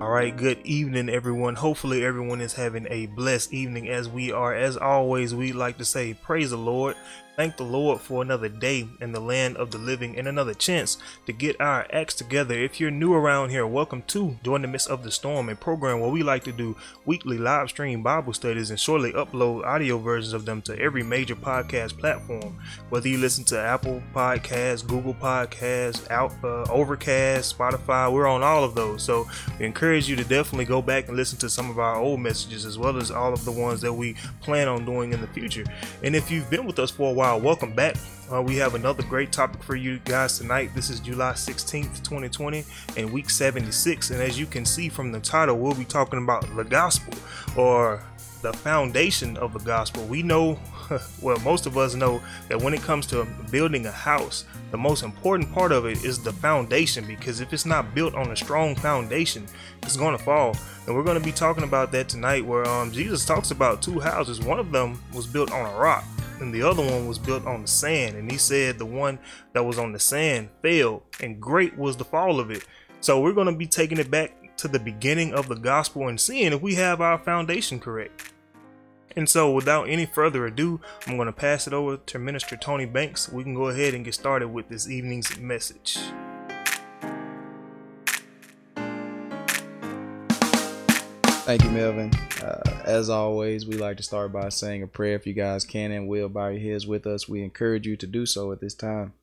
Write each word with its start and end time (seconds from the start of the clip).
All 0.00 0.08
right, 0.08 0.34
good 0.34 0.64
evening, 0.64 1.10
everyone. 1.10 1.56
Hopefully, 1.56 2.02
everyone 2.02 2.40
is 2.40 2.54
having 2.54 2.86
a 2.88 3.04
blessed 3.04 3.52
evening 3.52 3.90
as 3.90 4.08
we 4.08 4.32
are. 4.32 4.54
As 4.54 4.78
always, 4.78 5.34
we 5.34 5.52
like 5.52 5.76
to 5.76 5.84
say, 5.84 6.14
Praise 6.14 6.48
the 6.48 6.56
Lord. 6.56 6.96
Thank 7.40 7.56
the 7.56 7.64
Lord 7.64 8.02
for 8.02 8.20
another 8.20 8.50
day 8.50 8.86
in 9.00 9.12
the 9.12 9.18
land 9.18 9.56
of 9.56 9.70
the 9.70 9.78
living 9.78 10.18
and 10.18 10.28
another 10.28 10.52
chance 10.52 10.98
to 11.24 11.32
get 11.32 11.58
our 11.58 11.86
acts 11.90 12.12
together. 12.14 12.52
If 12.52 12.78
you're 12.78 12.90
new 12.90 13.14
around 13.14 13.48
here, 13.48 13.66
welcome 13.66 14.02
to 14.08 14.36
During 14.42 14.60
the 14.60 14.68
Midst 14.68 14.90
of 14.90 15.02
the 15.02 15.10
Storm, 15.10 15.48
a 15.48 15.56
program 15.56 16.00
where 16.00 16.10
we 16.10 16.22
like 16.22 16.44
to 16.44 16.52
do 16.52 16.76
weekly 17.06 17.38
live 17.38 17.70
stream 17.70 18.02
Bible 18.02 18.34
studies 18.34 18.68
and 18.68 18.78
shortly 18.78 19.12
upload 19.12 19.64
audio 19.64 19.96
versions 19.96 20.34
of 20.34 20.44
them 20.44 20.60
to 20.62 20.78
every 20.78 21.02
major 21.02 21.34
podcast 21.34 21.98
platform. 21.98 22.58
Whether 22.90 23.08
you 23.08 23.16
listen 23.16 23.44
to 23.44 23.58
Apple 23.58 24.02
Podcasts, 24.14 24.86
Google 24.86 25.14
Podcasts, 25.14 26.10
Out, 26.10 26.32
uh, 26.44 26.64
Overcast, 26.70 27.56
Spotify, 27.56 28.12
we're 28.12 28.28
on 28.28 28.42
all 28.42 28.64
of 28.64 28.74
those. 28.74 29.02
So 29.02 29.26
we 29.58 29.64
encourage 29.64 29.89
you 29.94 30.16
to 30.16 30.24
definitely 30.24 30.64
go 30.64 30.82
back 30.82 31.08
and 31.08 31.16
listen 31.16 31.38
to 31.38 31.48
some 31.48 31.70
of 31.70 31.78
our 31.78 31.96
old 31.96 32.20
messages 32.20 32.64
as 32.64 32.78
well 32.78 32.96
as 32.96 33.10
all 33.10 33.32
of 33.32 33.44
the 33.44 33.52
ones 33.52 33.80
that 33.80 33.92
we 33.92 34.14
plan 34.40 34.68
on 34.68 34.84
doing 34.84 35.12
in 35.12 35.20
the 35.20 35.26
future. 35.28 35.64
And 36.02 36.14
if 36.14 36.30
you've 36.30 36.48
been 36.50 36.66
with 36.66 36.78
us 36.78 36.90
for 36.90 37.10
a 37.10 37.12
while, 37.12 37.40
welcome 37.40 37.72
back. 37.72 37.96
Uh, 38.32 38.40
we 38.40 38.56
have 38.56 38.74
another 38.74 39.02
great 39.02 39.32
topic 39.32 39.62
for 39.62 39.74
you 39.74 39.98
guys 40.04 40.38
tonight. 40.38 40.70
This 40.74 40.88
is 40.88 41.00
July 41.00 41.32
16th, 41.32 42.02
2020, 42.04 42.64
and 42.96 43.12
week 43.12 43.28
76. 43.28 44.10
And 44.10 44.22
as 44.22 44.38
you 44.38 44.46
can 44.46 44.64
see 44.64 44.88
from 44.88 45.10
the 45.10 45.18
title, 45.18 45.58
we'll 45.58 45.74
be 45.74 45.84
talking 45.84 46.22
about 46.22 46.46
the 46.54 46.64
gospel 46.64 47.14
or 47.56 48.02
the 48.40 48.52
foundation 48.52 49.36
of 49.36 49.52
the 49.52 49.58
gospel. 49.60 50.04
We 50.06 50.22
know, 50.22 50.58
well, 51.22 51.38
most 51.40 51.66
of 51.66 51.76
us 51.76 51.94
know 51.94 52.22
that 52.48 52.60
when 52.60 52.74
it 52.74 52.82
comes 52.82 53.06
to 53.08 53.26
building 53.50 53.86
a 53.86 53.90
house, 53.90 54.44
the 54.70 54.78
most 54.78 55.02
important 55.02 55.52
part 55.52 55.72
of 55.72 55.86
it 55.86 56.04
is 56.04 56.22
the 56.22 56.32
foundation 56.32 57.06
because 57.06 57.40
if 57.40 57.52
it's 57.52 57.66
not 57.66 57.94
built 57.94 58.14
on 58.14 58.30
a 58.30 58.36
strong 58.36 58.74
foundation, 58.74 59.46
it's 59.82 59.96
going 59.96 60.16
to 60.16 60.22
fall. 60.22 60.56
And 60.86 60.96
we're 60.96 61.04
going 61.04 61.18
to 61.18 61.24
be 61.24 61.32
talking 61.32 61.64
about 61.64 61.92
that 61.92 62.08
tonight 62.08 62.44
where 62.44 62.66
um, 62.66 62.92
Jesus 62.92 63.24
talks 63.24 63.50
about 63.50 63.82
two 63.82 64.00
houses. 64.00 64.40
One 64.40 64.58
of 64.58 64.72
them 64.72 65.02
was 65.14 65.26
built 65.26 65.52
on 65.52 65.72
a 65.72 65.78
rock 65.78 66.04
and 66.40 66.54
the 66.54 66.62
other 66.62 66.82
one 66.82 67.06
was 67.06 67.18
built 67.18 67.46
on 67.46 67.62
the 67.62 67.68
sand. 67.68 68.16
And 68.16 68.30
he 68.30 68.38
said 68.38 68.78
the 68.78 68.86
one 68.86 69.18
that 69.52 69.64
was 69.64 69.78
on 69.78 69.92
the 69.92 69.98
sand 69.98 70.48
fell, 70.62 71.02
and 71.20 71.40
great 71.40 71.76
was 71.76 71.96
the 71.96 72.04
fall 72.04 72.40
of 72.40 72.50
it. 72.50 72.64
So 73.00 73.20
we're 73.20 73.32
going 73.32 73.46
to 73.46 73.56
be 73.56 73.66
taking 73.66 73.98
it 73.98 74.10
back 74.10 74.32
to 74.60 74.68
the 74.68 74.78
beginning 74.78 75.32
of 75.32 75.48
the 75.48 75.54
gospel 75.54 76.08
and 76.08 76.20
seeing 76.20 76.52
if 76.52 76.60
we 76.60 76.74
have 76.74 77.00
our 77.00 77.18
foundation 77.18 77.80
correct. 77.80 78.32
And 79.16 79.28
so, 79.28 79.52
without 79.52 79.88
any 79.88 80.06
further 80.06 80.46
ado, 80.46 80.80
I'm 81.06 81.16
going 81.16 81.26
to 81.26 81.32
pass 81.32 81.66
it 81.66 81.72
over 81.72 81.96
to 81.96 82.18
Minister 82.18 82.56
Tony 82.56 82.84
Banks. 82.84 83.28
We 83.28 83.42
can 83.42 83.54
go 83.54 83.68
ahead 83.68 83.94
and 83.94 84.04
get 84.04 84.14
started 84.14 84.48
with 84.48 84.68
this 84.68 84.88
evening's 84.88 85.36
message. 85.38 85.98
Thank 91.44 91.64
you, 91.64 91.70
Melvin. 91.70 92.12
Uh, 92.40 92.82
as 92.84 93.10
always, 93.10 93.66
we 93.66 93.76
like 93.76 93.96
to 93.96 94.02
start 94.04 94.30
by 94.30 94.50
saying 94.50 94.84
a 94.84 94.86
prayer. 94.86 95.16
If 95.16 95.26
you 95.26 95.32
guys 95.32 95.64
can 95.64 95.90
and 95.90 96.06
will 96.06 96.28
bow 96.28 96.48
your 96.48 96.72
heads 96.72 96.86
with 96.86 97.06
us, 97.06 97.28
we 97.28 97.42
encourage 97.42 97.86
you 97.86 97.96
to 97.96 98.06
do 98.06 98.26
so 98.26 98.52
at 98.52 98.60
this 98.60 98.74
time. 98.74 99.14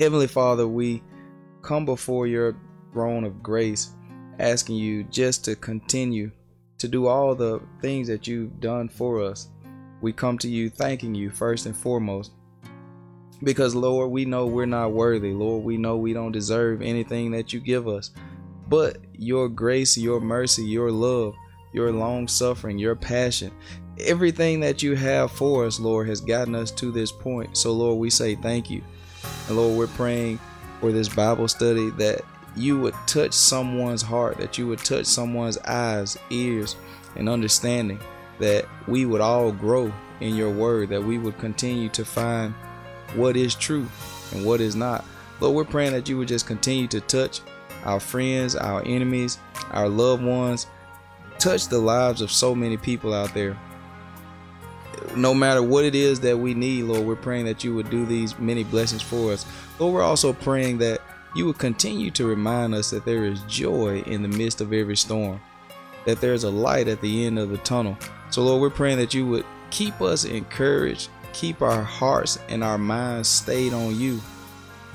Heavenly 0.00 0.26
Father, 0.26 0.66
we 0.66 1.02
come 1.62 1.84
before 1.84 2.26
your 2.26 2.56
throne 2.92 3.24
of 3.24 3.42
grace, 3.42 3.90
asking 4.38 4.76
you 4.76 5.04
just 5.04 5.44
to 5.44 5.56
continue 5.56 6.30
to 6.78 6.88
do 6.88 7.06
all 7.06 7.34
the 7.34 7.60
things 7.80 8.08
that 8.08 8.26
you've 8.26 8.60
done 8.60 8.88
for 8.88 9.22
us. 9.22 9.48
We 10.00 10.12
come 10.12 10.38
to 10.38 10.48
you 10.48 10.68
thanking 10.68 11.14
you 11.14 11.30
first 11.30 11.66
and 11.66 11.76
foremost. 11.76 12.32
Because, 13.42 13.74
Lord, 13.74 14.10
we 14.10 14.24
know 14.24 14.46
we're 14.46 14.66
not 14.66 14.92
worthy. 14.92 15.32
Lord, 15.32 15.64
we 15.64 15.76
know 15.76 15.96
we 15.96 16.12
don't 16.12 16.32
deserve 16.32 16.82
anything 16.82 17.30
that 17.32 17.52
you 17.52 17.60
give 17.60 17.88
us. 17.88 18.10
But 18.68 18.98
your 19.12 19.48
grace, 19.48 19.96
your 19.96 20.20
mercy, 20.20 20.64
your 20.64 20.90
love, 20.90 21.34
your 21.72 21.92
long 21.92 22.28
suffering, 22.28 22.78
your 22.78 22.94
passion, 22.94 23.52
everything 23.98 24.60
that 24.60 24.82
you 24.82 24.94
have 24.94 25.30
for 25.32 25.66
us, 25.66 25.78
Lord, 25.80 26.08
has 26.08 26.20
gotten 26.20 26.54
us 26.54 26.70
to 26.72 26.90
this 26.90 27.12
point. 27.12 27.56
So, 27.56 27.72
Lord, 27.72 27.98
we 27.98 28.10
say 28.10 28.34
thank 28.34 28.70
you. 28.70 28.82
And 29.48 29.56
Lord, 29.56 29.76
we're 29.76 29.86
praying 29.88 30.38
for 30.80 30.92
this 30.92 31.08
Bible 31.08 31.48
study 31.48 31.90
that 31.90 32.22
you 32.56 32.78
would 32.78 32.94
touch 33.06 33.32
someone's 33.32 34.02
heart, 34.02 34.38
that 34.38 34.58
you 34.58 34.66
would 34.68 34.78
touch 34.80 35.06
someone's 35.06 35.58
eyes, 35.58 36.18
ears, 36.30 36.76
and 37.16 37.28
understanding, 37.28 37.98
that 38.38 38.66
we 38.86 39.06
would 39.06 39.20
all 39.20 39.52
grow 39.52 39.92
in 40.20 40.36
your 40.36 40.50
word, 40.50 40.88
that 40.88 41.02
we 41.02 41.18
would 41.18 41.38
continue 41.38 41.88
to 41.90 42.04
find 42.04 42.54
what 43.14 43.36
is 43.36 43.54
true 43.54 43.86
and 44.32 44.44
what 44.44 44.60
is 44.60 44.76
not. 44.76 45.04
Lord, 45.40 45.56
we're 45.56 45.64
praying 45.64 45.92
that 45.92 46.08
you 46.08 46.16
would 46.18 46.28
just 46.28 46.46
continue 46.46 46.86
to 46.88 47.00
touch 47.00 47.40
our 47.84 48.00
friends, 48.00 48.56
our 48.56 48.82
enemies, 48.84 49.38
our 49.70 49.88
loved 49.88 50.22
ones. 50.22 50.66
Touch 51.38 51.68
the 51.68 51.78
lives 51.78 52.20
of 52.20 52.30
so 52.30 52.54
many 52.54 52.76
people 52.76 53.12
out 53.12 53.34
there. 53.34 53.58
No 55.16 55.34
matter 55.34 55.62
what 55.62 55.84
it 55.84 55.94
is 55.94 56.20
that 56.20 56.38
we 56.38 56.54
need, 56.54 56.84
Lord, 56.84 57.04
we're 57.06 57.16
praying 57.16 57.44
that 57.46 57.64
you 57.64 57.74
would 57.74 57.90
do 57.90 58.06
these 58.06 58.38
many 58.38 58.64
blessings 58.64 59.02
for 59.02 59.32
us. 59.32 59.44
Lord, 59.78 59.94
we're 59.94 60.02
also 60.02 60.32
praying 60.32 60.78
that 60.78 61.02
you 61.34 61.46
would 61.46 61.58
continue 61.58 62.10
to 62.12 62.26
remind 62.26 62.74
us 62.74 62.90
that 62.90 63.04
there 63.04 63.24
is 63.24 63.40
joy 63.42 64.02
in 64.06 64.22
the 64.22 64.28
midst 64.28 64.60
of 64.60 64.72
every 64.72 64.96
storm, 64.96 65.40
that 66.04 66.20
there's 66.20 66.44
a 66.44 66.50
light 66.50 66.88
at 66.88 67.00
the 67.00 67.26
end 67.26 67.38
of 67.38 67.50
the 67.50 67.58
tunnel. 67.58 67.96
So, 68.30 68.42
Lord, 68.42 68.60
we're 68.60 68.70
praying 68.70 68.98
that 68.98 69.14
you 69.14 69.26
would 69.26 69.44
keep 69.70 70.00
us 70.00 70.24
encouraged, 70.24 71.08
keep 71.32 71.62
our 71.62 71.82
hearts 71.82 72.38
and 72.48 72.62
our 72.62 72.78
minds 72.78 73.28
stayed 73.28 73.72
on 73.72 73.98
you 73.98 74.20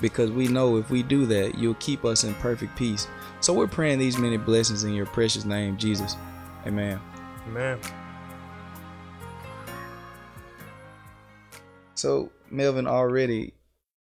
because 0.01 0.31
we 0.31 0.47
know 0.47 0.77
if 0.77 0.89
we 0.89 1.03
do 1.03 1.25
that, 1.25 1.57
you'll 1.57 1.73
keep 1.75 2.05
us 2.05 2.23
in 2.23 2.33
perfect 2.35 2.75
peace. 2.75 3.07
So 3.41 3.53
we're 3.53 3.67
praying 3.67 3.99
these 3.99 4.17
many 4.17 4.37
blessings 4.37 4.83
in 4.83 4.93
your 4.93 5.05
precious 5.05 5.45
name, 5.45 5.77
Jesus. 5.77 6.15
Amen. 6.65 6.99
Amen. 7.47 7.79
So 11.95 12.31
Melvin 12.49 12.87
already 12.87 13.53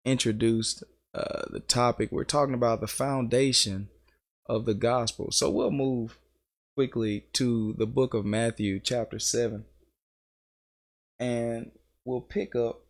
introduced 0.05 0.85
uh, 1.15 1.43
the 1.51 1.61
topic. 1.61 2.11
We're 2.13 2.25
talking 2.25 2.55
about 2.55 2.81
the 2.81 2.87
foundation 2.87 3.89
of 4.47 4.65
the 4.65 4.75
gospel. 4.75 5.31
So 5.31 5.51
we'll 5.51 5.71
move 5.71 6.19
quickly 6.77 7.27
to 7.35 7.75
the 7.79 7.87
book 7.87 8.15
of 8.15 8.25
Matthew, 8.25 8.81
chapter 8.81 9.19
7. 9.19 9.65
And 11.21 11.71
we'll 12.05 12.21
pick 12.21 12.57
up 12.57 12.81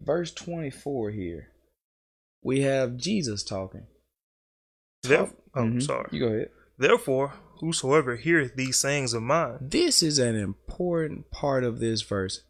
verse 0.00 0.32
24 0.32 1.10
here. 1.10 1.48
We 2.42 2.60
have 2.62 2.96
Jesus 2.96 3.42
talking. 3.42 3.86
Therefore, 5.02 5.36
oh, 5.54 5.60
Mhm. 5.62 5.82
sorry. 5.82 6.08
You 6.12 6.20
go 6.20 6.26
ahead. 6.28 6.50
Therefore, 6.78 7.28
whosoever 7.60 8.16
heareth 8.16 8.56
these 8.56 8.76
sayings 8.78 9.14
of 9.14 9.22
mine 9.22 9.58
This 9.60 10.02
is 10.02 10.18
an 10.18 10.34
important 10.34 11.30
part 11.30 11.62
of 11.64 11.78
this 11.78 12.02
verse. 12.02 12.42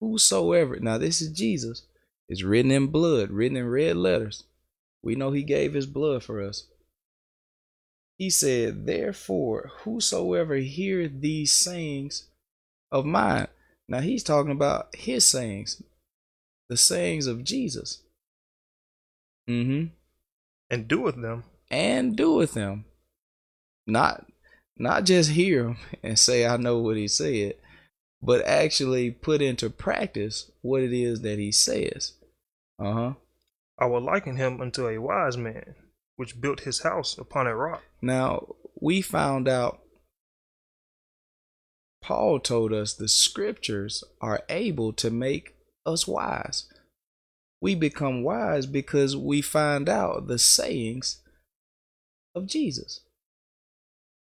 Whosoever, 0.00 0.80
now 0.80 0.96
this 0.98 1.20
is 1.20 1.30
Jesus. 1.30 1.86
It's 2.30 2.44
written 2.44 2.70
in 2.70 2.86
blood, 2.86 3.32
written 3.32 3.56
in 3.56 3.68
red 3.68 3.96
letters. 3.96 4.44
We 5.02 5.16
know 5.16 5.32
he 5.32 5.42
gave 5.42 5.74
his 5.74 5.86
blood 5.86 6.22
for 6.22 6.40
us. 6.40 6.68
He 8.18 8.30
said, 8.30 8.86
Therefore, 8.86 9.72
whosoever 9.80 10.54
heareth 10.54 11.20
these 11.20 11.50
sayings 11.50 12.28
of 12.92 13.04
mine. 13.04 13.48
Now 13.88 13.98
he's 13.98 14.22
talking 14.22 14.52
about 14.52 14.94
his 14.94 15.24
sayings, 15.26 15.82
the 16.68 16.76
sayings 16.76 17.26
of 17.26 17.42
Jesus. 17.42 18.02
Mm-hmm. 19.48 19.86
and 20.70 20.86
doeth 20.86 21.16
them, 21.16 21.42
And 21.68 22.16
doeth 22.16 22.54
them. 22.54 22.84
Not 23.88 24.26
not 24.76 25.04
just 25.04 25.30
hear 25.30 25.64
him 25.64 25.76
and 26.04 26.16
say 26.16 26.46
I 26.46 26.56
know 26.58 26.78
what 26.78 26.96
he 26.96 27.08
said, 27.08 27.54
but 28.22 28.46
actually 28.46 29.10
put 29.10 29.42
into 29.42 29.68
practice 29.68 30.52
what 30.62 30.82
it 30.82 30.92
is 30.92 31.22
that 31.22 31.40
he 31.40 31.50
says. 31.50 32.12
Uh-huh. 32.80 33.14
I 33.78 33.86
will 33.86 34.00
liken 34.00 34.36
him 34.36 34.60
unto 34.60 34.88
a 34.88 34.98
wise 34.98 35.36
man, 35.36 35.74
which 36.16 36.40
built 36.40 36.60
his 36.60 36.80
house 36.80 37.18
upon 37.18 37.46
a 37.46 37.54
rock. 37.54 37.82
Now, 38.00 38.54
we 38.80 39.02
found 39.02 39.48
out 39.48 39.80
Paul 42.02 42.40
told 42.40 42.72
us 42.72 42.94
the 42.94 43.08
scriptures 43.08 44.02
are 44.20 44.42
able 44.48 44.92
to 44.94 45.10
make 45.10 45.54
us 45.84 46.06
wise. 46.06 46.66
We 47.60 47.74
become 47.74 48.22
wise 48.22 48.64
because 48.64 49.16
we 49.16 49.42
find 49.42 49.88
out 49.88 50.26
the 50.26 50.38
sayings 50.38 51.20
of 52.34 52.46
Jesus. 52.46 53.00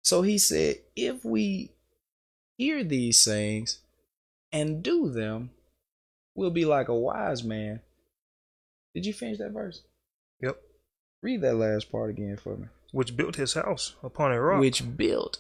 So 0.03 0.23
he 0.23 0.39
said, 0.39 0.79
if 0.97 1.25
we 1.25 1.71
hear 2.59 2.83
these 2.83 3.19
sayings 3.19 3.79
and 4.51 4.83
do 4.83 5.09
them, 5.09 5.51
we'll 6.35 6.51
be 6.51 6.65
like 6.65 6.89
a 6.89 6.95
wise 6.95 7.45
man. 7.45 7.81
Did 8.95 9.07
you 9.07 9.13
finish 9.13 9.39
that 9.39 9.53
verse? 9.53 9.83
Yep. 10.41 10.61
Read 11.23 11.41
that 11.43 11.55
last 11.55 11.91
part 11.91 12.11
again 12.11 12.37
for 12.37 12.57
me 12.57 12.67
Which 12.93 13.17
built 13.17 13.37
his 13.37 13.55
house 13.55 13.95
upon 14.03 14.33
a 14.33 14.41
rock. 14.41 14.61
which 14.61 14.97
built 14.97 15.39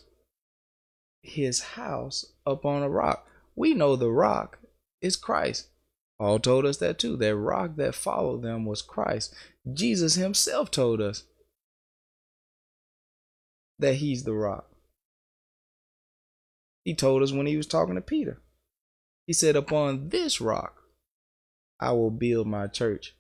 his 1.22 1.60
house 1.60 2.32
upon 2.46 2.82
a 2.82 2.88
rock. 2.88 3.26
We 3.54 3.75
know 3.75 3.96
the 3.96 4.10
rock 4.10 4.58
is 5.00 5.16
Christ. 5.16 5.69
Paul 6.19 6.38
told 6.38 6.64
us 6.64 6.76
that 6.78 6.99
too. 6.99 7.16
That 7.16 7.37
rock 7.37 7.76
that 7.76 7.94
followed 7.94 8.43
them 8.43 8.64
was 8.64 8.81
Christ. 8.82 9.34
Jesus 9.72 10.14
himself 10.14 10.70
told 10.70 11.00
us 11.00 11.25
that 13.78 13.96
he's 13.96 14.22
the 14.25 14.34
rock. 14.34 14.69
He 16.84 16.94
told 16.94 17.22
us 17.22 17.32
when 17.32 17.46
he 17.46 17.56
was 17.56 17.66
talking 17.66 17.94
to 17.96 18.00
Peter. 18.00 18.40
He 19.26 19.32
said, 19.32 19.55
Upon 19.56 20.08
this 20.08 20.40
rock 20.40 20.82
I 21.81 21.93
will 21.93 22.10
build 22.10 22.46
my 22.46 22.66
church. 22.69 23.14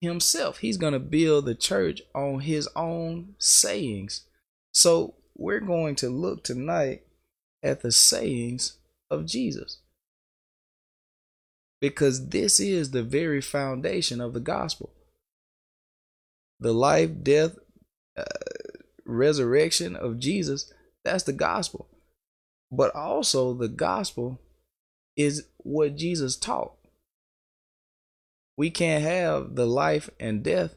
Himself, 0.00 0.58
he's 0.58 0.76
going 0.76 0.92
to 0.92 0.98
build 0.98 1.46
the 1.46 1.54
church 1.54 2.02
on 2.14 2.40
his 2.40 2.68
own 2.76 3.34
sayings. 3.38 4.26
So 4.72 5.14
we're 5.34 5.60
going 5.60 5.96
to 5.96 6.10
look 6.10 6.44
tonight 6.44 7.02
at 7.62 7.80
the 7.80 7.92
sayings 7.92 8.78
of 9.10 9.26
Jesus. 9.26 9.80
Because 11.80 12.28
this 12.28 12.60
is 12.60 12.90
the 12.90 13.02
very 13.02 13.40
foundation 13.40 14.20
of 14.20 14.32
the 14.32 14.40
gospel. 14.40 14.92
The 16.60 16.72
life, 16.72 17.10
death, 17.22 17.56
uh, 18.16 18.24
resurrection 19.04 19.94
of 19.94 20.18
Jesus, 20.18 20.72
that's 21.04 21.24
the 21.24 21.32
gospel. 21.32 21.88
But 22.70 22.94
also, 22.94 23.54
the 23.54 23.68
gospel 23.68 24.40
is 25.16 25.46
what 25.58 25.96
Jesus 25.96 26.36
taught. 26.36 26.75
We 28.56 28.70
can't 28.70 29.04
have 29.04 29.54
the 29.54 29.66
life 29.66 30.08
and 30.18 30.42
death 30.42 30.74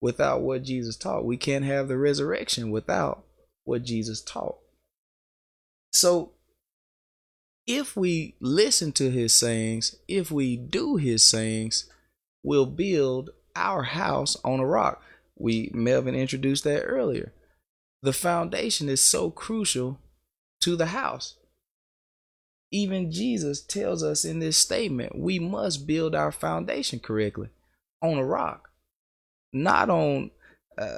without 0.00 0.42
what 0.42 0.64
Jesus 0.64 0.96
taught. 0.96 1.24
We 1.24 1.36
can't 1.36 1.64
have 1.64 1.88
the 1.88 1.96
resurrection 1.96 2.70
without 2.70 3.24
what 3.64 3.84
Jesus 3.84 4.20
taught. 4.20 4.58
So, 5.92 6.32
if 7.66 7.96
we 7.96 8.34
listen 8.40 8.92
to 8.92 9.10
his 9.10 9.32
sayings, 9.32 9.96
if 10.06 10.30
we 10.30 10.56
do 10.56 10.96
his 10.96 11.24
sayings, 11.24 11.88
we'll 12.42 12.66
build 12.66 13.30
our 13.56 13.84
house 13.84 14.36
on 14.44 14.60
a 14.60 14.66
rock. 14.66 15.02
We 15.36 15.70
Melvin 15.72 16.14
introduced 16.14 16.64
that 16.64 16.82
earlier. 16.82 17.32
The 18.02 18.12
foundation 18.12 18.88
is 18.88 19.02
so 19.02 19.30
crucial 19.30 19.98
to 20.60 20.76
the 20.76 20.86
house. 20.86 21.36
Even 22.70 23.12
Jesus 23.12 23.60
tells 23.60 24.02
us 24.02 24.24
in 24.24 24.40
this 24.40 24.56
statement 24.56 25.16
we 25.18 25.38
must 25.38 25.86
build 25.86 26.14
our 26.14 26.32
foundation 26.32 26.98
correctly 26.98 27.48
on 28.02 28.18
a 28.18 28.24
rock, 28.24 28.70
not 29.52 29.90
on 29.90 30.30
uh, 30.76 30.88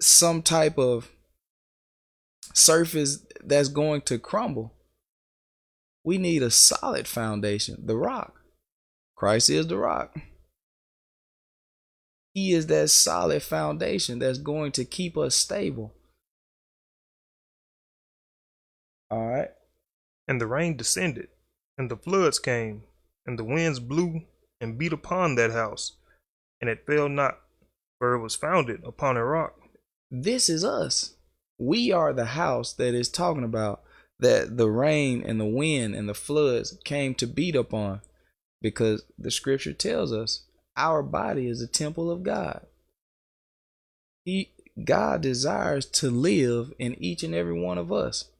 some 0.00 0.42
type 0.42 0.78
of 0.78 1.10
surface 2.54 3.24
that's 3.44 3.68
going 3.68 4.00
to 4.02 4.18
crumble. 4.18 4.72
We 6.04 6.18
need 6.18 6.42
a 6.42 6.50
solid 6.50 7.06
foundation, 7.06 7.86
the 7.86 7.96
rock. 7.96 8.40
Christ 9.16 9.50
is 9.50 9.66
the 9.66 9.76
rock. 9.76 10.16
He 12.34 12.52
is 12.52 12.66
that 12.66 12.90
solid 12.90 13.42
foundation 13.42 14.18
that's 14.18 14.38
going 14.38 14.72
to 14.72 14.84
keep 14.84 15.16
us 15.16 15.34
stable. 15.34 15.94
All 19.10 19.26
right. 19.26 19.55
And 20.28 20.40
the 20.40 20.46
rain 20.46 20.76
descended, 20.76 21.28
and 21.78 21.90
the 21.90 21.96
floods 21.96 22.38
came, 22.38 22.82
and 23.24 23.38
the 23.38 23.44
winds 23.44 23.78
blew 23.78 24.22
and 24.60 24.78
beat 24.78 24.92
upon 24.92 25.34
that 25.36 25.52
house, 25.52 25.92
and 26.60 26.68
it 26.68 26.86
fell 26.86 27.08
not, 27.08 27.40
for 27.98 28.14
it 28.14 28.20
was 28.20 28.34
founded 28.34 28.82
upon 28.84 29.16
a 29.16 29.24
rock. 29.24 29.54
This 30.10 30.48
is 30.48 30.64
us. 30.64 31.14
We 31.58 31.92
are 31.92 32.12
the 32.12 32.26
house 32.26 32.72
that 32.74 32.94
is 32.94 33.08
talking 33.08 33.44
about 33.44 33.82
that 34.18 34.56
the 34.56 34.70
rain 34.70 35.22
and 35.24 35.40
the 35.40 35.46
wind 35.46 35.94
and 35.94 36.08
the 36.08 36.14
floods 36.14 36.78
came 36.84 37.14
to 37.14 37.26
beat 37.26 37.54
upon 37.54 38.00
because 38.62 39.04
the 39.18 39.30
scripture 39.30 39.72
tells 39.72 40.12
us 40.12 40.44
our 40.76 41.02
body 41.02 41.48
is 41.48 41.60
a 41.60 41.66
temple 41.66 42.10
of 42.10 42.22
God. 42.22 42.66
He 44.24 44.52
God 44.82 45.22
desires 45.22 45.86
to 45.86 46.10
live 46.10 46.72
in 46.78 47.02
each 47.02 47.22
and 47.22 47.34
every 47.34 47.58
one 47.58 47.78
of 47.78 47.90
us. 47.92 48.30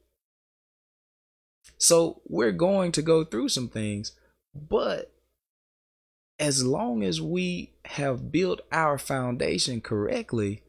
So 1.78 2.22
we're 2.26 2.52
going 2.52 2.92
to 2.92 3.02
go 3.02 3.24
through 3.24 3.50
some 3.50 3.68
things, 3.68 4.12
but 4.54 5.12
as 6.38 6.64
long 6.64 7.02
as 7.02 7.20
we 7.20 7.72
have 7.86 8.30
built 8.30 8.60
our 8.72 8.98
foundation 8.98 9.80
correctly 9.80 10.62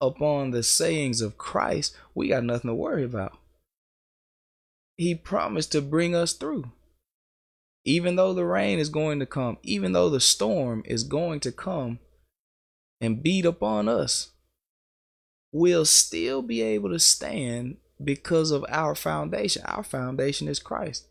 upon 0.00 0.50
the 0.50 0.62
sayings 0.62 1.20
of 1.20 1.38
Christ, 1.38 1.96
we 2.14 2.28
got 2.28 2.44
nothing 2.44 2.68
to 2.68 2.74
worry 2.74 3.04
about. 3.04 3.36
He 4.96 5.14
promised 5.14 5.72
to 5.72 5.80
bring 5.80 6.14
us 6.14 6.32
through. 6.32 6.72
Even 7.84 8.16
though 8.16 8.34
the 8.34 8.44
rain 8.44 8.78
is 8.78 8.90
going 8.90 9.18
to 9.20 9.26
come, 9.26 9.56
even 9.62 9.92
though 9.92 10.10
the 10.10 10.20
storm 10.20 10.82
is 10.84 11.04
going 11.04 11.40
to 11.40 11.52
come 11.52 12.00
and 13.00 13.22
beat 13.22 13.46
upon 13.46 13.88
us, 13.88 14.30
we'll 15.52 15.86
still 15.86 16.42
be 16.42 16.60
able 16.60 16.90
to 16.90 16.98
stand 16.98 17.78
because 18.02 18.50
of 18.50 18.64
our 18.68 18.94
foundation. 18.94 19.62
Our 19.64 19.82
foundation 19.82 20.48
is 20.48 20.58
Christ. 20.58 21.06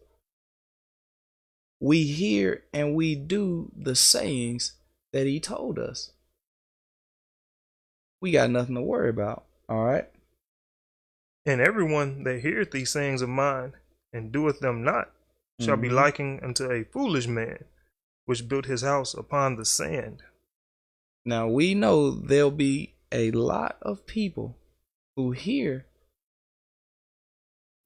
We 1.80 2.04
hear 2.04 2.64
and 2.74 2.96
we 2.96 3.16
do 3.16 3.72
the 3.76 3.96
sayings 3.96 4.74
that 5.14 5.28
He 5.28 5.40
told 5.40 5.78
us. 5.78 6.12
We 8.22 8.32
got 8.32 8.50
nothing 8.50 8.76
to 8.76 8.82
worry 8.82 9.10
about. 9.10 9.46
All 9.70 9.84
right. 9.84 10.10
And 11.46 11.62
everyone 11.62 12.24
that 12.24 12.42
heareth 12.42 12.72
these 12.72 12.90
sayings 12.90 13.22
of 13.22 13.30
mine 13.30 13.74
and 14.12 14.32
doeth 14.32 14.60
them 14.60 14.84
not 14.84 15.12
shall 15.60 15.76
mm-hmm. 15.76 15.82
be 15.82 15.90
likened 15.90 16.44
unto 16.44 16.72
a 16.72 16.84
foolish 16.84 17.28
man 17.28 17.64
which 18.26 18.48
built 18.48 18.66
his 18.66 18.82
house 18.82 19.14
upon 19.14 19.56
the 19.56 19.66
sand. 19.66 20.24
Now 21.26 21.48
we 21.48 21.74
know 21.74 22.12
there'll 22.12 22.52
be 22.52 22.96
a 23.12 23.32
lot 23.32 23.78
of 23.82 24.06
people 24.06 24.58
who 25.16 25.32
hear 25.32 25.86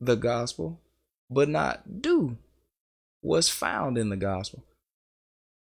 the 0.02 0.16
gospel, 0.16 0.82
but 1.30 1.48
not 1.48 2.02
do 2.02 2.38
what's 3.22 3.50
found 3.50 3.98
in 3.98 4.10
the 4.10 4.18
gospel. 4.18 4.66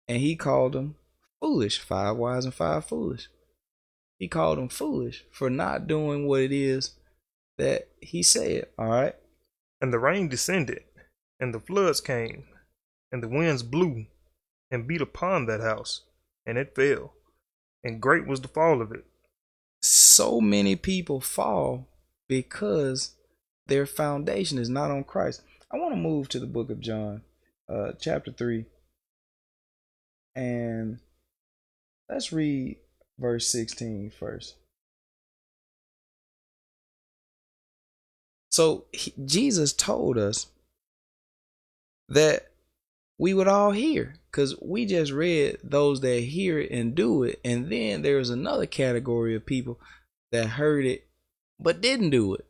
And 0.08 0.18
he 0.18 0.36
called 0.36 0.72
them 0.72 0.94
foolish, 1.40 1.78
five 1.80 2.16
wise 2.16 2.44
and 2.44 2.54
five 2.54 2.86
foolish. 2.86 3.28
He 4.18 4.28
called 4.28 4.58
them 4.58 4.68
foolish 4.68 5.24
for 5.32 5.50
not 5.50 5.86
doing 5.86 6.26
what 6.26 6.42
it 6.42 6.52
is 6.52 6.92
that 7.58 7.88
he 8.00 8.22
said. 8.22 8.66
All 8.78 8.88
right. 8.88 9.16
And 9.80 9.92
the 9.92 9.98
rain 9.98 10.28
descended, 10.28 10.84
and 11.40 11.52
the 11.52 11.60
floods 11.60 12.00
came, 12.00 12.44
and 13.10 13.22
the 13.22 13.28
winds 13.28 13.62
blew 13.62 14.06
and 14.70 14.86
beat 14.86 15.00
upon 15.00 15.46
that 15.46 15.60
house, 15.60 16.02
and 16.46 16.56
it 16.58 16.74
fell, 16.74 17.14
and 17.82 18.00
great 18.00 18.26
was 18.26 18.40
the 18.40 18.48
fall 18.48 18.80
of 18.82 18.92
it. 18.92 19.04
So 19.82 20.40
many 20.40 20.76
people 20.76 21.20
fall 21.20 21.88
because 22.28 23.16
their 23.70 23.86
foundation 23.86 24.58
is 24.58 24.68
not 24.68 24.90
on 24.90 25.04
Christ. 25.04 25.42
I 25.72 25.78
want 25.78 25.92
to 25.92 26.00
move 26.00 26.28
to 26.30 26.40
the 26.40 26.46
book 26.46 26.70
of 26.70 26.80
John, 26.80 27.22
uh, 27.68 27.92
chapter 27.98 28.32
3. 28.32 28.66
And 30.34 30.98
let's 32.08 32.32
read 32.32 32.78
verse 33.18 33.46
16 33.46 34.10
first. 34.10 34.56
So 38.50 38.86
he, 38.92 39.14
Jesus 39.24 39.72
told 39.72 40.18
us 40.18 40.48
that 42.08 42.50
we 43.18 43.32
would 43.34 43.46
all 43.46 43.70
hear 43.70 44.16
because 44.30 44.60
we 44.60 44.84
just 44.84 45.12
read 45.12 45.58
those 45.62 46.00
that 46.00 46.20
hear 46.20 46.58
it 46.58 46.72
and 46.72 46.96
do 46.96 47.22
it. 47.22 47.38
And 47.44 47.70
then 47.70 48.02
there's 48.02 48.30
another 48.30 48.66
category 48.66 49.36
of 49.36 49.46
people 49.46 49.78
that 50.32 50.46
heard 50.46 50.84
it 50.84 51.06
but 51.60 51.80
didn't 51.80 52.10
do 52.10 52.34
it. 52.34 52.49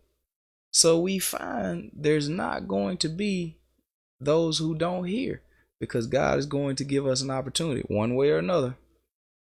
So 0.73 0.99
we 1.01 1.19
find 1.19 1.91
there's 1.95 2.29
not 2.29 2.69
going 2.69 2.99
to 2.99 3.09
be 3.09 3.57
those 4.21 4.59
who 4.59 4.75
don't 4.75 5.05
hear 5.05 5.43
because 5.81 6.07
God 6.07 6.39
is 6.39 6.47
going 6.47 6.77
to 6.77 6.85
give 6.85 7.07
us 7.07 7.23
an 7.23 7.31
opportunity 7.31 7.83
one 7.89 8.15
way 8.15 8.31
or 8.31 8.39
another. 8.39 8.77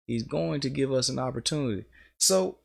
He's 0.08 0.24
going 0.24 0.62
to 0.62 0.70
give 0.70 0.92
us 0.92 1.10
an 1.10 1.20
opportunity. 1.20 1.86
So 2.18 2.58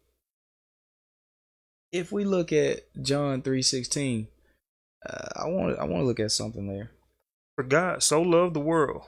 if 1.92 2.12
we 2.12 2.24
look 2.24 2.52
at 2.52 2.84
John 3.02 3.42
3:16, 3.42 4.28
uh, 5.08 5.28
I 5.36 5.48
want 5.48 5.78
I 5.78 5.84
want 5.84 6.02
to 6.02 6.06
look 6.06 6.20
at 6.20 6.32
something 6.32 6.66
there. 6.66 6.90
For 7.56 7.64
God 7.64 8.02
so 8.02 8.22
loved 8.22 8.54
the 8.54 8.60
world 8.60 9.04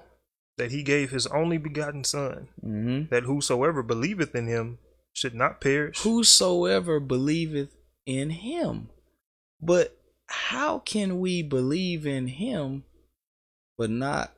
that 0.56 0.72
he 0.72 0.82
gave 0.82 1.10
his 1.10 1.26
only 1.28 1.56
begotten 1.58 2.04
son 2.04 2.48
mm-hmm. 2.64 3.08
that 3.10 3.24
whosoever 3.24 3.82
believeth 3.82 4.34
in 4.34 4.46
him 4.46 4.78
should 5.12 5.34
not 5.34 5.60
perish. 5.60 6.00
Whosoever 6.00 7.00
believeth 7.00 7.74
in 8.06 8.30
him. 8.30 8.88
But 9.60 9.96
how 10.26 10.78
can 10.78 11.20
we 11.20 11.42
believe 11.42 12.06
in 12.06 12.26
him 12.28 12.84
but 13.76 13.90
not 13.90 14.32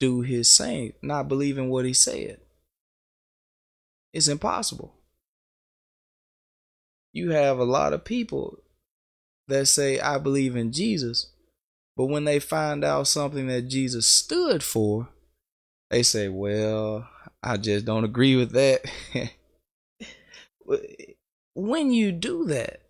do 0.00 0.22
his 0.22 0.50
saying, 0.50 0.94
not 1.02 1.28
believe 1.28 1.58
in 1.58 1.68
what 1.68 1.84
he 1.84 1.92
said? 1.92 2.40
It's 4.12 4.28
impossible. 4.28 4.94
You 7.12 7.30
have 7.30 7.58
a 7.58 7.64
lot 7.64 7.92
of 7.92 8.04
people 8.04 8.58
that 9.48 9.66
say, 9.66 10.00
I 10.00 10.18
believe 10.18 10.56
in 10.56 10.72
Jesus, 10.72 11.30
but 11.96 12.06
when 12.06 12.24
they 12.24 12.38
find 12.38 12.84
out 12.84 13.06
something 13.06 13.46
that 13.48 13.68
Jesus 13.68 14.06
stood 14.06 14.62
for, 14.62 15.08
they 15.90 16.02
say, 16.02 16.28
Well, 16.28 17.06
I 17.42 17.58
just 17.58 17.84
don't 17.84 18.04
agree 18.04 18.36
with 18.36 18.52
that. 18.52 18.80
when 21.54 21.92
you 21.92 22.12
do 22.12 22.46
that, 22.46 22.81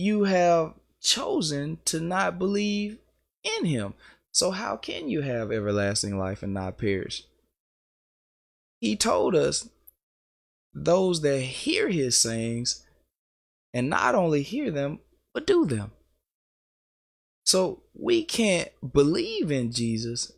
you 0.00 0.24
have 0.24 0.72
chosen 1.02 1.78
to 1.84 2.00
not 2.00 2.38
believe 2.38 2.98
in 3.44 3.66
him. 3.66 3.92
So, 4.32 4.50
how 4.50 4.76
can 4.76 5.08
you 5.08 5.20
have 5.20 5.52
everlasting 5.52 6.18
life 6.18 6.42
and 6.42 6.54
not 6.54 6.78
perish? 6.78 7.24
He 8.80 8.96
told 8.96 9.34
us 9.34 9.68
those 10.72 11.20
that 11.20 11.40
hear 11.40 11.88
his 11.88 12.16
sayings 12.16 12.86
and 13.74 13.90
not 13.90 14.14
only 14.14 14.42
hear 14.42 14.70
them, 14.70 15.00
but 15.34 15.46
do 15.46 15.66
them. 15.66 15.92
So, 17.44 17.82
we 17.92 18.24
can't 18.24 18.70
believe 18.92 19.50
in 19.50 19.70
Jesus 19.70 20.32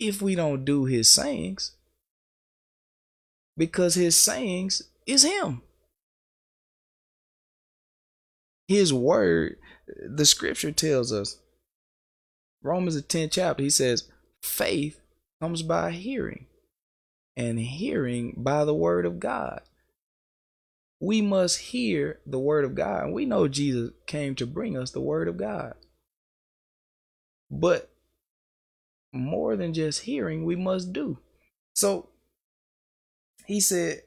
if 0.00 0.20
we 0.20 0.34
don't 0.34 0.64
do 0.64 0.86
his 0.86 1.08
sayings 1.08 1.76
because 3.56 3.94
his 3.94 4.16
sayings 4.16 4.82
is 5.06 5.22
him. 5.22 5.62
His 8.72 8.90
word, 8.90 9.56
the 9.86 10.24
scripture 10.24 10.72
tells 10.72 11.12
us, 11.12 11.38
Romans 12.62 12.94
the 12.94 13.02
10th 13.02 13.32
chapter, 13.32 13.62
he 13.62 13.68
says, 13.68 14.08
faith 14.42 14.98
comes 15.42 15.62
by 15.62 15.90
hearing, 15.90 16.46
and 17.36 17.58
hearing 17.58 18.32
by 18.38 18.64
the 18.64 18.74
word 18.74 19.04
of 19.04 19.20
God. 19.20 19.60
We 21.00 21.20
must 21.20 21.58
hear 21.58 22.20
the 22.24 22.38
word 22.38 22.64
of 22.64 22.74
God. 22.74 23.04
And 23.04 23.12
we 23.12 23.26
know 23.26 23.46
Jesus 23.46 23.90
came 24.06 24.34
to 24.36 24.46
bring 24.46 24.78
us 24.78 24.90
the 24.90 25.00
word 25.00 25.28
of 25.28 25.36
God. 25.36 25.74
But 27.50 27.90
more 29.12 29.54
than 29.54 29.74
just 29.74 30.02
hearing, 30.02 30.46
we 30.46 30.56
must 30.56 30.94
do. 30.94 31.18
So 31.74 32.08
he 33.44 33.60
said, 33.60 34.02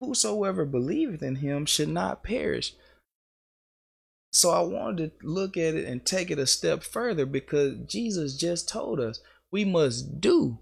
Whosoever 0.00 0.66
believeth 0.66 1.22
in 1.22 1.36
him 1.36 1.64
should 1.64 1.88
not 1.88 2.22
perish. 2.22 2.74
So 4.32 4.50
I 4.50 4.60
wanted 4.60 5.18
to 5.20 5.26
look 5.26 5.56
at 5.56 5.74
it 5.74 5.86
and 5.86 6.04
take 6.04 6.30
it 6.30 6.38
a 6.38 6.46
step 6.46 6.82
further 6.82 7.26
because 7.26 7.76
Jesus 7.86 8.36
just 8.36 8.68
told 8.68 9.00
us 9.00 9.20
we 9.50 9.64
must 9.64 10.20
do 10.20 10.58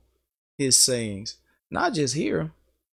his 0.56 0.78
sayings, 0.78 1.36
not 1.70 1.92
just 1.92 2.14
hear 2.14 2.38
them, 2.38 2.52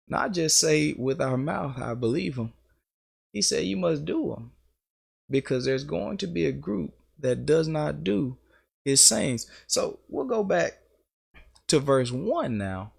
not 0.07 0.31
just 0.31 0.59
say 0.59 0.93
with 0.93 1.19
our 1.19 1.37
mouth, 1.37 1.79
I 1.79 1.95
believe 1.95 2.35
him. 2.35 2.53
He 3.33 3.41
said 3.41 3.65
you 3.65 3.77
must 3.77 4.05
do 4.05 4.29
them 4.35 4.51
because 5.29 5.65
there's 5.65 5.83
going 5.83 6.17
to 6.17 6.27
be 6.27 6.45
a 6.45 6.51
group 6.51 6.93
that 7.19 7.45
does 7.45 7.67
not 7.67 8.03
do 8.03 8.37
his 8.85 9.03
sayings. 9.03 9.47
So 9.67 9.99
we'll 10.07 10.25
go 10.25 10.43
back 10.43 10.79
to 11.67 11.79
verse 11.79 12.11
1 12.11 12.57
now 12.57 12.93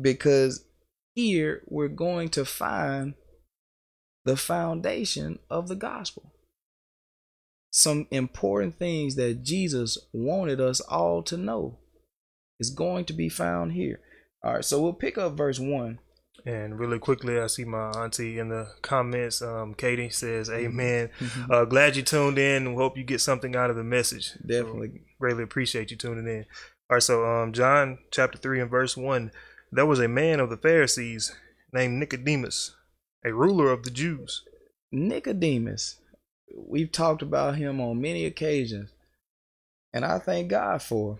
because 0.00 0.64
here 1.14 1.62
we're 1.66 1.88
going 1.88 2.28
to 2.30 2.44
find 2.44 3.14
the 4.24 4.36
foundation 4.36 5.38
of 5.50 5.68
the 5.68 5.76
gospel. 5.76 6.32
Some 7.70 8.06
important 8.10 8.78
things 8.78 9.16
that 9.16 9.42
Jesus 9.42 9.98
wanted 10.12 10.60
us 10.60 10.80
all 10.80 11.22
to 11.24 11.36
know 11.36 11.78
is 12.60 12.70
going 12.70 13.04
to 13.06 13.12
be 13.12 13.28
found 13.28 13.72
here. 13.72 14.00
All 14.42 14.54
right, 14.54 14.64
so 14.64 14.80
we'll 14.80 14.92
pick 14.92 15.18
up 15.18 15.36
verse 15.36 15.58
1. 15.58 15.98
And 16.46 16.78
really 16.78 16.98
quickly, 16.98 17.38
I 17.38 17.46
see 17.46 17.64
my 17.64 17.90
auntie 17.92 18.38
in 18.38 18.50
the 18.50 18.68
comments. 18.82 19.40
Um, 19.40 19.72
Katie 19.74 20.10
says, 20.10 20.48
Mm-hmm. 20.50 20.66
"Amen." 20.66 21.10
Uh, 21.50 21.64
glad 21.64 21.96
you 21.96 22.02
tuned 22.02 22.38
in. 22.38 22.74
We 22.74 22.76
hope 22.76 22.98
you 22.98 23.04
get 23.04 23.22
something 23.22 23.56
out 23.56 23.70
of 23.70 23.76
the 23.76 23.84
message. 23.84 24.32
Definitely. 24.46 24.88
So, 24.88 25.00
greatly 25.18 25.42
appreciate 25.42 25.90
you 25.90 25.96
tuning 25.96 26.26
in. 26.26 26.44
All 26.90 26.96
right, 26.96 27.02
so 27.02 27.24
um, 27.24 27.54
John 27.54 27.98
chapter 28.10 28.36
three 28.36 28.60
and 28.60 28.70
verse 28.70 28.94
one. 28.94 29.30
There 29.72 29.86
was 29.86 30.00
a 30.00 30.08
man 30.08 30.38
of 30.38 30.50
the 30.50 30.58
Pharisees 30.58 31.34
named 31.72 31.98
Nicodemus, 31.98 32.76
a 33.24 33.32
ruler 33.32 33.70
of 33.70 33.82
the 33.82 33.90
Jews. 33.90 34.42
Nicodemus, 34.92 35.96
we've 36.54 36.92
talked 36.92 37.22
about 37.22 37.56
him 37.56 37.80
on 37.80 38.00
many 38.00 38.26
occasions, 38.26 38.90
and 39.92 40.04
I 40.04 40.18
thank 40.18 40.48
God 40.48 40.82
for 40.82 41.18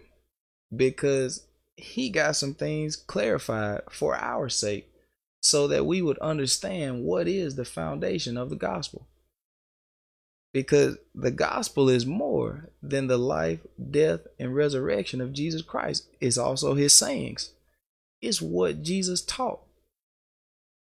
because 0.74 1.46
he 1.76 2.10
got 2.10 2.36
some 2.36 2.54
things 2.54 2.96
clarified 2.96 3.82
for 3.90 4.14
our 4.16 4.48
sake 4.48 4.90
so 5.40 5.68
that 5.68 5.86
we 5.86 6.00
would 6.00 6.18
understand 6.18 7.04
what 7.04 7.28
is 7.28 7.56
the 7.56 7.64
foundation 7.64 8.36
of 8.36 8.50
the 8.50 8.56
gospel. 8.56 9.06
Because 10.52 10.96
the 11.14 11.32
gospel 11.32 11.88
is 11.88 12.06
more 12.06 12.70
than 12.80 13.08
the 13.08 13.18
life, 13.18 13.58
death, 13.90 14.20
and 14.38 14.54
resurrection 14.54 15.20
of 15.20 15.32
Jesus 15.32 15.62
Christ. 15.62 16.06
It's 16.20 16.38
also 16.38 16.74
his 16.74 16.92
sayings. 16.92 17.50
It's 18.22 18.40
what 18.40 18.82
Jesus 18.82 19.20
taught. 19.20 19.63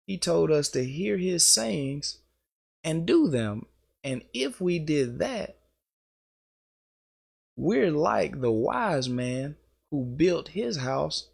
He 0.07 0.17
told 0.17 0.49
us 0.49 0.69
to 0.69 0.83
hear 0.85 1.17
his 1.17 1.45
sayings 1.45 2.19
and 2.83 3.05
do 3.05 3.27
them. 3.27 3.65
And 4.03 4.23
if 4.33 4.61
we 4.61 4.79
did 4.79 5.19
that, 5.19 5.57
we're 7.57 7.91
like 7.91 8.39
the 8.39 8.51
wise 8.51 9.09
man 9.09 9.57
who 9.91 10.05
built 10.05 10.49
his 10.49 10.77
house 10.77 11.29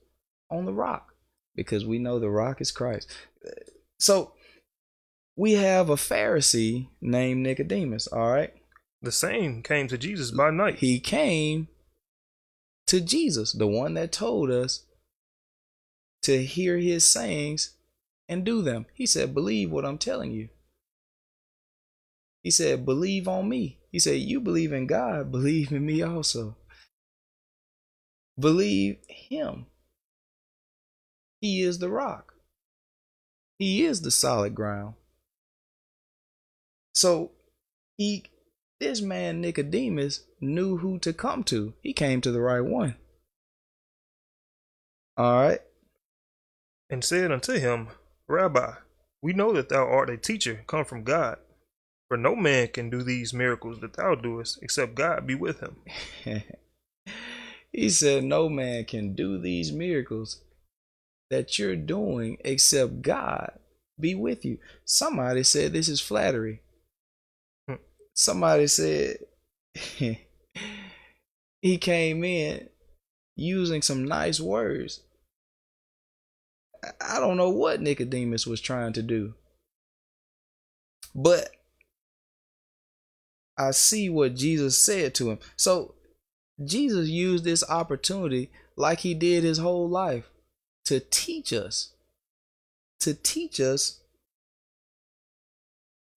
on 0.50 0.66
the 0.66 0.74
rock 0.74 1.14
because 1.56 1.86
we 1.86 2.00
know 2.00 2.18
the 2.18 2.32
rock 2.32 2.62
is 2.62 2.72
Christ. 2.72 3.12
So 4.00 4.34
we 5.36 5.54
have 5.54 5.90
a 5.90 5.96
Pharisee 5.96 6.88
named 7.00 7.44
Nicodemus, 7.44 8.08
all 8.08 8.32
right? 8.32 8.54
The 9.02 9.12
same 9.12 9.62
came 9.62 9.88
to 9.90 9.98
Jesus 9.98 10.32
by 10.32 10.50
night. 10.50 10.80
He 10.80 11.00
came 11.00 11.68
to 12.88 13.02
Jesus, 13.02 13.52
the 13.52 13.68
one 13.68 13.94
that 13.96 14.12
told 14.12 14.50
us 14.50 14.86
to 16.24 16.44
hear 16.44 16.78
his 16.78 17.08
sayings 17.08 17.73
and 18.28 18.46
do 18.46 18.62
them. 18.62 18.86
He 18.94 19.06
said, 19.06 19.34
Believe 19.34 19.72
what 19.72 19.86
I'm 19.86 19.98
telling 19.98 20.32
you. 20.32 20.50
He 22.42 22.52
said, 22.52 22.86
Believe 22.86 23.28
on 23.28 23.50
me. 23.50 23.80
He 23.92 24.00
said, 24.00 24.20
You 24.20 24.40
believe 24.40 24.74
in 24.74 24.88
God, 24.88 25.32
believe 25.34 25.72
in 25.72 25.86
me 25.86 26.02
also. 26.02 26.58
Believe 28.40 28.98
him. 29.08 29.68
He 31.42 31.62
is 31.62 31.80
the 31.80 31.90
rock, 31.90 32.34
he 33.60 33.86
is 33.86 34.02
the 34.02 34.12
solid 34.12 34.56
ground. 34.56 34.96
So 36.94 37.32
he 37.98 38.24
this 38.80 39.02
man 39.02 39.40
Nicodemus 39.40 40.24
knew 40.42 40.78
who 40.78 41.00
to 41.00 41.14
come 41.14 41.44
to. 41.46 41.74
He 41.82 41.94
came 41.94 42.22
to 42.22 42.32
the 42.32 42.42
right 42.42 42.62
one. 42.64 42.96
All 45.16 45.42
right. 45.42 45.60
and 46.90 47.04
said 47.04 47.32
unto 47.32 47.54
him, 47.54 47.88
Rabbi, 48.28 48.74
we 49.22 49.34
know 49.34 49.54
that 49.54 49.70
thou 49.70 49.86
art 49.88 50.10
a 50.10 50.18
teacher 50.18 50.64
come 50.68 50.86
from 50.86 51.04
God. 51.04 51.38
For 52.08 52.18
no 52.18 52.36
man 52.36 52.68
can 52.68 52.90
do 52.90 53.02
these 53.02 53.34
miracles 53.34 53.80
that 53.80 53.94
thou 53.94 54.16
doest, 54.16 54.60
except 54.62 54.96
God 54.96 55.26
be 55.26 55.36
with 55.36 55.62
him. 55.62 55.78
he 57.72 57.90
said, 57.90 58.24
No 58.24 58.50
man 58.50 58.86
can 58.86 59.16
do 59.16 59.40
these 59.40 59.72
miracles 59.72 60.42
that 61.30 61.58
you're 61.58 61.76
doing 61.76 62.38
except 62.46 63.02
God 63.02 63.54
be 64.00 64.16
with 64.16 64.46
you. 64.46 64.60
Somebody 64.86 65.44
said 65.44 65.74
this 65.74 65.90
is 65.90 66.00
flattery. 66.00 66.62
Hmm. 67.68 67.76
Somebody 68.14 68.68
said 68.68 69.18
he 71.62 71.78
came 71.80 72.24
in 72.24 72.70
using 73.36 73.82
some 73.82 74.06
nice 74.06 74.40
words. 74.40 75.02
I 77.02 77.20
don't 77.20 77.38
know 77.38 77.50
what 77.50 77.82
Nicodemus 77.82 78.48
was 78.48 78.62
trying 78.62 78.94
to 78.94 79.02
do. 79.02 79.36
But 81.16 81.50
I 83.58 83.72
see 83.72 84.10
what 84.10 84.36
Jesus 84.36 84.78
said 84.78 85.14
to 85.16 85.30
him. 85.30 85.40
So 85.56 85.96
Jesus 86.64 87.08
used 87.10 87.44
this 87.44 87.64
opportunity 87.70 88.52
like 88.76 89.00
he 89.00 89.14
did 89.14 89.44
his 89.44 89.60
whole 89.60 89.88
life 89.88 90.30
to 90.86 91.00
teach 91.00 91.54
us, 91.54 91.94
to 93.00 93.14
teach 93.14 93.60
us 93.60 94.02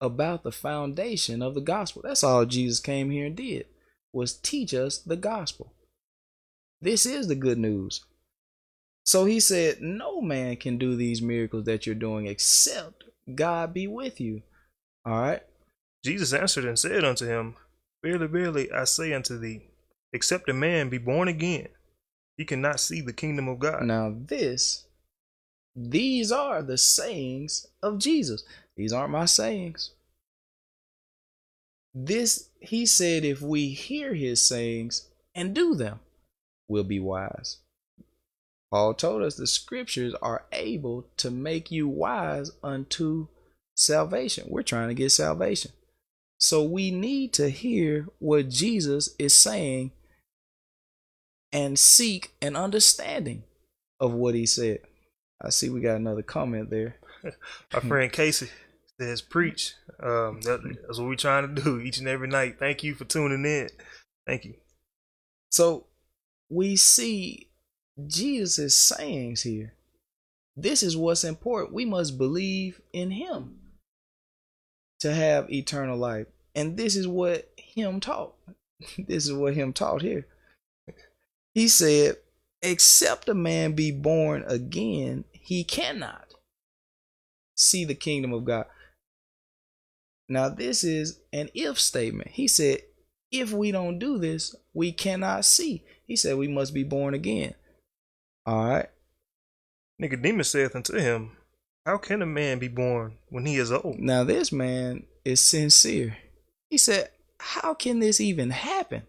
about 0.01 0.43
the 0.43 0.51
foundation 0.51 1.41
of 1.41 1.55
the 1.55 1.61
gospel. 1.61 2.01
That's 2.03 2.23
all 2.23 2.45
Jesus 2.45 2.79
came 2.79 3.11
here 3.11 3.25
and 3.27 3.35
did 3.35 3.65
was 4.13 4.33
teach 4.33 4.73
us 4.73 4.97
the 4.97 5.15
gospel. 5.15 5.73
This 6.81 7.05
is 7.05 7.27
the 7.27 7.35
good 7.35 7.57
news. 7.57 8.03
So 9.07 9.23
he 9.23 9.39
said, 9.39 9.81
No 9.81 10.19
man 10.19 10.57
can 10.57 10.77
do 10.77 10.97
these 10.97 11.21
miracles 11.21 11.63
that 11.63 11.85
you're 11.85 11.95
doing 11.95 12.27
except 12.27 13.05
God 13.33 13.73
be 13.73 13.87
with 13.87 14.19
you. 14.19 14.41
All 15.05 15.21
right. 15.21 15.41
Jesus 16.03 16.33
answered 16.33 16.65
and 16.65 16.77
said 16.77 17.05
unto 17.05 17.25
him, 17.25 17.55
Verily, 18.03 18.27
verily, 18.27 18.71
I 18.71 18.83
say 18.83 19.13
unto 19.13 19.39
thee, 19.39 19.61
except 20.11 20.49
a 20.49 20.53
man 20.53 20.89
be 20.89 20.97
born 20.97 21.29
again, 21.29 21.69
he 22.35 22.43
cannot 22.43 22.81
see 22.81 22.99
the 22.99 23.13
kingdom 23.13 23.47
of 23.47 23.59
God. 23.59 23.83
Now, 23.83 24.13
this, 24.13 24.85
these 25.73 26.29
are 26.33 26.61
the 26.61 26.77
sayings 26.77 27.65
of 27.81 27.99
Jesus. 27.99 28.43
These 28.75 28.91
aren't 28.91 29.11
my 29.11 29.25
sayings. 29.25 29.91
This, 31.93 32.49
he 32.59 32.85
said, 32.85 33.23
if 33.23 33.41
we 33.41 33.69
hear 33.69 34.13
his 34.13 34.41
sayings 34.45 35.07
and 35.33 35.55
do 35.55 35.75
them, 35.75 36.01
we'll 36.67 36.83
be 36.83 36.99
wise. 36.99 37.59
Paul 38.71 38.93
told 38.93 39.23
us 39.23 39.35
the 39.35 39.47
scriptures 39.47 40.13
are 40.21 40.45
able 40.51 41.07
to 41.17 41.31
make 41.31 41.71
you 41.71 41.87
wise 41.87 42.51
unto 42.61 43.27
salvation. 43.75 44.47
We're 44.49 44.63
trying 44.63 44.89
to 44.89 44.93
get 44.93 45.11
salvation. 45.11 45.71
So 46.39 46.63
we 46.63 46.91
need 46.91 47.33
to 47.33 47.49
hear 47.49 48.07
what 48.19 48.49
Jesus 48.49 49.15
is 49.17 49.35
saying 49.35 49.91
and 51.51 51.79
seek 51.79 52.33
an 52.41 52.55
understanding 52.55 53.43
of 53.99 54.13
what 54.13 54.35
he 54.35 54.45
said. 54.45 54.79
I 55.41 55.49
see 55.49 55.69
we 55.69 55.81
got 55.81 55.95
another 55.95 56.21
comment 56.21 56.69
there. 56.69 56.97
Our 57.73 57.81
friend 57.81 58.11
Casey 58.11 58.49
says, 58.99 59.21
"Preach." 59.21 59.73
Um, 60.01 60.41
that, 60.41 60.61
that's 60.85 60.99
what 60.99 61.07
we're 61.07 61.15
trying 61.15 61.55
to 61.55 61.61
do 61.61 61.79
each 61.79 61.97
and 61.97 62.07
every 62.07 62.27
night. 62.27 62.57
Thank 62.59 62.83
you 62.83 62.93
for 62.93 63.05
tuning 63.05 63.45
in. 63.45 63.69
Thank 64.27 64.45
you. 64.45 64.55
So 65.49 65.87
we 66.49 66.75
see 66.75 67.46
Jesus' 68.05 68.77
sayings 68.77 69.41
here. 69.41 69.73
This 70.55 70.83
is 70.83 70.97
what's 70.97 71.23
important. 71.23 71.73
We 71.73 71.85
must 71.85 72.17
believe 72.17 72.81
in 72.93 73.11
him 73.11 73.59
to 74.99 75.13
have 75.13 75.51
eternal 75.51 75.97
life. 75.97 76.27
And 76.55 76.77
this 76.77 76.95
is 76.95 77.07
what 77.07 77.51
him 77.57 77.99
taught. 77.99 78.33
this 78.97 79.25
is 79.25 79.33
what 79.33 79.53
him 79.53 79.73
taught 79.73 80.01
here. 80.01 80.25
He 81.53 81.67
said, 81.67 82.17
Except 82.63 83.29
a 83.29 83.35
man 83.35 83.73
be 83.73 83.91
born 83.91 84.43
again, 84.47 85.25
he 85.31 85.63
cannot 85.63 86.33
see 87.55 87.85
the 87.85 87.95
kingdom 87.95 88.33
of 88.33 88.45
God. 88.45 88.65
Now, 90.27 90.49
this 90.49 90.83
is 90.83 91.19
an 91.31 91.49
if 91.53 91.79
statement. 91.79 92.31
He 92.31 92.47
said, 92.47 92.79
If 93.31 93.53
we 93.53 93.71
don't 93.71 93.99
do 93.99 94.17
this, 94.17 94.55
we 94.73 94.91
cannot 94.91 95.45
see. 95.45 95.83
He 96.05 96.15
said, 96.15 96.37
We 96.37 96.47
must 96.47 96.73
be 96.73 96.83
born 96.83 97.13
again. 97.13 97.53
All 98.47 98.69
right. 98.69 98.89
Nicodemus 99.99 100.49
saith 100.49 100.75
unto 100.75 100.97
him, 100.97 101.31
How 101.85 101.97
can 101.97 102.21
a 102.21 102.25
man 102.25 102.59
be 102.59 102.69
born 102.69 103.17
when 103.29 103.45
he 103.45 103.57
is 103.57 103.71
old? 103.71 103.99
Now, 103.99 104.23
this 104.23 104.51
man 104.51 105.05
is 105.25 105.41
sincere. 105.41 106.17
He 106.69 106.77
said, 106.77 107.09
How 107.39 107.73
can 107.73 107.99
this 107.99 108.21
even 108.21 108.51
happen? 108.51 109.03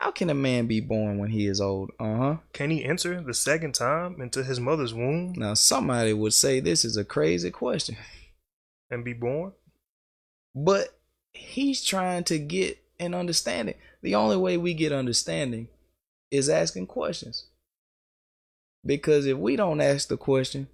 How 0.00 0.10
can 0.10 0.30
a 0.30 0.34
man 0.34 0.66
be 0.66 0.80
born 0.80 1.18
when 1.18 1.30
he 1.30 1.46
is 1.46 1.60
old? 1.60 1.90
Uh 2.00 2.16
huh. 2.16 2.36
Can 2.54 2.70
he 2.70 2.84
enter 2.84 3.20
the 3.20 3.34
second 3.34 3.74
time 3.74 4.20
into 4.20 4.42
his 4.42 4.58
mother's 4.58 4.94
womb 4.94 5.34
Now, 5.36 5.54
somebody 5.54 6.12
would 6.12 6.34
say 6.34 6.58
this 6.58 6.84
is 6.84 6.96
a 6.96 7.04
crazy 7.04 7.50
question, 7.50 7.96
and 8.90 9.04
be 9.04 9.12
born? 9.12 9.52
but 10.54 10.98
he's 11.32 11.82
trying 11.82 12.24
to 12.24 12.38
get 12.38 12.78
an 13.00 13.14
understanding. 13.14 13.74
The 14.02 14.14
only 14.14 14.36
way 14.36 14.56
we 14.56 14.74
get 14.74 14.92
understanding 14.92 15.68
is 16.30 16.48
asking 16.48 16.86
questions. 16.88 17.46
Because 18.84 19.26
if 19.26 19.36
we 19.36 19.56
don't 19.56 19.80
ask 19.80 20.08
the 20.08 20.16
question, 20.16 20.68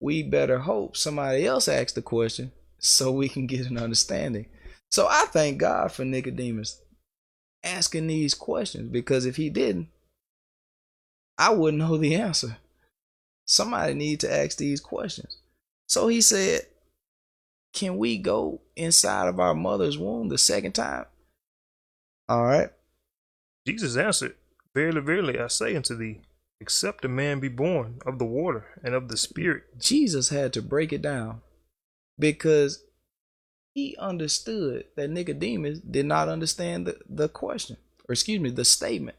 we 0.00 0.22
better 0.22 0.58
hope 0.58 0.96
somebody 0.96 1.46
else 1.46 1.68
asks 1.68 1.92
the 1.92 2.02
question 2.02 2.52
so 2.78 3.10
we 3.10 3.28
can 3.28 3.46
get 3.46 3.66
an 3.66 3.78
understanding. 3.78 4.46
So 4.90 5.06
I 5.08 5.26
thank 5.26 5.58
God 5.58 5.92
for 5.92 6.04
Nicodemus 6.04 6.80
asking 7.64 8.08
these 8.08 8.34
questions 8.34 8.88
because 8.88 9.24
if 9.26 9.36
he 9.36 9.48
didn't, 9.48 9.88
I 11.38 11.50
wouldn't 11.50 11.82
know 11.82 11.96
the 11.96 12.14
answer. 12.14 12.58
Somebody 13.46 13.94
need 13.94 14.20
to 14.20 14.32
ask 14.32 14.58
these 14.58 14.80
questions. 14.80 15.38
So 15.86 16.08
he 16.08 16.20
said, 16.20 16.66
Can 17.72 17.98
we 17.98 18.18
go 18.18 18.60
inside 18.76 19.28
of 19.28 19.40
our 19.40 19.54
mother's 19.54 19.98
womb 19.98 20.28
the 20.28 20.38
second 20.38 20.72
time? 20.72 21.06
All 22.28 22.44
right. 22.44 22.70
Jesus 23.66 23.96
answered, 23.96 24.34
Verily, 24.74 25.00
verily, 25.00 25.38
I 25.38 25.48
say 25.48 25.76
unto 25.76 25.96
thee, 25.96 26.22
except 26.62 27.04
a 27.04 27.08
man 27.08 27.40
be 27.40 27.48
born 27.48 27.98
of 28.06 28.20
the 28.20 28.24
water 28.24 28.64
and 28.84 28.94
of 28.94 29.08
the 29.08 29.16
Spirit, 29.16 29.64
Jesus 29.80 30.28
had 30.28 30.52
to 30.52 30.62
break 30.62 30.92
it 30.92 31.02
down 31.02 31.40
because 32.16 32.84
he 33.74 33.96
understood 33.98 34.84
that 34.96 35.10
Nicodemus 35.10 35.80
did 35.80 36.06
not 36.06 36.28
understand 36.28 36.86
the, 36.86 36.98
the 37.08 37.28
question, 37.28 37.78
or 38.08 38.12
excuse 38.12 38.40
me, 38.40 38.48
the 38.48 38.64
statement. 38.64 39.16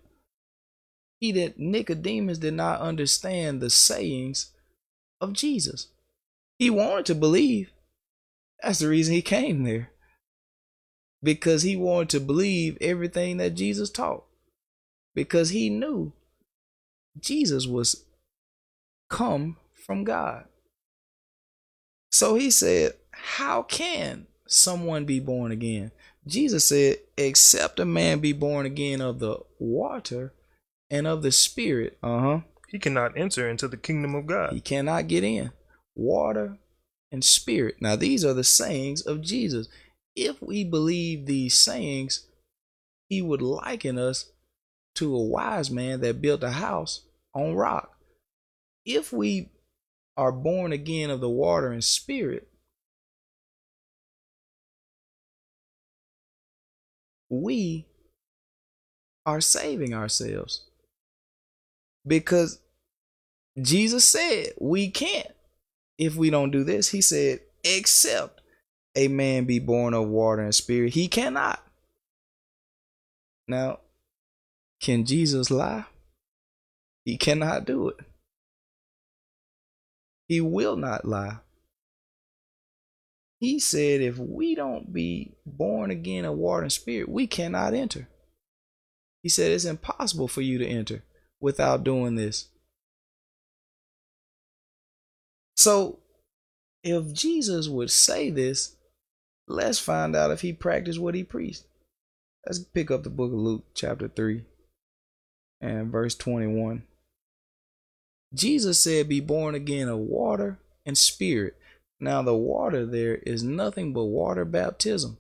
He 1.19 1.34
did 1.34 1.60
Nicodemus 1.60 2.38
did 2.38 2.53
not 2.53 2.79
understand 2.79 3.60
the 3.60 3.69
sayings 3.69 4.51
of 5.19 5.34
Jesus. 5.34 5.88
He 6.58 6.69
wanted 6.69 7.06
to 7.08 7.15
believe. 7.15 7.71
That's 8.62 8.79
the 8.79 8.88
reason 8.88 9.13
he 9.13 9.21
came 9.21 9.63
there. 9.63 9.89
Because 11.21 11.63
he 11.63 11.75
wanted 11.75 12.10
to 12.10 12.19
believe 12.21 12.77
everything 12.79 13.36
that 13.38 13.56
Jesus 13.56 13.89
taught. 13.89 14.23
Because 15.13 15.49
he 15.49 15.69
knew 15.69 16.13
Jesus 17.19 17.67
was 17.67 18.06
come 19.10 19.58
from 19.86 20.04
God. 20.04 20.45
So 22.12 22.36
he 22.36 22.52
said, 22.52 22.93
How 23.12 23.63
can 23.63 24.28
someone 24.47 25.06
be 25.06 25.19
born 25.19 25.52
again? 25.52 25.91
Jesus 26.28 26.65
said, 26.65 26.97
Except 27.17 27.80
a 27.80 27.86
man 27.86 28.19
be 28.19 28.34
born 28.34 28.65
again 28.65 29.02
of 29.02 29.19
the 29.19 29.38
water 29.60 30.34
and 30.89 31.08
of 31.08 31.21
the 31.21 31.32
spirit. 31.32 31.97
Uh 32.02 32.19
huh. 32.19 32.39
he 32.69 32.80
cannot 32.80 33.17
enter 33.17 33.49
into 33.49 33.67
the 33.67 33.78
kingdom 33.78 34.15
of 34.15 34.26
God. 34.26 34.54
He 34.54 34.62
cannot 34.62 35.08
get 35.08 35.23
in. 35.23 35.52
Water 35.95 36.58
and 37.12 37.23
spirit. 37.23 37.76
Now, 37.80 37.95
these 37.95 38.26
are 38.26 38.34
the 38.34 38.43
sayings 38.43 39.02
of 39.02 39.21
Jesus. 39.21 39.67
If 40.15 40.41
we 40.41 40.63
believe 40.63 41.26
these 41.26 41.58
sayings, 41.58 42.28
he 43.10 43.21
would 43.21 43.41
liken 43.41 43.97
us 43.97 44.32
to 44.95 45.15
a 45.15 45.23
wise 45.23 45.71
man 45.71 46.01
that 46.01 46.21
built 46.21 46.43
a 46.43 46.51
house 46.51 47.06
on 47.34 47.56
rock. 47.56 47.97
If 48.86 49.12
we 49.12 49.49
are 50.17 50.32
born 50.32 50.71
again 50.71 51.10
of 51.10 51.21
the 51.21 51.29
water 51.29 51.71
and 51.71 51.84
spirit, 51.84 52.47
we 57.29 57.88
are 59.25 59.41
saving 59.41 59.93
ourselves 59.93 60.65
because 62.06 62.60
Jesus 63.62 64.03
said 64.03 64.53
we 64.60 64.89
can't 64.89 65.27
if 65.97 66.15
we 66.15 66.29
don't 66.29 66.51
do 66.51 66.63
this. 66.63 66.89
He 66.89 67.01
said, 67.01 67.39
except 67.63 68.41
a 68.95 69.08
man 69.08 69.45
be 69.45 69.60
born 69.60 69.93
of 69.93 70.08
water 70.08 70.41
and 70.41 70.53
spirit, 70.53 70.93
he 70.93 71.08
cannot. 71.08 71.63
Now, 73.47 73.79
can 74.84 75.06
Jesus 75.06 75.50
lie? 75.50 75.86
He 77.06 77.17
cannot 77.17 77.63
do 77.63 77.88
it. 77.88 77.96
He 80.28 80.41
will 80.41 80.76
not 80.76 81.06
lie. 81.06 81.38
He 83.39 83.60
said, 83.60 84.02
if 84.02 84.17
we 84.17 84.56
don't 84.56 84.93
be 84.93 85.36
born 85.46 85.89
again 85.89 86.26
of 86.26 86.36
water 86.36 86.63
and 86.63 86.72
spirit, 86.72 87.08
we 87.08 87.28
cannot 87.28 87.74
enter. 87.74 88.10
He 89.22 89.30
said, 89.30 89.52
it's 89.52 89.63
impossible 89.63 90.28
for 90.28 90.41
you 90.41 90.58
to 90.58 90.67
enter 90.67 91.04
without 91.39 91.86
doing 91.86 92.15
this. 92.15 92.50
So, 95.56 96.00
if 96.84 97.13
Jesus 97.13 97.69
would 97.69 97.89
say 97.89 98.30
this, 98.30 98.76
let's 99.48 99.80
find 99.80 100.13
out 100.13 100.32
if 100.32 100.41
he 100.41 100.52
practiced 100.52 101.00
what 101.00 101.15
he 101.15 101.24
preached. 101.24 101.63
Let's 102.46 102.60
pick 102.60 102.91
up 102.91 103.04
the 103.04 103.10
book 103.10 103.32
of 103.32 103.39
Luke, 103.39 103.63
chapter 103.74 104.10
3, 104.10 104.43
and 105.63 105.91
verse 105.91 106.13
21. 106.15 106.84
Jesus 108.34 108.80
said, 108.80 109.08
Be 109.08 109.21
born 109.21 109.56
again 109.56 109.88
of 109.88 109.99
water 109.99 110.60
and 110.86 110.97
spirit. 110.97 111.56
Now, 111.99 112.21
the 112.21 112.36
water 112.36 112.86
there 112.86 113.15
is 113.15 113.43
nothing 113.43 113.93
but 113.93 114.04
water 114.04 114.43
baptism. 114.43 115.17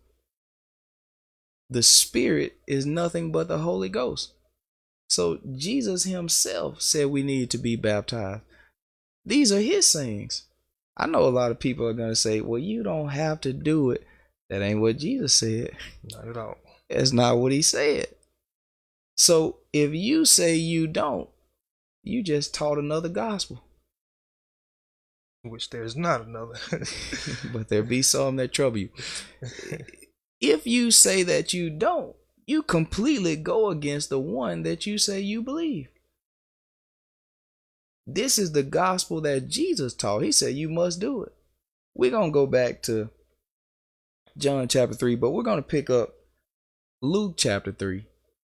The 1.69 1.81
spirit 1.81 2.57
is 2.67 2.85
nothing 2.85 3.31
but 3.31 3.47
the 3.47 3.59
Holy 3.59 3.87
Ghost. 3.87 4.33
So, 5.09 5.39
Jesus 5.55 6.03
himself 6.03 6.81
said 6.81 7.07
we 7.07 7.23
need 7.23 7.49
to 7.51 7.57
be 7.57 7.75
baptized. 7.75 8.41
These 9.25 9.51
are 9.53 9.61
his 9.61 9.87
sayings. 9.87 10.43
I 10.97 11.07
know 11.07 11.23
a 11.23 11.29
lot 11.29 11.51
of 11.51 11.59
people 11.59 11.87
are 11.87 11.93
going 11.93 12.09
to 12.09 12.15
say, 12.15 12.41
Well, 12.41 12.59
you 12.59 12.83
don't 12.83 13.09
have 13.09 13.39
to 13.41 13.53
do 13.53 13.91
it. 13.91 14.05
That 14.49 14.61
ain't 14.61 14.81
what 14.81 14.97
Jesus 14.97 15.33
said. 15.33 15.71
Not 16.03 16.27
at 16.27 16.37
all. 16.37 16.57
That's 16.89 17.13
not 17.13 17.37
what 17.37 17.53
he 17.53 17.61
said. 17.61 18.07
So, 19.15 19.59
if 19.71 19.93
you 19.93 20.25
say 20.25 20.55
you 20.55 20.87
don't, 20.87 21.29
you 22.03 22.23
just 22.23 22.53
taught 22.53 22.77
another 22.77 23.09
gospel. 23.09 23.63
Which 25.43 25.69
there's 25.69 25.95
not 25.95 26.25
another. 26.25 26.55
but 27.53 27.69
there 27.69 27.83
be 27.83 28.01
some 28.01 28.37
that 28.37 28.53
trouble 28.53 28.77
you. 28.77 28.89
If 30.41 30.65
you 30.65 30.91
say 30.91 31.23
that 31.23 31.53
you 31.53 31.69
don't, 31.69 32.15
you 32.45 32.63
completely 32.63 33.35
go 33.35 33.69
against 33.69 34.09
the 34.09 34.19
one 34.19 34.63
that 34.63 34.85
you 34.85 34.97
say 34.97 35.19
you 35.19 35.41
believe. 35.41 35.87
This 38.05 38.37
is 38.37 38.51
the 38.51 38.63
gospel 38.63 39.21
that 39.21 39.47
Jesus 39.47 39.93
taught. 39.93 40.23
He 40.23 40.31
said 40.31 40.55
you 40.55 40.69
must 40.69 40.99
do 40.99 41.23
it. 41.23 41.33
We're 41.95 42.11
going 42.11 42.31
to 42.31 42.33
go 42.33 42.47
back 42.47 42.81
to 42.83 43.09
John 44.37 44.67
chapter 44.67 44.95
3, 44.95 45.15
but 45.15 45.31
we're 45.31 45.43
going 45.43 45.59
to 45.59 45.67
pick 45.67 45.89
up 45.89 46.13
Luke 47.01 47.35
chapter 47.37 47.71
3 47.71 48.05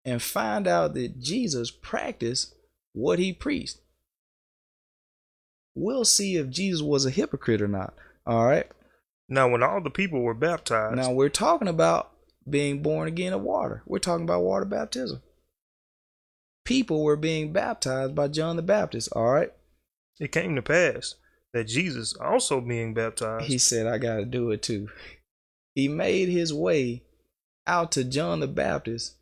and 0.05 0.21
find 0.21 0.67
out 0.67 0.93
that 0.93 1.19
Jesus 1.19 1.71
practiced 1.71 2.55
what 2.93 3.19
he 3.19 3.33
preached. 3.33 3.77
we'll 5.75 6.05
see 6.05 6.35
if 6.35 6.49
Jesus 6.49 6.81
was 6.81 7.05
a 7.05 7.09
hypocrite 7.11 7.61
or 7.61 7.67
not. 7.67 7.93
All 8.25 8.45
right. 8.45 8.67
Now, 9.29 9.47
when 9.49 9.63
all 9.63 9.81
the 9.81 9.89
people 9.89 10.21
were 10.21 10.33
baptized, 10.33 10.95
Now 10.95 11.11
we're 11.11 11.29
talking 11.29 11.67
about 11.67 12.11
being 12.49 12.81
born 12.81 13.07
again 13.07 13.33
of 13.33 13.41
water. 13.41 13.83
We're 13.85 13.99
talking 13.99 14.23
about 14.23 14.41
water 14.41 14.65
baptism. 14.65 15.21
People 16.65 17.03
were 17.03 17.15
being 17.15 17.53
baptized 17.53 18.15
by 18.15 18.27
John 18.27 18.55
the 18.55 18.61
Baptist. 18.61 19.09
All 19.15 19.31
right. 19.31 19.51
it 20.19 20.31
came 20.31 20.55
to 20.55 20.61
pass 20.61 21.15
that 21.53 21.65
Jesus, 21.65 22.13
also 22.15 22.59
being 22.61 22.93
baptized, 22.93 23.45
He 23.45 23.57
said, 23.57 23.87
I 23.87 23.97
got 23.97 24.17
to 24.17 24.25
do 24.25 24.51
it 24.51 24.61
too. 24.61 24.89
He 25.75 25.87
made 25.87 26.29
his 26.29 26.53
way 26.53 27.03
out 27.65 27.91
to 27.93 28.03
John 28.03 28.39
the 28.39 28.47
Baptist 28.47 29.15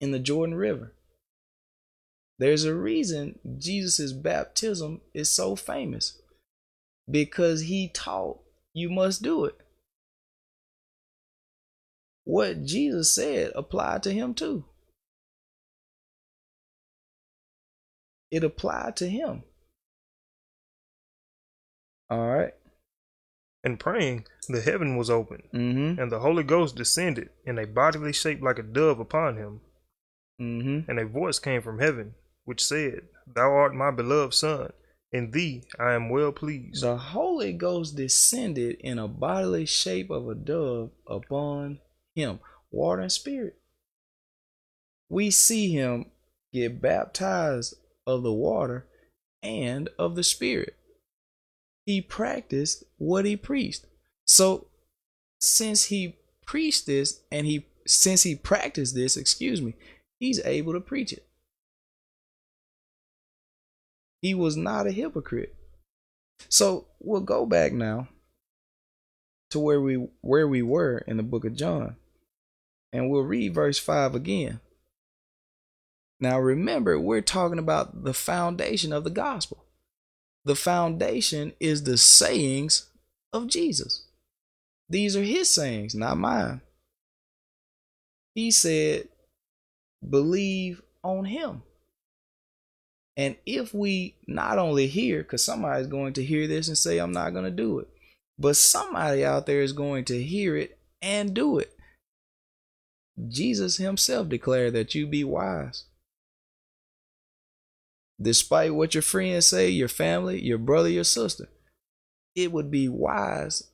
in 0.00 0.10
the 0.12 0.18
Jordan 0.18 0.54
River. 0.56 0.92
There's 2.38 2.64
a 2.64 2.74
reason 2.74 3.38
Jesus' 3.58 4.12
baptism 4.12 5.00
is 5.12 5.30
so 5.30 5.56
famous 5.56 6.20
because 7.10 7.62
he 7.62 7.88
taught 7.88 8.38
you 8.74 8.90
must 8.90 9.22
do 9.22 9.44
it. 9.44 9.56
What 12.24 12.64
Jesus 12.64 13.10
said 13.10 13.52
applied 13.56 14.02
to 14.04 14.12
him 14.12 14.34
too. 14.34 14.64
It 18.30 18.44
applied 18.44 18.96
to 18.96 19.08
him. 19.08 19.42
All 22.10 22.26
right. 22.26 22.54
and 23.64 23.78
praying, 23.80 24.26
the 24.48 24.60
heaven 24.60 24.96
was 24.96 25.10
opened, 25.10 25.42
Mm-hmm. 25.52 26.00
and 26.00 26.10
the 26.12 26.20
Holy 26.20 26.42
Ghost 26.44 26.76
descended 26.76 27.30
in 27.44 27.58
a 27.58 27.66
bodily 27.66 28.12
shape 28.12 28.40
like 28.40 28.58
a 28.58 28.62
dove 28.62 29.00
upon 29.00 29.36
him. 29.36 29.60
Mm-hmm. 30.40 30.90
And 30.90 30.98
a 30.98 31.06
voice 31.06 31.38
came 31.38 31.62
from 31.62 31.78
heaven, 31.78 32.14
which 32.44 32.64
said, 32.64 33.02
Thou 33.26 33.50
art 33.50 33.74
my 33.74 33.90
beloved 33.90 34.34
Son, 34.34 34.72
in 35.12 35.30
thee 35.30 35.64
I 35.78 35.92
am 35.92 36.10
well 36.10 36.32
pleased. 36.32 36.82
The 36.82 36.96
Holy 36.96 37.52
Ghost 37.52 37.96
descended 37.96 38.76
in 38.80 38.98
a 38.98 39.08
bodily 39.08 39.66
shape 39.66 40.10
of 40.10 40.28
a 40.28 40.34
dove 40.34 40.90
upon 41.06 41.80
him, 42.14 42.40
water 42.70 43.02
and 43.02 43.12
spirit. 43.12 43.56
We 45.08 45.30
see 45.30 45.72
him 45.72 46.06
get 46.52 46.80
baptized 46.80 47.74
of 48.06 48.22
the 48.22 48.32
water 48.32 48.86
and 49.42 49.88
of 49.98 50.16
the 50.16 50.24
spirit. 50.24 50.76
He 51.84 52.00
practiced 52.02 52.84
what 52.98 53.24
he 53.24 53.36
preached. 53.36 53.86
So 54.26 54.66
since 55.40 55.84
he 55.84 56.16
preached 56.44 56.86
this 56.86 57.20
and 57.32 57.46
he 57.46 57.66
since 57.86 58.22
he 58.22 58.34
practiced 58.34 58.94
this, 58.94 59.16
excuse 59.16 59.62
me, 59.62 59.74
he's 60.18 60.40
able 60.44 60.72
to 60.72 60.80
preach 60.80 61.12
it. 61.12 61.26
He 64.20 64.34
was 64.34 64.56
not 64.56 64.86
a 64.86 64.92
hypocrite. 64.92 65.54
So 66.48 66.86
we'll 67.00 67.20
go 67.20 67.46
back 67.46 67.72
now 67.72 68.08
to 69.50 69.58
where 69.58 69.80
we 69.80 70.08
where 70.20 70.46
we 70.46 70.62
were 70.62 70.98
in 71.06 71.16
the 71.16 71.22
book 71.22 71.44
of 71.44 71.56
John. 71.56 71.96
And 72.92 73.10
we'll 73.10 73.22
read 73.22 73.54
verse 73.54 73.78
5 73.78 74.14
again. 74.14 74.60
Now 76.20 76.40
remember, 76.40 76.98
we're 76.98 77.20
talking 77.20 77.58
about 77.58 78.04
the 78.04 78.14
foundation 78.14 78.92
of 78.92 79.04
the 79.04 79.10
gospel. 79.10 79.64
The 80.44 80.56
foundation 80.56 81.52
is 81.60 81.82
the 81.82 81.98
sayings 81.98 82.90
of 83.32 83.46
Jesus. 83.46 84.06
These 84.88 85.16
are 85.16 85.22
his 85.22 85.50
sayings, 85.50 85.94
not 85.94 86.16
mine. 86.16 86.62
He 88.34 88.50
said, 88.50 89.08
believe 90.06 90.82
on 91.02 91.24
him. 91.24 91.62
And 93.16 93.36
if 93.44 93.74
we 93.74 94.14
not 94.26 94.58
only 94.58 94.86
hear, 94.86 95.22
because 95.22 95.42
somebody's 95.42 95.88
going 95.88 96.12
to 96.14 96.24
hear 96.24 96.46
this 96.46 96.68
and 96.68 96.78
say, 96.78 96.98
I'm 96.98 97.12
not 97.12 97.32
going 97.32 97.44
to 97.44 97.50
do 97.50 97.80
it, 97.80 97.88
but 98.38 98.56
somebody 98.56 99.24
out 99.24 99.46
there 99.46 99.60
is 99.60 99.72
going 99.72 100.04
to 100.04 100.22
hear 100.22 100.56
it 100.56 100.78
and 101.02 101.34
do 101.34 101.58
it. 101.58 101.74
Jesus 103.28 103.78
himself 103.78 104.28
declared 104.28 104.74
that 104.74 104.94
you 104.94 105.06
be 105.06 105.24
wise. 105.24 105.84
Despite 108.20 108.74
what 108.74 108.94
your 108.94 109.02
friends 109.02 109.46
say, 109.46 109.68
your 109.68 109.88
family, 109.88 110.40
your 110.40 110.58
brother, 110.58 110.88
your 110.88 111.04
sister, 111.04 111.48
it 112.36 112.52
would 112.52 112.70
be 112.70 112.88
wise 112.88 113.64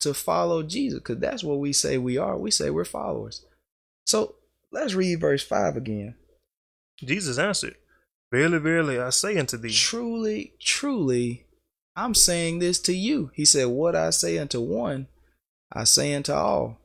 to 0.00 0.12
follow 0.12 0.64
Jesus 0.64 0.98
because 0.98 1.18
that's 1.18 1.44
what 1.44 1.60
we 1.60 1.72
say 1.72 1.98
we 1.98 2.18
are. 2.18 2.36
We 2.36 2.50
say 2.50 2.70
we're 2.70 2.84
followers. 2.84 3.44
So 4.06 4.34
let's 4.72 4.94
read 4.94 5.20
verse 5.20 5.44
5 5.44 5.76
again. 5.76 6.14
Jesus 6.98 7.38
answered, 7.38 7.76
Verily, 8.32 8.58
verily, 8.58 8.98
I 8.98 9.10
say 9.10 9.36
unto 9.38 9.56
thee, 9.58 9.72
Truly, 9.72 10.54
truly, 10.58 11.46
I'm 11.94 12.14
saying 12.14 12.58
this 12.58 12.80
to 12.80 12.94
you. 12.94 13.30
He 13.34 13.44
said, 13.44 13.66
What 13.66 13.94
I 13.94 14.10
say 14.10 14.38
unto 14.38 14.60
one, 14.60 15.08
I 15.70 15.84
say 15.84 16.14
unto 16.14 16.32
all. 16.32 16.78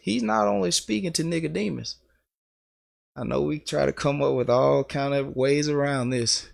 He's 0.00 0.22
not 0.22 0.46
only 0.48 0.70
speaking 0.70 1.12
to 1.14 1.24
Nicodemus. 1.24 1.96
I 3.16 3.24
know 3.24 3.42
we 3.42 3.58
try 3.58 3.84
to 3.84 3.92
come 3.92 4.22
up 4.22 4.34
with 4.34 4.48
all 4.48 4.84
kind 4.84 5.12
of 5.12 5.36
ways 5.36 5.68
around 5.68 6.10
this. 6.10 6.48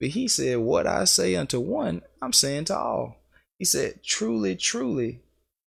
But 0.00 0.10
he 0.10 0.28
said, 0.28 0.58
What 0.58 0.86
I 0.86 1.04
say 1.04 1.34
unto 1.34 1.60
one, 1.60 2.02
I'm 2.22 2.32
saying 2.32 2.66
to 2.66 2.78
all. 2.78 3.16
He 3.58 3.64
said, 3.64 4.02
Truly, 4.04 4.56
truly, 4.56 5.20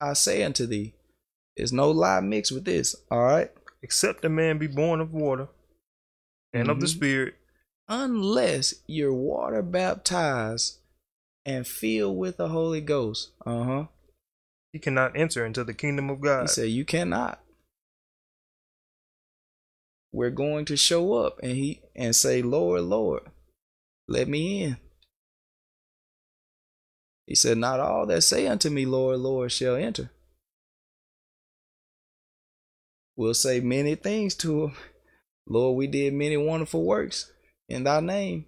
I 0.01 0.13
say 0.13 0.43
unto 0.43 0.67
thee. 0.67 0.95
There's 1.57 1.73
no 1.73 1.91
lie 1.91 2.21
mixed 2.21 2.53
with 2.53 2.65
this. 2.65 2.97
All 3.11 3.23
right. 3.23 3.51
Except 3.83 4.25
a 4.25 4.29
man 4.29 4.59
be 4.59 4.67
born 4.67 5.01
of 5.01 5.13
water 5.13 5.49
and 6.53 6.71
of 6.71 6.81
the 6.81 6.87
Mhm. 6.87 6.91
Spirit, 6.91 7.35
unless 7.89 8.75
you're 8.87 9.13
water 9.13 9.63
baptized 9.63 10.79
and 11.45 11.67
filled 11.67 12.17
with 12.17 12.37
the 12.39 12.49
Holy 12.49 12.81
Ghost. 12.81 13.31
Uh 13.45 13.63
huh. 13.65 13.87
he 14.73 14.81
cannot 14.81 15.17
enter 15.17 15.47
into 15.47 15.63
the 15.63 15.73
kingdom 15.75 16.11
of 16.11 16.21
God. 16.21 16.43
He 16.43 16.49
said, 16.49 16.69
You 16.71 16.85
cannot. 16.85 17.41
We're 20.13 20.31
going 20.31 20.65
to 20.67 20.77
show 20.77 21.15
up 21.15 21.39
and 21.43 21.53
he 21.53 21.83
and 21.95 22.15
say, 22.17 22.43
Lord, 22.43 22.83
Lord, 22.83 23.23
let 24.09 24.27
me 24.29 24.63
in. 24.65 24.77
He 27.27 27.35
said, 27.37 27.59
Not 27.59 27.79
all 27.81 28.07
that 28.07 28.23
say 28.23 28.47
unto 28.49 28.69
me, 28.71 28.85
Lord, 28.87 29.19
Lord, 29.21 29.53
shall 29.53 29.77
enter. 29.77 30.11
We'll 33.17 33.35
say 33.35 33.61
many 33.61 33.95
things 33.95 34.35
to 34.37 34.65
him. 34.65 34.77
Lord, 35.47 35.77
we 35.77 35.87
did 35.87 36.15
many 36.15 36.37
wonderful 36.37 36.85
works 36.85 37.31
in 37.69 37.85
thy 37.85 38.01
name. 38.01 38.47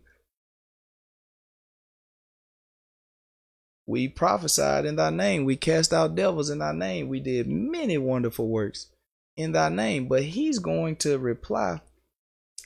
We 3.86 4.08
prophesied 4.08 4.84
in 4.84 4.96
thy 4.96 5.10
name. 5.10 5.44
We 5.44 5.56
cast 5.56 5.92
out 5.92 6.16
devils 6.16 6.50
in 6.50 6.58
thy 6.58 6.72
name. 6.72 7.08
We 7.08 7.20
did 7.20 7.46
many 7.46 7.98
wonderful 7.98 8.48
works 8.48 8.88
in 9.36 9.52
thy 9.52 9.68
name. 9.68 10.08
But 10.08 10.24
he's 10.24 10.58
going 10.58 10.96
to 10.96 11.18
reply, 11.18 11.80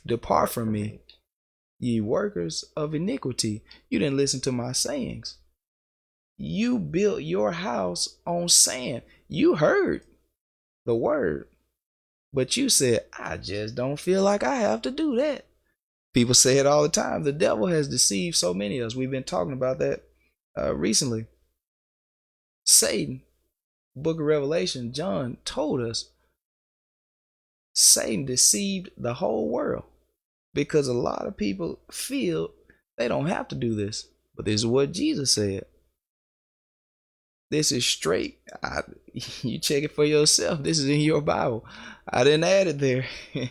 Depart 0.07 0.51
from 0.51 0.73
me, 0.73 1.01
ye 1.79 2.01
workers 2.01 2.65
of 2.75 2.95
iniquity. 2.95 3.63
You 3.91 3.99
didn't 3.99 4.17
listen 4.17 4.41
to 4.43 4.53
my 4.53 4.73
sayings. 4.73 5.37
You 6.39 6.79
built 6.79 7.21
your 7.21 7.53
house 7.53 8.17
on 8.25 8.49
sand. 8.49 9.03
You 9.29 9.57
heard 9.57 10.03
the 10.87 10.95
word, 10.95 11.49
but 12.33 12.57
you 12.57 12.69
said, 12.69 13.05
I 13.19 13.37
just 13.37 13.75
don't 13.75 13.99
feel 13.99 14.23
like 14.23 14.43
I 14.43 14.57
have 14.57 14.83
to 14.83 14.91
do 14.91 15.17
that. 15.17 15.47
People 16.13 16.35
say 16.35 16.59
it 16.59 16.67
all 16.67 16.83
the 16.83 16.89
time. 16.89 17.23
The 17.23 17.33
devil 17.33 17.67
has 17.67 17.89
deceived 17.89 18.37
so 18.37 18.53
many 18.53 18.79
of 18.79 18.87
us. 18.87 18.97
We've 18.97 19.11
been 19.11 19.25
talking 19.25 19.53
about 19.53 19.79
that 19.79 20.03
uh, 20.59 20.75
recently. 20.75 21.27
Satan, 22.65 23.23
book 23.97 24.19
of 24.19 24.27
Revelation, 24.27 24.93
John 24.93 25.39
told 25.45 25.81
us 25.81 26.11
Satan 27.75 28.25
deceived 28.25 28.91
the 28.97 29.15
whole 29.15 29.49
world 29.49 29.85
because 30.53 30.89
a 30.89 30.95
lot 30.95 31.27
of 31.27 31.37
people 31.37 31.81
feel 31.91 32.51
they 32.99 33.09
don't 33.09 33.27
have 33.27 33.49
to 33.49 33.55
do 33.55 33.75
this. 33.75 34.09
But 34.37 34.45
this 34.47 34.61
is 34.61 34.67
what 34.67 34.93
Jesus 34.93 35.33
said. 35.33 35.65
This 37.51 37.73
is 37.73 37.85
straight. 37.85 38.39
I, 38.63 38.81
you 39.43 39.59
check 39.59 39.83
it 39.83 39.93
for 39.93 40.05
yourself. 40.05 40.63
This 40.63 40.79
is 40.79 40.89
in 40.89 41.01
your 41.01 41.21
Bible. 41.21 41.65
I 42.09 42.25
didn't 42.25 42.45
add 42.45 42.69
it 42.69 42.79
there. 42.79 43.07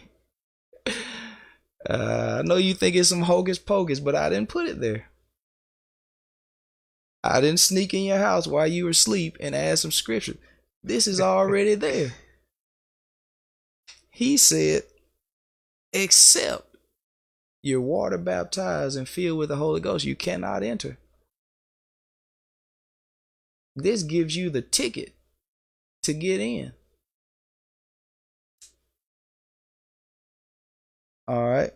uh, 1.89 2.39
I 2.39 2.41
know 2.43 2.55
you 2.55 2.73
think 2.73 2.95
it's 2.95 3.09
some 3.09 3.23
hocus 3.23 3.59
pocus, 3.59 3.99
but 3.99 4.15
I 4.15 4.29
didn't 4.29 4.49
put 4.49 4.67
it 4.67 4.79
there. 4.79 5.09
I 7.23 7.41
didn't 7.41 7.59
sneak 7.59 7.93
in 7.93 8.03
your 8.03 8.17
house 8.17 8.47
while 8.47 8.67
you 8.67 8.85
were 8.85 8.91
asleep 8.91 9.35
and 9.41 9.53
add 9.53 9.79
some 9.79 9.91
scripture. 9.91 10.37
This 10.81 11.05
is 11.05 11.19
already 11.19 11.75
there. 11.75 12.13
He 14.09 14.37
said, 14.37 14.83
except 15.91 16.77
you're 17.61 17.81
water 17.81 18.17
baptized 18.17 18.97
and 18.97 19.07
filled 19.07 19.37
with 19.37 19.49
the 19.49 19.57
Holy 19.57 19.81
Ghost, 19.81 20.05
you 20.05 20.15
cannot 20.15 20.63
enter. 20.63 20.97
This 23.75 24.03
gives 24.03 24.35
you 24.35 24.49
the 24.49 24.61
ticket 24.61 25.13
to 26.03 26.13
get 26.13 26.39
in. 26.39 26.73
All 31.27 31.47
right. 31.47 31.73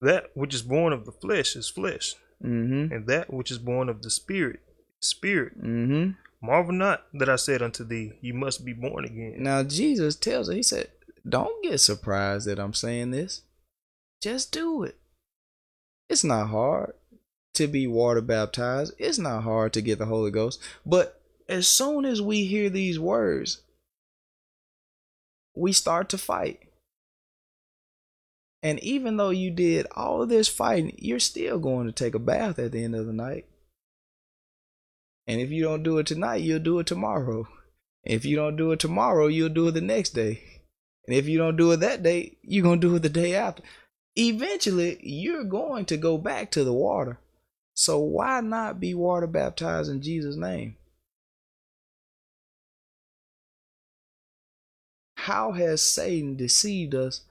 That 0.00 0.30
which 0.34 0.54
is 0.54 0.62
born 0.62 0.92
of 0.92 1.04
the 1.04 1.12
flesh 1.12 1.56
is 1.56 1.68
flesh, 1.68 2.14
Mm-hmm. 2.42 2.90
and 2.94 3.06
that 3.06 3.30
which 3.30 3.50
is 3.50 3.58
born 3.58 3.90
of 3.90 4.00
the 4.00 4.08
spirit 4.10 4.60
is 5.02 5.08
spirit. 5.10 5.62
Mm-hmm. 5.62 6.12
Marvel 6.42 6.72
not 6.72 7.02
that 7.12 7.28
I 7.28 7.36
said 7.36 7.60
unto 7.60 7.84
thee, 7.84 8.12
You 8.22 8.32
must 8.32 8.64
be 8.64 8.72
born 8.72 9.04
again. 9.04 9.34
Now 9.42 9.62
Jesus 9.62 10.16
tells 10.16 10.48
her, 10.48 10.54
he 10.54 10.62
said, 10.62 10.88
Don't 11.28 11.62
get 11.62 11.78
surprised 11.80 12.46
that 12.46 12.58
I'm 12.58 12.72
saying 12.72 13.10
this. 13.10 13.42
Just 14.22 14.52
do 14.52 14.82
it. 14.84 14.96
It's 16.08 16.24
not 16.24 16.48
hard 16.48 16.94
to 17.54 17.66
be 17.66 17.86
water 17.86 18.20
baptized. 18.20 18.94
It's 18.98 19.18
not 19.18 19.42
hard 19.42 19.72
to 19.74 19.82
get 19.82 19.98
the 19.98 20.06
Holy 20.06 20.30
Ghost. 20.30 20.60
But 20.84 21.20
as 21.48 21.66
soon 21.66 22.04
as 22.04 22.22
we 22.22 22.44
hear 22.44 22.70
these 22.70 22.98
words, 22.98 23.62
we 25.54 25.72
start 25.72 26.08
to 26.10 26.18
fight. 26.18 26.60
And 28.62 28.78
even 28.80 29.16
though 29.16 29.30
you 29.30 29.50
did 29.50 29.86
all 29.92 30.22
of 30.22 30.28
this 30.28 30.48
fighting, 30.48 30.94
you're 30.98 31.18
still 31.18 31.58
going 31.58 31.86
to 31.86 31.92
take 31.92 32.14
a 32.14 32.18
bath 32.18 32.58
at 32.58 32.72
the 32.72 32.84
end 32.84 32.94
of 32.94 33.06
the 33.06 33.12
night. 33.12 33.46
And 35.26 35.40
if 35.40 35.50
you 35.50 35.62
don't 35.62 35.82
do 35.82 35.98
it 35.98 36.06
tonight, 36.06 36.42
you'll 36.42 36.58
do 36.60 36.78
it 36.78 36.86
tomorrow. 36.86 37.48
If 38.04 38.24
you 38.24 38.36
don't 38.36 38.56
do 38.56 38.72
it 38.72 38.80
tomorrow, 38.80 39.26
you'll 39.26 39.48
do 39.48 39.68
it 39.68 39.72
the 39.72 39.80
next 39.80 40.10
day. 40.10 40.42
And 41.06 41.16
if 41.16 41.26
you 41.26 41.38
don't 41.38 41.56
do 41.56 41.72
it 41.72 41.78
that 41.78 42.02
day, 42.02 42.36
you're 42.42 42.62
going 42.62 42.80
to 42.80 42.88
do 42.88 42.96
it 42.96 43.00
the 43.00 43.08
day 43.08 43.34
after. 43.34 43.62
Eventually, 44.16 44.98
you're 45.02 45.44
going 45.44 45.84
to 45.86 45.96
go 45.96 46.18
back 46.18 46.50
to 46.52 46.64
the 46.64 46.72
water. 46.72 47.18
So 47.80 47.98
why 47.98 48.42
not 48.42 48.78
be 48.78 48.92
water 48.92 49.26
baptized 49.26 49.90
in 49.90 50.02
Jesus' 50.02 50.36
name? 50.36 50.76
How 55.16 55.52
has 55.52 55.80
Satan 55.80 56.36
deceived 56.36 56.94
us 56.94 57.22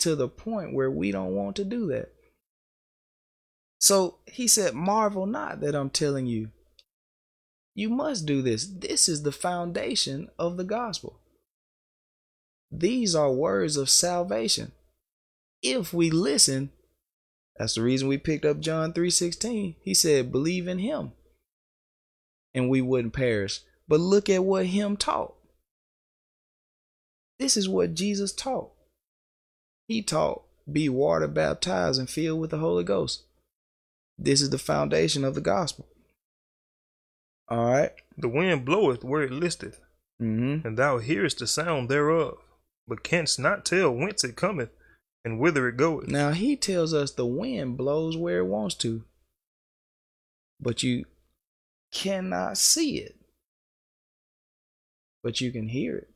to 0.00 0.16
the 0.16 0.26
point 0.26 0.74
where 0.74 0.90
we 0.90 1.12
don't 1.12 1.36
want 1.36 1.54
to 1.54 1.64
do 1.64 1.86
that? 1.86 2.12
So 3.78 4.16
he 4.26 4.48
said, 4.48 4.74
Marvel 4.74 5.24
not 5.24 5.60
that 5.60 5.76
I'm 5.76 5.90
telling 5.90 6.26
you. 6.26 6.50
You 7.76 7.90
must 7.90 8.26
do 8.26 8.42
this. 8.42 8.66
This 8.66 9.08
is 9.08 9.22
the 9.22 9.30
foundation 9.30 10.30
of 10.36 10.56
the 10.56 10.64
gospel. 10.64 11.20
These 12.72 13.14
are 13.14 13.30
words 13.30 13.76
of 13.76 13.88
salvation. 13.88 14.72
If 15.62 15.94
we 15.94 16.10
listen, 16.10 16.72
that's 17.60 17.74
the 17.74 17.82
reason 17.82 18.08
we 18.08 18.16
picked 18.16 18.46
up 18.46 18.60
John 18.60 18.94
3:16. 18.94 19.76
He 19.82 19.92
said, 19.92 20.32
"Believe 20.32 20.66
in 20.66 20.78
him." 20.78 21.12
And 22.54 22.70
we 22.70 22.80
wouldn't 22.80 23.12
perish. 23.12 23.60
But 23.86 24.00
look 24.00 24.30
at 24.30 24.44
what 24.44 24.66
him 24.66 24.96
taught. 24.96 25.36
This 27.38 27.58
is 27.58 27.68
what 27.68 27.92
Jesus 27.92 28.32
taught. 28.32 28.72
He 29.86 30.02
taught, 30.02 30.46
"Be 30.72 30.88
water 30.88 31.28
baptized 31.28 32.00
and 32.00 32.08
filled 32.08 32.40
with 32.40 32.48
the 32.50 32.60
Holy 32.60 32.82
Ghost." 32.82 33.24
This 34.16 34.40
is 34.40 34.48
the 34.48 34.58
foundation 34.58 35.22
of 35.22 35.34
the 35.34 35.42
gospel. 35.42 35.86
All 37.48 37.66
right. 37.66 37.92
The 38.16 38.28
wind 38.28 38.64
bloweth 38.64 39.04
where 39.04 39.22
it 39.22 39.32
listeth, 39.32 39.80
Mm-hmm. 40.18 40.66
and 40.66 40.78
thou 40.78 40.96
hearest 40.96 41.40
the 41.40 41.46
sound 41.46 41.90
thereof, 41.90 42.38
but 42.88 43.02
canst 43.02 43.38
not 43.38 43.66
tell 43.66 43.90
whence 43.90 44.24
it 44.24 44.36
cometh 44.36 44.70
and 45.24 45.38
whither 45.38 45.68
it 45.68 45.76
goeth. 45.76 46.08
Now 46.08 46.30
he 46.30 46.56
tells 46.56 46.94
us 46.94 47.12
the 47.12 47.26
wind 47.26 47.76
blows 47.76 48.16
where 48.16 48.38
it 48.38 48.46
wants 48.46 48.74
to, 48.76 49.04
but 50.60 50.82
you 50.82 51.04
cannot 51.92 52.58
see 52.58 52.98
it, 52.98 53.16
but 55.22 55.40
you 55.40 55.52
can 55.52 55.68
hear 55.68 55.96
it. 55.96 56.10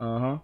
Uh 0.00 0.18
huh. 0.18 0.38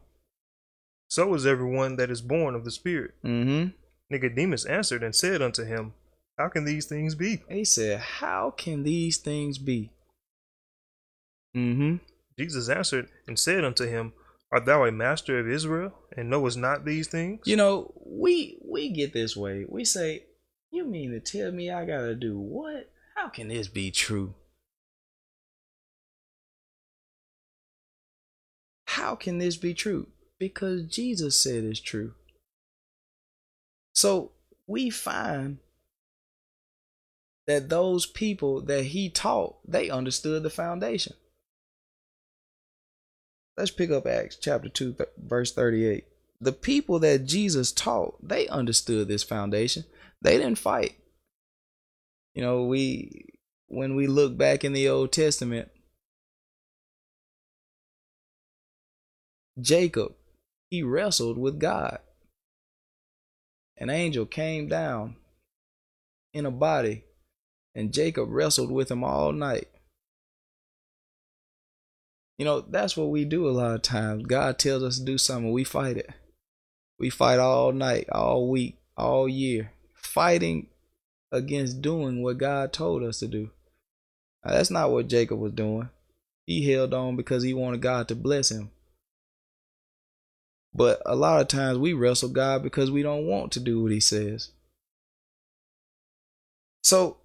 So 1.09 1.33
is 1.35 1.47
everyone 1.47 1.97
that 1.97 2.11
is 2.11 2.21
born 2.21 2.55
of 2.55 2.65
the 2.65 2.71
Spirit. 2.71 3.13
Mm-hmm. 3.25 3.71
Nicodemus 4.11 4.65
answered 4.65 5.03
and 5.03 5.15
said 5.15 5.43
unto 5.43 5.65
him, 5.65 5.95
How 6.37 6.49
can 6.49 6.65
these 6.65 6.87
things 6.87 7.15
be? 7.15 7.43
He 7.49 7.65
said, 7.65 8.01
"How 8.01 8.51
can 8.51 8.83
these 8.83 9.19
things 9.19 9.59
be?" 9.59 9.91
Mm-hmm. 11.57 11.97
Jesus 12.39 12.69
answered 12.69 13.09
and 13.29 13.39
said 13.39 13.65
unto 13.65 13.87
him, 13.87 14.13
Art 14.55 14.67
thou 14.67 14.85
a 14.85 14.93
master 14.93 15.41
of 15.41 15.49
Israel, 15.49 15.93
and 16.17 16.31
knowest 16.31 16.57
not 16.57 16.85
these 16.85 17.09
things? 17.09 17.41
You 17.45 17.57
know, 17.57 17.93
we 18.07 18.57
we 18.65 18.89
get 18.91 19.13
this 19.13 19.37
way. 19.37 19.67
We 19.69 19.85
say, 19.85 20.27
"You 20.71 20.85
mean 20.85 21.11
to 21.11 21.19
tell 21.19 21.51
me 21.51 21.73
I 21.73 21.85
gotta 21.85 22.15
do 22.15 22.39
what? 22.39 22.89
How 23.17 23.31
can 23.31 23.49
this 23.49 23.67
be 23.67 23.91
true?" 23.91 24.37
How 28.87 29.17
can 29.17 29.39
this 29.39 29.57
be 29.57 29.75
true? 29.75 30.07
Because 30.39 30.87
Jesus 30.87 31.37
said 31.37 31.65
it's 31.65 31.81
true. 31.81 32.15
So 33.93 34.31
we 34.69 34.89
find 34.89 35.59
that 37.49 37.71
those 37.71 38.07
people 38.07 38.61
that 38.63 38.85
he 38.85 39.11
taught, 39.11 39.57
they 39.69 39.91
understood 39.91 40.45
the 40.45 40.51
foundation. 40.51 41.15
Let's 43.57 43.71
pick 43.71 43.91
up 43.91 44.07
Acts 44.07 44.37
chapter 44.37 44.69
2, 44.69 44.95
th- 44.95 45.09
verse 45.17 45.53
38. 45.53 46.05
The 46.41 46.53
people 46.53 46.99
that 47.01 47.27
Jesus 47.27 47.71
taught, 47.73 48.17
they 48.27 48.49
understood 48.49 49.07
this 49.09 49.23
foundation. 49.23 49.85
They 50.21 50.39
didn't 50.39 50.59
fight. 50.59 50.97
You 52.35 52.43
know, 52.43 52.65
we 52.65 53.27
when 53.69 53.95
we 53.95 54.07
look 54.07 54.37
back 54.37 54.65
in 54.65 54.73
the 54.73 54.89
Old 54.89 55.13
Testament, 55.13 55.71
Jacob, 59.61 60.15
he 60.71 60.83
wrestled 60.83 61.39
with 61.39 61.61
God. 61.61 62.01
An 63.77 63.91
angel 63.91 64.27
came 64.27 64.69
down 64.69 65.17
in 66.33 66.47
a 66.47 66.51
body, 66.51 67.05
and 67.75 67.93
Jacob 67.93 68.29
wrestled 68.31 68.71
with 68.71 68.91
him 68.91 69.05
all 69.05 69.33
night. 69.33 69.69
You 72.39 72.45
know, 72.45 72.61
that's 72.61 72.97
what 72.97 73.11
we 73.11 73.25
do 73.25 73.49
a 73.49 73.51
lot 73.51 73.75
of 73.75 73.83
times. 73.83 74.25
God 74.27 74.59
tells 74.59 74.83
us 74.83 74.99
to 74.99 75.05
do 75.05 75.19
something, 75.19 75.53
we 75.53 75.65
fight 75.65 75.97
it. 75.97 76.11
We 76.99 77.11
fight 77.11 77.39
all 77.39 77.73
night, 77.73 78.09
all 78.11 78.49
week, 78.49 78.79
all 78.97 79.29
year, 79.29 79.73
fighting 79.95 80.69
against 81.33 81.83
doing 81.83 82.23
what 82.23 82.39
God 82.39 82.73
told 82.73 83.03
us 83.03 83.19
to 83.21 83.29
do. 83.29 83.51
Now, 84.45 84.53
that's 84.53 84.71
not 84.71 84.91
what 84.91 85.09
Jacob 85.09 85.39
was 85.39 85.53
doing. 85.53 85.89
He 86.47 86.71
held 86.71 86.93
on 86.93 87.17
because 87.17 87.43
he 87.43 87.55
wanted 87.55 87.81
God 87.81 88.09
to 88.09 88.15
bless 88.15 88.51
him. 88.51 88.71
But 90.75 91.01
a 91.07 91.15
lot 91.15 91.41
of 91.41 91.49
times 91.49 91.79
we 91.79 91.93
wrestle 91.93 92.29
God 92.29 92.63
because 92.63 92.91
we 92.91 93.03
don't 93.03 93.27
want 93.27 93.53
to 93.53 93.61
do 93.61 93.83
what 93.83 93.93
he 93.93 94.01
says. 94.01 94.51
So, 96.83 97.19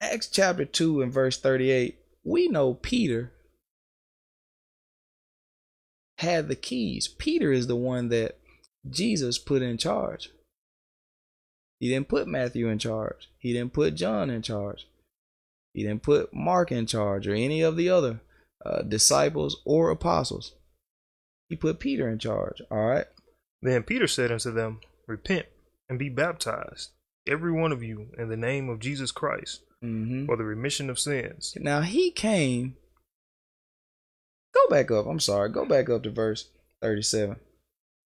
Acts 0.00 0.28
chapter 0.28 0.64
2 0.64 1.02
and 1.02 1.12
verse 1.12 1.38
38, 1.38 1.98
we 2.22 2.48
know 2.48 2.74
Peter 2.74 3.33
had 6.24 6.48
the 6.48 6.56
keys. 6.56 7.08
Peter 7.08 7.52
is 7.52 7.66
the 7.66 7.76
one 7.76 8.08
that 8.08 8.36
Jesus 8.90 9.38
put 9.38 9.62
in 9.62 9.78
charge. 9.78 10.30
He 11.80 11.88
didn't 11.88 12.08
put 12.08 12.28
Matthew 12.28 12.68
in 12.68 12.78
charge. 12.78 13.28
He 13.38 13.52
didn't 13.52 13.72
put 13.72 13.94
John 13.94 14.28
in 14.30 14.42
charge. 14.42 14.86
He 15.72 15.82
didn't 15.82 16.02
put 16.02 16.32
Mark 16.34 16.70
in 16.70 16.86
charge 16.86 17.26
or 17.26 17.34
any 17.34 17.60
of 17.62 17.76
the 17.76 17.88
other 17.90 18.20
uh, 18.64 18.82
disciples 18.82 19.60
or 19.64 19.90
apostles. 19.90 20.54
He 21.48 21.56
put 21.56 21.80
Peter 21.80 22.08
in 22.08 22.18
charge. 22.18 22.62
All 22.70 22.86
right. 22.86 23.06
Then 23.60 23.82
Peter 23.82 24.06
said 24.06 24.30
unto 24.30 24.50
them, 24.52 24.80
Repent 25.06 25.46
and 25.88 25.98
be 25.98 26.08
baptized, 26.08 26.90
every 27.26 27.52
one 27.52 27.72
of 27.72 27.82
you, 27.82 28.08
in 28.18 28.28
the 28.28 28.36
name 28.36 28.68
of 28.68 28.78
Jesus 28.80 29.10
Christ, 29.10 29.60
Mm-hmm. 29.84 30.24
for 30.24 30.36
the 30.38 30.44
remission 30.44 30.88
of 30.88 30.98
sins. 30.98 31.52
Now 31.60 31.82
he 31.82 32.10
came. 32.10 32.76
Go 34.54 34.68
back 34.68 34.90
up. 34.90 35.06
I'm 35.06 35.20
sorry. 35.20 35.50
Go 35.50 35.64
back 35.64 35.90
up 35.90 36.02
to 36.04 36.10
verse 36.10 36.48
37. 36.82 37.36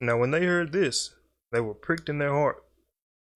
Now 0.00 0.18
when 0.18 0.30
they 0.30 0.44
heard 0.44 0.72
this, 0.72 1.14
they 1.52 1.60
were 1.60 1.74
pricked 1.74 2.08
in 2.08 2.18
their 2.18 2.32
heart, 2.32 2.62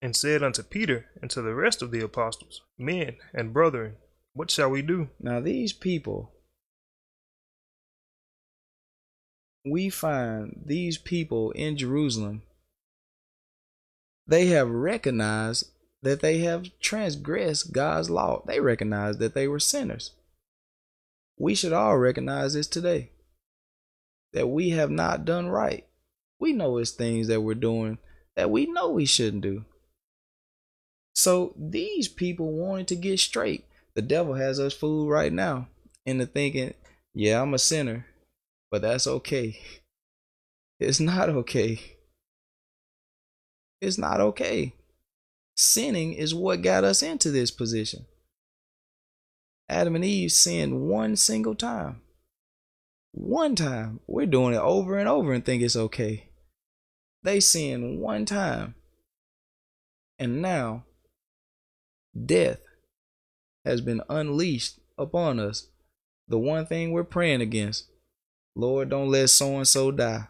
and 0.02 0.16
said 0.16 0.42
unto 0.42 0.64
Peter 0.64 1.06
and 1.22 1.30
to 1.32 1.42
the 1.42 1.54
rest 1.54 1.82
of 1.82 1.92
the 1.92 2.04
apostles, 2.04 2.62
Men 2.78 3.18
and 3.34 3.54
brethren, 3.54 3.96
what 4.34 4.50
shall 4.50 4.70
we 4.70 4.82
do? 4.82 5.10
Now, 5.20 5.40
these 5.40 5.74
people, 5.74 6.32
we 9.66 9.90
find 9.90 10.64
these 10.66 10.98
people 10.98 11.52
in 11.52 11.78
Jerusalem, 11.78 12.44
they 14.26 14.48
have 14.48 14.70
recognized 14.70 15.70
that 16.02 16.22
they 16.22 16.40
have 16.40 16.70
transgressed 16.80 17.74
God's 17.74 18.10
law. 18.10 18.44
They 18.48 18.60
recognize 18.60 19.18
that 19.18 19.34
they 19.34 19.48
were 19.48 19.60
sinners. 19.60 20.12
We 21.42 21.56
should 21.56 21.74
all 21.74 21.98
recognize 21.98 22.54
this 22.54 22.68
today 22.68 23.10
that 24.32 24.48
we 24.48 24.70
have 24.70 24.92
not 24.92 25.26
done 25.26 25.50
right. 25.50 25.88
We 26.40 26.54
know 26.54 26.78
it's 26.78 26.92
things 26.92 27.30
that 27.30 27.42
we're 27.42 27.56
doing 27.56 27.98
that 28.36 28.52
we 28.52 28.68
know 28.68 28.92
we 28.92 29.08
shouldn't 29.08 29.42
do. 29.42 29.66
So 31.16 31.56
these 31.58 32.08
people 32.08 32.52
wanted 32.52 32.90
to 32.90 32.96
get 32.96 33.20
straight. 33.20 33.66
The 33.96 34.04
devil 34.04 34.36
has 34.36 34.60
us 34.60 34.76
fooled 34.76 35.10
right 35.10 35.34
now 35.34 35.68
into 36.06 36.28
thinking, 36.28 36.76
yeah, 37.16 37.42
I'm 37.42 37.56
a 37.56 37.60
sinner, 37.60 38.06
but 38.70 38.84
that's 38.84 39.08
okay. 39.08 39.60
It's 40.80 41.00
not 41.00 41.30
okay. 41.30 41.80
It's 43.82 44.00
not 44.00 44.20
okay. 44.20 44.74
Sinning 45.56 46.14
is 46.14 46.34
what 46.34 46.64
got 46.64 46.84
us 46.84 47.04
into 47.04 47.30
this 47.30 47.52
position. 47.52 48.06
Adam 49.72 49.96
and 49.96 50.04
Eve 50.04 50.34
sinned 50.34 50.82
one 50.82 51.16
single 51.16 51.56
time. 51.56 52.02
One 53.14 53.56
time. 53.56 54.02
We're 54.06 54.26
doing 54.26 54.54
it 54.54 54.60
over 54.60 54.98
and 54.98 55.08
over 55.08 55.32
and 55.32 55.46
think 55.46 55.64
it's 55.64 55.78
okay. 55.78 56.30
They 57.24 57.40
sinned 57.40 58.02
one 58.02 58.26
time. 58.26 58.76
And 60.20 60.42
now 60.42 60.84
death 62.26 62.60
has 63.64 63.80
been 63.80 64.02
unleashed 64.10 64.80
upon 64.98 65.40
us. 65.40 65.70
The 66.28 66.38
one 66.38 66.66
thing 66.66 66.92
we're 66.92 67.06
praying 67.06 67.42
against 67.42 67.88
Lord, 68.54 68.90
don't 68.90 69.10
let 69.10 69.30
so 69.30 69.56
and 69.56 69.68
so 69.68 69.92
die. 69.92 70.28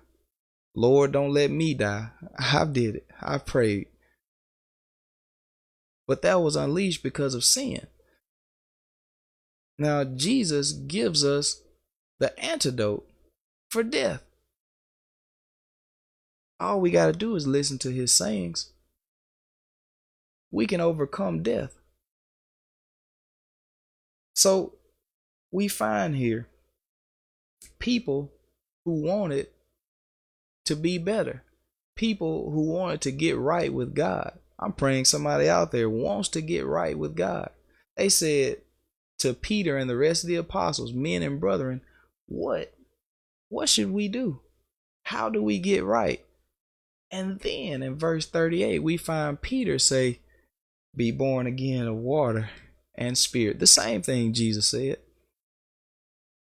Lord, 0.76 1.14
don't 1.14 1.34
let 1.34 1.50
me 1.50 1.74
die. 1.74 2.10
I 2.38 2.66
did 2.66 2.98
it. 2.98 3.08
I 3.20 3.40
prayed. 3.40 3.88
But 6.08 6.22
that 6.22 6.42
was 6.42 6.56
unleashed 6.56 7.02
because 7.02 7.34
of 7.34 7.44
sin. 7.44 7.88
Now, 9.78 10.04
Jesus 10.04 10.74
gives 10.74 11.26
us 11.26 11.62
the 12.20 12.38
antidote 12.40 13.08
for 13.70 13.84
death. 13.84 14.24
All 16.60 16.80
we 16.80 16.92
got 16.92 17.08
to 17.08 17.14
do 17.14 17.36
is 17.36 17.48
listen 17.48 17.80
to 17.80 17.92
his 17.92 18.12
sayings. 18.12 18.72
We 20.52 20.68
can 20.68 20.82
overcome 20.82 21.42
death. 21.42 21.76
So, 24.36 24.76
we 25.52 25.68
find 25.68 26.16
here 26.16 26.48
people 27.80 28.32
who 28.86 29.02
wanted 29.02 29.48
to 30.66 30.76
be 30.76 30.98
better, 30.98 31.44
people 31.96 32.52
who 32.52 32.72
wanted 32.72 33.02
to 33.02 33.12
get 33.12 33.38
right 33.38 33.74
with 33.74 33.96
God. 33.96 34.38
I'm 34.60 34.74
praying 34.74 35.06
somebody 35.06 35.50
out 35.50 35.72
there 35.72 35.90
wants 35.90 36.30
to 36.30 36.42
get 36.42 36.66
right 36.66 36.98
with 36.98 37.16
God. 37.16 37.50
They 37.98 38.10
said 38.10 38.58
to 39.22 39.34
Peter 39.34 39.78
and 39.78 39.90
the 39.90 39.98
rest 39.98 40.24
of 40.24 40.28
the 40.28 40.36
apostles, 40.36 40.94
men 40.94 41.24
and 41.24 41.40
brethren, 41.40 41.82
what 42.28 42.74
what 43.50 43.68
should 43.68 43.92
we 43.92 44.08
do? 44.08 44.40
How 45.04 45.30
do 45.30 45.44
we 45.44 45.60
get 45.60 45.84
right? 45.84 46.24
And 47.12 47.40
then 47.40 47.84
in 47.84 47.98
verse 47.98 48.26
38, 48.26 48.80
we 48.80 48.96
find 48.96 49.42
Peter 49.42 49.78
say, 49.78 50.20
Be 50.96 51.12
born 51.12 51.48
again 51.48 51.86
of 51.86 51.98
water 51.98 52.50
and 52.96 53.18
spirit. 53.18 53.60
The 53.60 53.68
same 53.68 54.02
thing 54.02 54.32
Jesus 54.32 54.70
said. 54.70 54.98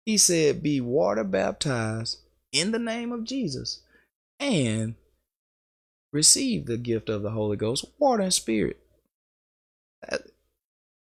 He 0.06 0.18
said, 0.18 0.64
Be 0.64 0.80
water 0.80 1.26
baptized 1.26 2.20
in 2.54 2.72
the 2.72 2.80
name 2.80 3.12
of 3.12 3.26
Jesus 3.26 3.82
and 4.40 4.96
receive 6.14 6.66
the 6.66 6.78
gift 6.78 7.10
of 7.10 7.22
the 7.22 7.32
Holy 7.32 7.58
Ghost, 7.58 7.86
water 8.00 8.24
and 8.24 8.34
spirit. 8.34 8.80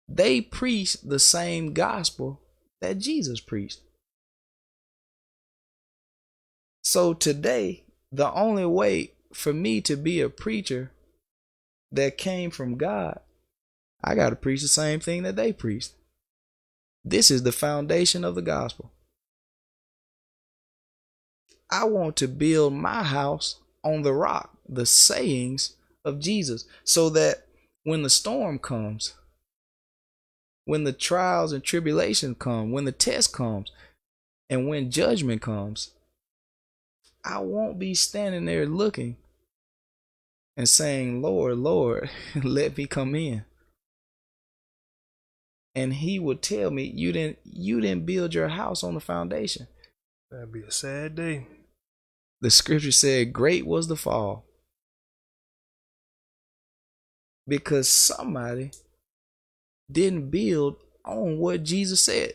They 0.09 0.41
preached 0.41 1.09
the 1.09 1.19
same 1.19 1.73
gospel 1.73 2.41
that 2.81 2.99
Jesus 2.99 3.41
preached. 3.41 3.81
So 6.83 7.15
today, 7.15 7.85
the 8.13 8.31
only 8.33 8.67
way 8.67 9.13
for 9.33 9.53
me 9.53 9.81
to 9.83 9.97
be 9.97 10.21
a 10.21 10.29
preacher 10.29 10.93
that 11.91 12.19
came 12.19 12.51
from 12.51 12.77
God, 12.77 13.21
I 14.03 14.15
got 14.15 14.31
to 14.31 14.37
preach 14.37 14.61
the 14.61 14.69
same 14.69 15.01
thing 15.01 15.23
that 15.23 15.37
they 15.37 15.53
preached. 15.53 15.93
This 17.05 17.31
is 17.31 17.43
the 17.43 17.53
foundation 17.53 18.25
of 18.25 18.35
the 18.35 18.43
gospel. 18.43 18.93
I 21.71 21.85
want 21.85 22.17
to 22.17 22.29
build 22.29 22.75
my 22.75 23.03
house 23.03 23.61
on 23.83 24.03
the 24.03 24.13
rock, 24.13 24.57
the 24.69 24.87
sayings 24.87 25.77
of 26.05 26.21
Jesus, 26.21 26.67
so 26.85 27.09
that 27.11 27.47
when 27.83 28.03
the 28.03 28.11
storm 28.11 28.59
comes, 28.59 29.15
when 30.65 30.85
the 30.85 30.93
trials 30.93 31.53
and 31.53 31.63
tribulation 31.63 32.35
come, 32.35 32.73
when 32.73 32.85
the 32.85 32.93
test 32.93 33.33
comes, 33.33 33.71
and 34.49 34.69
when 34.69 34.91
judgment 34.91 35.43
comes, 35.43 35.91
I 37.25 37.39
won't 37.39 37.79
be 37.79 37.95
standing 37.95 38.45
there 38.45 38.67
looking 38.67 39.17
and 40.57 40.69
saying, 40.69 41.23
Lord, 41.23 41.57
Lord, 41.57 42.11
let 42.43 42.77
me 42.77 42.87
come 42.87 43.15
in. 43.15 43.45
And 45.75 45.95
he 45.95 46.19
would 46.19 46.41
tell 46.41 46.71
me 46.71 46.85
you 46.85 47.13
didn't 47.13 47.39
you 47.45 47.81
didn't 47.81 48.07
build 48.07 48.33
your 48.33 48.49
house 48.49 48.85
on 48.85 48.95
the 48.95 49.01
foundation. 49.01 49.67
That'd 50.31 50.53
be 50.53 50.63
a 50.63 50.71
sad 50.71 51.17
day. 51.17 51.49
The 52.41 52.51
scripture 52.51 52.93
said 52.93 53.33
great 53.33 53.67
was 53.67 53.89
the 53.89 53.97
fall. 53.97 54.45
Because 57.49 57.89
somebody 57.89 58.71
didn't 59.91 60.31
build 60.31 60.77
on 61.05 61.39
what 61.39 61.63
jesus 61.63 62.01
said 62.01 62.33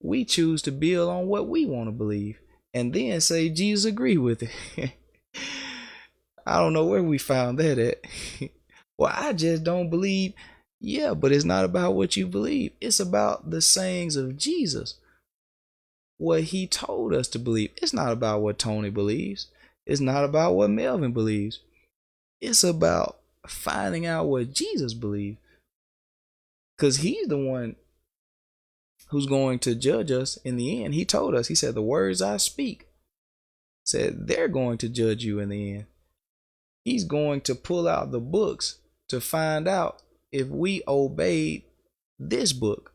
we 0.00 0.24
choose 0.24 0.62
to 0.62 0.70
build 0.70 1.10
on 1.10 1.26
what 1.26 1.48
we 1.48 1.64
want 1.64 1.86
to 1.86 1.92
believe 1.92 2.38
and 2.74 2.92
then 2.92 3.20
say 3.20 3.48
jesus 3.48 3.84
agree 3.84 4.16
with 4.16 4.42
it 4.42 4.92
i 6.46 6.58
don't 6.58 6.72
know 6.72 6.84
where 6.84 7.02
we 7.02 7.18
found 7.18 7.58
that 7.58 7.78
at 7.78 8.00
well 8.98 9.12
i 9.14 9.32
just 9.32 9.64
don't 9.64 9.90
believe 9.90 10.32
yeah, 10.80 11.14
but 11.14 11.32
it's 11.32 11.44
not 11.44 11.64
about 11.64 11.94
what 11.94 12.16
you 12.16 12.26
believe. 12.26 12.72
It's 12.80 13.00
about 13.00 13.50
the 13.50 13.60
sayings 13.60 14.16
of 14.16 14.36
Jesus. 14.36 14.94
What 16.18 16.44
he 16.44 16.66
told 16.66 17.12
us 17.12 17.28
to 17.28 17.38
believe. 17.38 17.70
It's 17.82 17.92
not 17.92 18.12
about 18.12 18.42
what 18.42 18.58
Tony 18.58 18.90
believes. 18.90 19.48
It's 19.86 20.00
not 20.00 20.24
about 20.24 20.54
what 20.54 20.70
Melvin 20.70 21.12
believes. 21.12 21.60
It's 22.40 22.62
about 22.62 23.18
finding 23.46 24.06
out 24.06 24.26
what 24.26 24.52
Jesus 24.52 24.94
believes. 24.94 25.38
Because 26.78 26.98
he's 26.98 27.26
the 27.26 27.38
one 27.38 27.74
who's 29.08 29.26
going 29.26 29.58
to 29.60 29.74
judge 29.74 30.10
us 30.12 30.36
in 30.38 30.56
the 30.56 30.84
end. 30.84 30.94
He 30.94 31.04
told 31.04 31.34
us, 31.34 31.48
he 31.48 31.54
said, 31.54 31.74
the 31.74 31.82
words 31.82 32.22
I 32.22 32.36
speak, 32.36 32.86
said 33.84 34.28
they're 34.28 34.48
going 34.48 34.78
to 34.78 34.88
judge 34.88 35.24
you 35.24 35.40
in 35.40 35.48
the 35.48 35.74
end. 35.74 35.86
He's 36.84 37.04
going 37.04 37.40
to 37.42 37.54
pull 37.54 37.88
out 37.88 38.12
the 38.12 38.20
books 38.20 38.78
to 39.08 39.20
find 39.20 39.66
out 39.66 40.02
if 40.30 40.48
we 40.48 40.82
obeyed 40.86 41.64
this 42.18 42.52
book, 42.52 42.92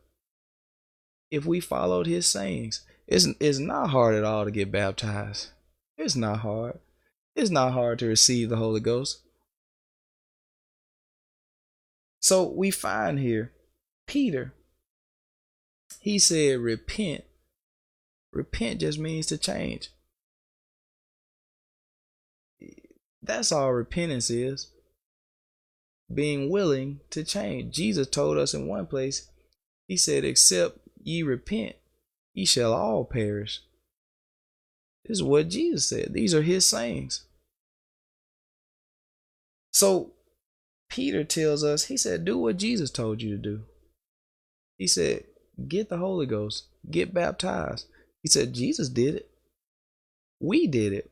if 1.30 1.44
we 1.44 1.60
followed 1.60 2.06
his 2.06 2.26
sayings, 2.26 2.84
it's, 3.06 3.26
it's 3.40 3.58
not 3.58 3.90
hard 3.90 4.14
at 4.14 4.24
all 4.24 4.44
to 4.44 4.50
get 4.50 4.72
baptized. 4.72 5.48
It's 5.98 6.16
not 6.16 6.38
hard. 6.40 6.78
It's 7.36 7.50
not 7.50 7.72
hard 7.72 7.98
to 7.98 8.06
receive 8.06 8.48
the 8.48 8.56
Holy 8.56 8.80
Ghost. 8.80 9.20
So 12.20 12.44
we 12.44 12.70
find 12.70 13.18
here 13.18 13.52
Peter, 14.06 14.54
he 16.00 16.18
said, 16.18 16.60
repent. 16.60 17.24
Repent 18.32 18.80
just 18.80 18.98
means 18.98 19.26
to 19.26 19.38
change. 19.38 19.90
That's 23.22 23.52
all 23.52 23.72
repentance 23.72 24.28
is 24.28 24.70
being 26.12 26.50
willing 26.50 27.00
to 27.10 27.24
change. 27.24 27.74
Jesus 27.74 28.06
told 28.06 28.38
us 28.38 28.54
in 28.54 28.66
one 28.66 28.86
place, 28.86 29.30
He 29.86 29.96
said, 29.96 30.24
Except 30.24 30.78
ye 31.02 31.22
repent, 31.22 31.76
ye 32.32 32.44
shall 32.44 32.72
all 32.72 33.04
perish. 33.04 33.60
This 35.04 35.18
is 35.18 35.22
what 35.22 35.48
Jesus 35.48 35.86
said. 35.86 36.12
These 36.12 36.34
are 36.34 36.42
His 36.42 36.66
sayings. 36.66 37.24
So 39.72 40.12
Peter 40.88 41.24
tells 41.24 41.64
us, 41.64 41.86
He 41.86 41.96
said, 41.96 42.24
Do 42.24 42.38
what 42.38 42.58
Jesus 42.58 42.90
told 42.90 43.22
you 43.22 43.30
to 43.30 43.42
do. 43.42 43.62
He 44.78 44.86
said, 44.86 45.24
Get 45.68 45.88
the 45.88 45.98
Holy 45.98 46.26
Ghost, 46.26 46.66
get 46.90 47.14
baptized. 47.14 47.86
He 48.22 48.28
said, 48.28 48.52
Jesus 48.54 48.88
did 48.88 49.14
it. 49.14 49.30
We 50.40 50.66
did 50.66 50.92
it. 50.92 51.10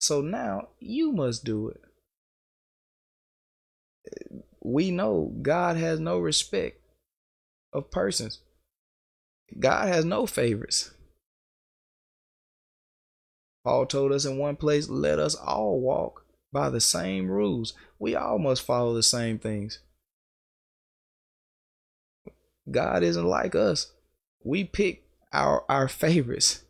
So 0.00 0.20
now 0.20 0.68
you 0.80 1.12
must 1.12 1.44
do 1.44 1.68
it 1.68 1.80
we 4.64 4.90
know 4.90 5.32
God 5.42 5.76
has 5.76 6.00
no 6.00 6.18
respect 6.18 6.80
of 7.72 7.90
persons. 7.90 8.40
God 9.60 9.88
has 9.88 10.04
no 10.04 10.26
favorites. 10.26 10.90
Paul 13.62 13.86
told 13.86 14.12
us 14.12 14.24
in 14.24 14.38
one 14.38 14.56
place, 14.56 14.88
let 14.88 15.18
us 15.18 15.34
all 15.34 15.80
walk 15.80 16.24
by 16.52 16.70
the 16.70 16.80
same 16.80 17.30
rules. 17.30 17.74
We 17.98 18.14
all 18.16 18.38
must 18.38 18.62
follow 18.62 18.94
the 18.94 19.02
same 19.02 19.38
things. 19.38 19.78
God 22.70 23.02
isn't 23.02 23.26
like 23.26 23.54
us. 23.54 23.92
We 24.42 24.64
pick 24.64 25.04
our 25.32 25.64
our 25.68 25.88
favorites, 25.88 26.64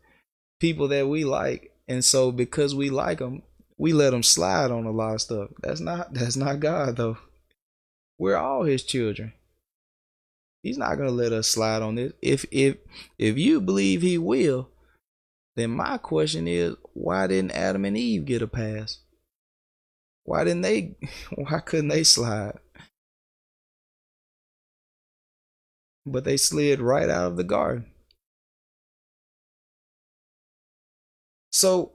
people 0.59 0.87
that 0.89 1.07
we 1.07 1.23
like, 1.23 1.71
and 1.87 2.03
so 2.03 2.31
because 2.31 2.73
we 2.73 2.89
like 2.89 3.19
them, 3.19 3.43
we 3.77 3.93
let 3.93 4.11
them 4.11 4.23
slide 4.23 4.71
on 4.71 4.85
a 4.85 4.91
lot 4.91 5.15
of 5.15 5.21
stuff. 5.21 5.49
That's 5.61 5.79
not 5.79 6.13
that's 6.13 6.35
not 6.35 6.59
God 6.59 6.97
though. 6.97 7.17
We're 8.17 8.37
all 8.37 8.63
his 8.63 8.83
children. 8.83 9.33
He's 10.63 10.77
not 10.77 10.95
to 10.95 11.11
let 11.11 11.31
us 11.31 11.47
slide 11.47 11.81
on 11.81 11.95
this. 11.95 12.13
If 12.21 12.45
if 12.51 12.77
if 13.19 13.37
you 13.37 13.61
believe 13.61 14.01
he 14.01 14.17
will, 14.17 14.69
then 15.55 15.71
my 15.71 15.97
question 15.97 16.47
is 16.47 16.75
why 16.93 17.27
didn't 17.27 17.51
Adam 17.51 17.85
and 17.85 17.97
Eve 17.97 18.25
get 18.25 18.41
a 18.41 18.47
pass? 18.47 18.99
Why 20.23 20.43
didn't 20.43 20.63
they? 20.63 20.95
Why 21.35 21.59
couldn't 21.59 21.89
they 21.89 22.03
slide? 22.03 22.57
But 26.05 26.23
they 26.23 26.37
slid 26.37 26.79
right 26.81 27.09
out 27.09 27.27
of 27.27 27.37
the 27.37 27.43
garden. 27.43 27.87
So 31.51 31.93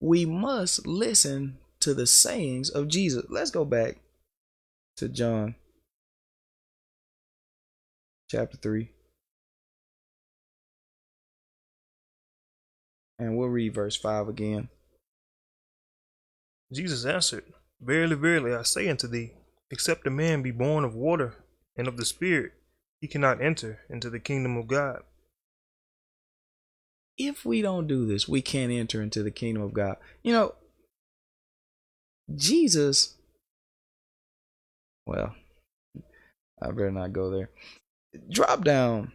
we 0.00 0.24
must 0.24 0.86
listen 0.86 1.58
to 1.80 1.92
the 1.92 2.06
sayings 2.06 2.70
of 2.70 2.88
Jesus. 2.88 3.24
Let's 3.28 3.50
go 3.50 3.64
back 3.64 3.98
to 4.96 5.08
John 5.08 5.54
chapter 8.30 8.56
3. 8.56 8.90
And 13.18 13.36
we'll 13.36 13.48
read 13.48 13.74
verse 13.74 13.96
5 13.96 14.28
again. 14.28 14.68
Jesus 16.72 17.04
answered, 17.04 17.44
Verily, 17.80 18.14
verily, 18.14 18.54
I 18.54 18.62
say 18.62 18.88
unto 18.88 19.08
thee, 19.08 19.32
except 19.70 20.06
a 20.06 20.10
man 20.10 20.42
be 20.42 20.50
born 20.50 20.84
of 20.84 20.94
water 20.94 21.34
and 21.78 21.86
of 21.86 21.96
the 21.96 22.04
Spirit, 22.04 22.52
he 23.00 23.06
cannot 23.06 23.40
enter 23.40 23.78
into 23.88 24.10
the 24.10 24.18
kingdom 24.18 24.56
of 24.56 24.66
God. 24.66 25.02
If 27.16 27.44
we 27.44 27.62
don't 27.62 27.86
do 27.86 28.04
this, 28.04 28.28
we 28.28 28.42
can't 28.42 28.72
enter 28.72 29.00
into 29.00 29.22
the 29.22 29.30
kingdom 29.30 29.62
of 29.62 29.72
God. 29.72 29.96
You 30.22 30.32
know, 30.32 30.54
Jesus, 32.34 33.14
well, 35.06 35.34
I 36.60 36.66
better 36.68 36.90
not 36.90 37.12
go 37.12 37.30
there. 37.30 37.50
Drop 38.30 38.64
down 38.64 39.12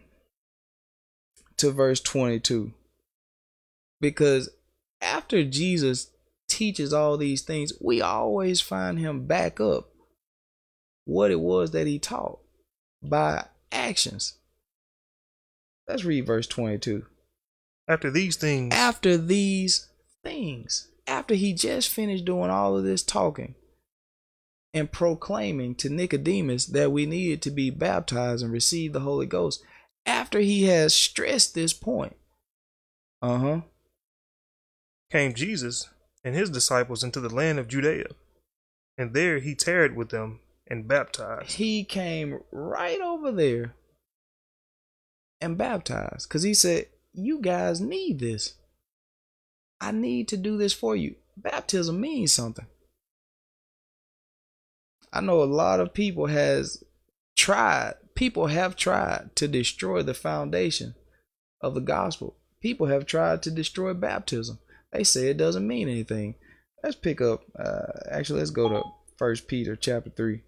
to 1.57 1.71
verse 1.71 1.99
22. 1.99 2.73
Because 3.99 4.49
after 5.01 5.43
Jesus 5.43 6.11
teaches 6.49 6.93
all 6.93 7.17
these 7.17 7.41
things, 7.41 7.73
we 7.81 8.01
always 8.01 8.61
find 8.61 8.99
him 8.99 9.25
back 9.25 9.59
up 9.59 9.89
what 11.05 11.31
it 11.31 11.39
was 11.39 11.71
that 11.71 11.87
he 11.87 11.99
taught 11.99 12.39
by 13.03 13.45
actions. 13.71 14.37
Let's 15.87 16.05
read 16.05 16.25
verse 16.25 16.47
22. 16.47 17.05
After 17.87 18.09
these 18.09 18.37
things, 18.37 18.73
After 18.73 19.17
these 19.17 19.87
things, 20.23 20.87
after 21.05 21.35
he 21.35 21.53
just 21.53 21.89
finished 21.89 22.25
doing 22.25 22.49
all 22.49 22.77
of 22.77 22.83
this 22.83 23.03
talking 23.03 23.55
and 24.73 24.91
proclaiming 24.91 25.75
to 25.75 25.89
Nicodemus 25.89 26.65
that 26.67 26.91
we 26.91 27.05
needed 27.05 27.41
to 27.43 27.51
be 27.51 27.69
baptized 27.69 28.43
and 28.43 28.53
receive 28.53 28.93
the 28.93 29.01
Holy 29.01 29.25
Ghost, 29.25 29.61
after 30.05 30.39
he 30.39 30.63
has 30.63 30.93
stressed 30.93 31.53
this 31.53 31.73
point, 31.73 32.15
uh 33.21 33.37
huh, 33.37 33.61
came 35.11 35.33
Jesus 35.33 35.89
and 36.23 36.35
his 36.35 36.49
disciples 36.49 37.03
into 37.03 37.19
the 37.19 37.33
land 37.33 37.59
of 37.59 37.67
Judea, 37.67 38.07
and 38.97 39.13
there 39.13 39.39
he 39.39 39.55
tarried 39.55 39.95
with 39.95 40.09
them 40.09 40.39
and 40.67 40.87
baptized. 40.87 41.53
he 41.53 41.83
came 41.83 42.39
right 42.51 42.99
over 43.01 43.31
there 43.31 43.75
and 45.41 45.57
baptized 45.57 46.27
because 46.27 46.43
he 46.43 46.53
said, 46.53 46.87
You 47.13 47.41
guys 47.41 47.81
need 47.81 48.19
this. 48.19 48.55
I 49.81 49.91
need 49.91 50.29
to 50.29 50.37
do 50.37 50.57
this 50.57 50.73
for 50.73 50.95
you. 50.95 51.15
Baptism 51.35 51.99
means 51.99 52.31
something. 52.31 52.67
I 55.11 55.21
know 55.21 55.43
a 55.43 55.45
lot 55.45 55.79
of 55.79 55.93
people 55.93 56.27
has 56.27 56.83
tried, 57.35 57.95
people 58.15 58.47
have 58.47 58.75
tried 58.75 59.35
to 59.35 59.47
destroy 59.47 60.01
the 60.01 60.13
foundation 60.13 60.95
of 61.61 61.75
the 61.75 61.81
gospel. 61.81 62.37
People 62.61 62.87
have 62.87 63.05
tried 63.05 63.43
to 63.43 63.51
destroy 63.51 63.93
baptism. 63.93 64.59
They 64.91 65.03
say 65.03 65.27
it 65.27 65.37
doesn't 65.37 65.67
mean 65.67 65.89
anything. 65.89 66.35
Let's 66.81 66.95
pick 66.95 67.19
up 67.19 67.43
uh 67.59 67.99
actually 68.09 68.39
let's 68.39 68.51
go 68.51 68.69
to 68.69 68.81
First 69.17 69.47
Peter 69.47 69.75
chapter 69.75 70.09
3. 70.09 70.41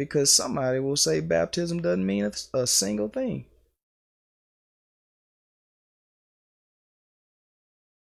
Because 0.00 0.32
somebody 0.32 0.78
will 0.78 0.96
say 0.96 1.20
baptism 1.20 1.82
doesn't 1.82 2.06
mean 2.06 2.32
a, 2.54 2.66
single 2.66 3.10
thing. 3.10 3.44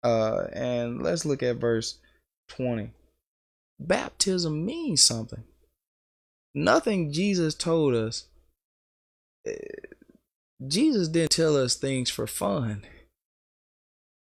Uh, 0.04 0.48
and 0.52 1.04
let's 1.04 1.26
look 1.26 1.44
at 1.44 1.58
verse 1.58 2.00
20. 2.48 2.90
Baptism 3.80 4.66
means 4.66 5.04
something. 5.04 5.44
Nothing 6.56 7.14
Jesus 7.14 7.54
told 7.54 7.94
us. 7.94 8.30
eh, 9.46 9.54
Jesus 10.68 11.08
didn't 11.08 11.34
tell 11.34 11.56
us 11.56 11.76
things 11.76 12.10
for 12.10 12.26
fun. 12.26 12.82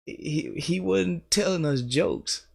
He, 0.07 0.53
he 0.57 0.78
wasn't 0.78 1.28
telling 1.32 1.66
us 1.66 1.82
jokes. 1.82 2.46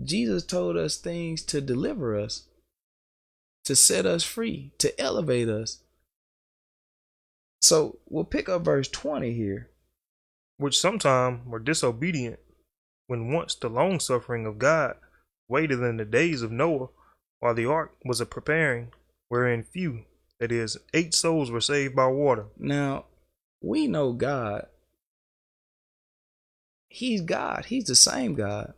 Jesus 0.00 0.44
told 0.44 0.76
us 0.76 0.96
things 0.96 1.42
to 1.46 1.60
deliver 1.60 2.16
us 2.16 2.44
to 3.64 3.76
set 3.76 4.06
us 4.06 4.24
free, 4.24 4.72
to 4.78 4.98
elevate 5.00 5.48
us. 5.48 5.82
So 7.60 7.98
we'll 8.08 8.24
pick 8.24 8.48
up 8.48 8.64
verse 8.64 8.88
20 8.88 9.32
here. 9.34 9.70
which 10.56 10.78
sometime 10.78 11.48
were 11.50 11.58
disobedient, 11.58 12.38
when 13.06 13.32
once 13.32 13.54
the 13.54 13.68
long 13.68 14.00
suffering 14.00 14.46
of 14.46 14.58
God 14.58 14.94
waited 15.48 15.80
in 15.80 15.96
the 15.96 16.04
days 16.04 16.42
of 16.42 16.52
Noah, 16.52 16.88
while 17.40 17.54
the 17.54 17.66
ark 17.66 17.94
was 18.04 18.20
a 18.20 18.26
preparing, 18.26 18.92
wherein 19.28 19.64
few, 19.64 20.04
that 20.38 20.52
is, 20.52 20.78
eight 20.94 21.14
souls 21.14 21.50
were 21.50 21.60
saved 21.60 21.96
by 21.96 22.06
water. 22.06 22.46
Now, 22.58 23.06
we 23.60 23.86
know 23.86 24.12
God. 24.12 24.66
He's 26.88 27.20
God. 27.22 27.66
He's 27.66 27.84
the 27.84 27.94
same 27.94 28.34
God 28.34 28.74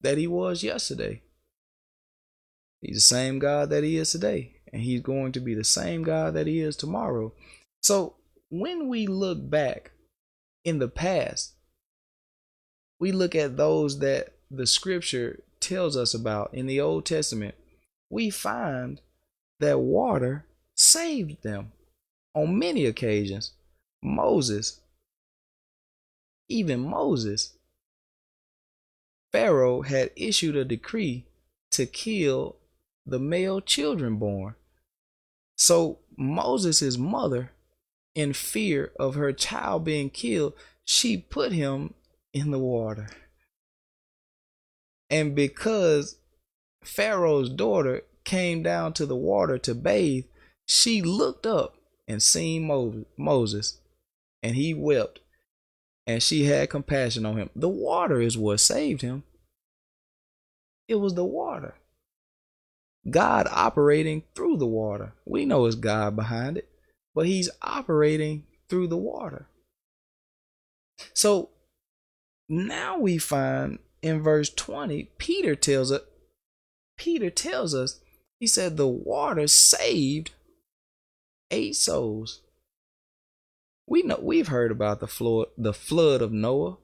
that 0.00 0.18
he 0.18 0.26
was 0.26 0.62
yesterday. 0.62 1.22
He's 2.80 2.96
the 2.96 3.00
same 3.00 3.38
God 3.38 3.70
that 3.70 3.84
he 3.84 3.96
is 3.96 4.10
today. 4.10 4.56
And 4.72 4.82
he's 4.82 5.02
going 5.02 5.32
to 5.32 5.40
be 5.40 5.54
the 5.54 5.64
same 5.64 6.02
God 6.02 6.34
that 6.34 6.46
he 6.46 6.60
is 6.60 6.76
tomorrow. 6.76 7.32
So 7.82 8.14
when 8.50 8.88
we 8.88 9.06
look 9.06 9.50
back 9.50 9.92
in 10.64 10.78
the 10.78 10.88
past, 10.88 11.54
we 12.98 13.12
look 13.12 13.34
at 13.34 13.56
those 13.56 13.98
that 14.00 14.34
the 14.50 14.66
scripture 14.66 15.42
tells 15.60 15.96
us 15.96 16.14
about 16.14 16.54
in 16.54 16.66
the 16.66 16.80
Old 16.80 17.04
Testament, 17.06 17.54
we 18.10 18.30
find 18.30 19.00
that 19.60 19.80
water 19.80 20.46
saved 20.74 21.42
them 21.42 21.72
on 22.34 22.58
many 22.58 22.86
occasions. 22.86 23.52
Moses, 24.02 24.80
even 26.48 26.80
Moses, 26.80 27.56
Pharaoh 29.32 29.82
had 29.82 30.10
issued 30.16 30.56
a 30.56 30.64
decree 30.64 31.26
to 31.72 31.86
kill 31.86 32.56
the 33.10 33.18
male 33.18 33.60
children 33.60 34.16
born. 34.16 34.54
So 35.56 35.98
Moses' 36.16 36.96
mother, 36.96 37.50
in 38.14 38.32
fear 38.32 38.92
of 38.98 39.16
her 39.16 39.32
child 39.32 39.84
being 39.84 40.10
killed, 40.10 40.54
she 40.84 41.16
put 41.16 41.52
him 41.52 41.94
in 42.32 42.50
the 42.50 42.58
water. 42.58 43.08
And 45.10 45.34
because 45.34 46.18
Pharaoh's 46.82 47.50
daughter 47.50 48.02
came 48.24 48.62
down 48.62 48.92
to 48.94 49.06
the 49.06 49.16
water 49.16 49.58
to 49.58 49.74
bathe, 49.74 50.24
she 50.66 51.02
looked 51.02 51.46
up 51.46 51.76
and 52.06 52.22
seen 52.22 52.66
Mo- 52.66 53.06
Moses, 53.16 53.80
and 54.42 54.54
he 54.54 54.72
wept, 54.72 55.18
and 56.06 56.22
she 56.22 56.44
had 56.44 56.70
compassion 56.70 57.26
on 57.26 57.36
him. 57.36 57.50
The 57.56 57.68
water 57.68 58.20
is 58.20 58.38
what 58.38 58.60
saved 58.60 59.02
him. 59.02 59.24
It 60.86 60.96
was 60.96 61.14
the 61.14 61.24
water. 61.24 61.74
God 63.08 63.48
operating 63.50 64.24
through 64.34 64.58
the 64.58 64.66
water. 64.66 65.14
We 65.24 65.44
know 65.46 65.66
it's 65.66 65.76
God 65.76 66.16
behind 66.16 66.58
it, 66.58 66.68
but 67.14 67.26
He's 67.26 67.50
operating 67.62 68.44
through 68.68 68.88
the 68.88 68.96
water. 68.96 69.48
So 71.14 71.50
now 72.48 72.98
we 72.98 73.18
find 73.18 73.78
in 74.02 74.22
verse 74.22 74.50
20, 74.50 75.10
Peter 75.18 75.54
tells 75.54 75.92
us, 75.92 76.02
Peter 76.96 77.30
tells 77.30 77.74
us, 77.74 78.00
he 78.38 78.46
said 78.46 78.76
the 78.76 78.88
water 78.88 79.46
saved 79.46 80.32
eight 81.50 81.76
souls. 81.76 82.40
We 83.86 84.02
know 84.02 84.18
we've 84.22 84.48
heard 84.48 84.70
about 84.70 85.00
the 85.00 85.06
flood, 85.06 85.48
the 85.58 85.74
flood 85.74 86.22
of 86.22 86.32
Noah. 86.32 86.78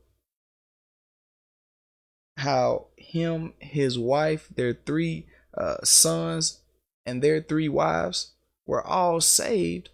How 2.39 2.89
him, 2.97 3.55
his 3.59 3.99
wife, 3.99 4.49
their 4.55 4.75
three 4.75 5.27
uh, 5.57 5.77
sons, 5.83 6.61
and 7.05 7.23
their 7.23 7.41
three 7.41 7.69
wives 7.69 8.33
were 8.67 8.85
all 8.85 9.21
saved 9.21 9.91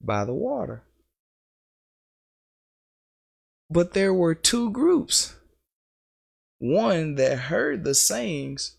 by 0.00 0.24
the 0.24 0.34
water. 0.34 0.82
But 3.70 3.92
there 3.92 4.14
were 4.14 4.34
two 4.34 4.70
groups 4.70 5.36
one 6.58 7.16
that 7.16 7.38
heard 7.38 7.84
the 7.84 7.94
sayings 7.94 8.76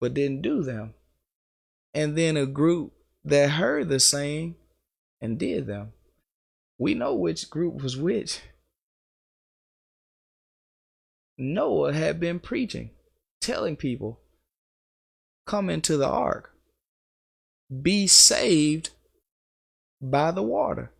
but 0.00 0.14
didn't 0.14 0.42
do 0.42 0.62
them, 0.62 0.94
and 1.94 2.16
then 2.16 2.36
a 2.36 2.46
group 2.46 2.92
that 3.24 3.50
heard 3.50 3.88
the 3.88 4.00
saying 4.00 4.56
and 5.20 5.38
did 5.38 5.66
them. 5.66 5.92
We 6.76 6.94
know 6.94 7.14
which 7.14 7.48
group 7.48 7.82
was 7.82 7.96
which. 7.96 8.40
Noah 11.38 11.92
had 11.92 12.18
been 12.18 12.40
preaching, 12.40 12.90
telling 13.40 13.76
people, 13.76 14.21
come 15.46 15.70
into 15.70 15.96
the 15.96 16.08
ark, 16.08 16.52
be 17.82 18.06
saved 18.06 18.90
by 20.00 20.30
the 20.30 20.42
water. 20.42 20.92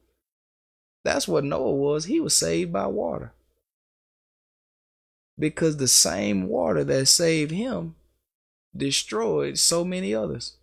That's 1.05 1.27
what 1.27 1.45
Noah 1.45 1.73
was. 1.73 2.05
He 2.05 2.21
was 2.21 2.37
saved 2.37 2.73
by 2.73 2.87
water. 2.87 3.33
Because 5.39 5.77
the 5.77 5.89
same 5.89 6.49
water 6.49 6.85
that 6.85 7.07
saved 7.07 7.51
him 7.51 7.97
destroyed 8.77 9.59
so 9.59 9.85
many 9.85 10.15
others. 10.15 10.57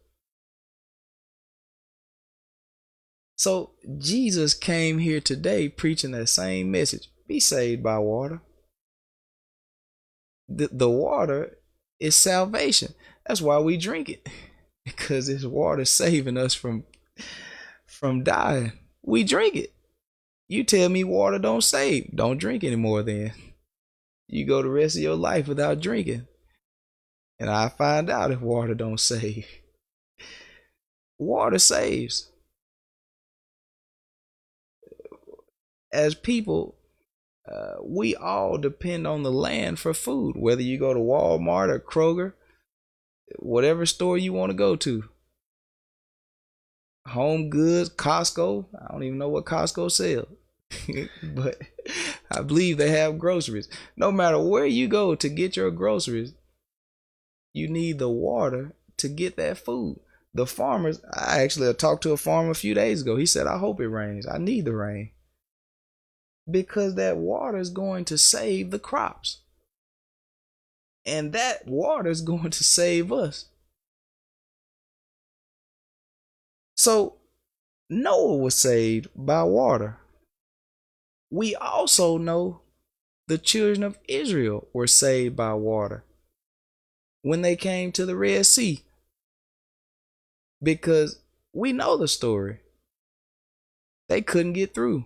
So 3.36 3.72
Jesus 3.98 4.54
came 4.54 5.00
here 5.00 5.22
today 5.22 5.70
preaching 5.70 6.12
that 6.12 6.28
same 6.28 6.72
message 6.72 7.10
be 7.30 7.40
saved 7.40 7.84
by 7.84 8.00
water. 8.00 8.42
The, 10.50 10.68
the 10.72 10.90
water 10.90 11.58
is 12.00 12.16
salvation. 12.16 12.96
That's 13.30 13.44
why 13.44 13.60
we 13.60 13.78
drink 13.78 14.10
it. 14.10 14.28
Because 14.86 15.30
it's 15.30 15.46
water 15.46 15.86
saving 15.86 16.36
us 16.36 16.56
from 16.56 16.86
from 17.86 18.24
dying. 18.24 18.72
We 19.04 19.24
drink 19.24 19.56
it. 19.56 19.72
You 20.48 20.64
tell 20.64 20.90
me 20.90 21.04
water 21.04 21.38
don't 21.38 21.64
save. 21.64 22.16
Don't 22.16 22.40
drink 22.40 22.64
anymore 22.64 23.04
then. 23.04 23.34
You 24.28 24.48
go 24.48 24.64
the 24.64 24.70
rest 24.70 24.96
of 24.96 25.04
your 25.04 25.16
life 25.16 25.48
without 25.48 25.80
drinking. 25.80 26.26
And 27.38 27.52
I 27.52 27.70
find 27.70 28.10
out 28.10 28.32
if 28.32 28.42
water 28.42 28.74
don't 28.74 29.00
save. 29.00 29.46
Water 31.20 31.60
saves. 31.60 32.32
As 35.94 36.16
people, 36.16 36.78
uh, 37.48 37.76
we 37.84 38.16
all 38.16 38.58
depend 38.58 39.06
on 39.06 39.22
the 39.22 39.32
land 39.32 39.78
for 39.78 39.94
food, 39.94 40.36
whether 40.36 40.64
you 40.64 40.80
go 40.80 40.96
to 40.96 41.00
Walmart 41.00 41.70
or 41.70 41.80
Kroger, 41.80 42.34
whatever 43.38 43.86
store 43.86 44.18
you 44.18 44.34
want 44.34 44.50
to 44.52 44.56
go 44.56 44.76
to. 44.78 45.04
Home 47.08 47.50
Goods, 47.50 47.90
Costco. 47.90 48.66
I 48.80 48.92
don't 48.92 49.04
even 49.04 49.18
know 49.18 49.30
what 49.30 49.46
Costco 49.46 49.92
sells, 49.92 50.28
but 51.24 51.58
I 52.32 52.42
believe 52.42 52.78
they 52.78 52.92
have 52.92 53.20
groceries. 53.20 53.68
No 53.96 54.12
matter 54.12 54.40
where 54.40 54.66
you 54.66 54.88
go 54.88 55.16
to 55.16 55.30
get 55.30 55.56
your 55.56 55.72
groceries, 55.72 56.34
you 57.54 57.68
need 57.68 58.00
the 58.00 58.10
water 58.10 58.74
to 58.98 59.10
get 59.10 59.38
that 59.38 59.58
food. 59.58 60.00
The 60.34 60.46
farmers, 60.46 61.02
I 61.12 61.42
actually 61.42 61.74
talked 61.74 62.04
to 62.04 62.12
a 62.12 62.18
farmer 62.18 62.52
a 62.52 62.56
few 62.56 62.76
days 62.76 63.02
ago. 63.02 63.16
He 63.16 63.26
said, 63.26 63.48
I 63.48 63.58
hope 63.58 63.82
it 63.82 63.88
rains. 63.88 64.28
I 64.28 64.38
need 64.38 64.66
the 64.66 64.76
rain 64.76 65.12
because 66.50 66.96
that 66.96 67.18
water 67.18 67.58
is 67.58 67.70
going 67.70 68.06
to 68.06 68.18
save 68.18 68.72
the 68.72 68.80
crops. 68.80 69.40
And 71.10 71.34
that 71.34 71.68
water 71.68 72.10
is 72.10 72.22
going 72.34 72.52
to 72.52 72.64
save 72.64 73.12
us. 73.12 73.46
So 76.78 77.16
Noah 77.90 78.38
was 78.38 78.56
saved 78.56 79.10
by 79.16 79.44
water. 79.44 79.98
We 81.32 81.56
also 81.56 82.18
know 82.18 82.62
the 83.28 83.38
children 83.38 83.84
of 83.84 84.00
Israel 84.08 84.68
were 84.72 84.88
saved 84.88 85.36
by 85.36 85.54
water 85.56 86.04
when 87.22 87.42
they 87.42 87.56
came 87.56 87.92
to 87.92 88.06
the 88.06 88.16
Red 88.16 88.46
Sea. 88.46 88.84
Because 90.62 91.20
we 91.54 91.74
know 91.74 91.98
the 91.98 92.08
story. 92.08 92.60
They 94.08 94.22
couldn't 94.22 94.54
get 94.54 94.74
through. 94.74 95.06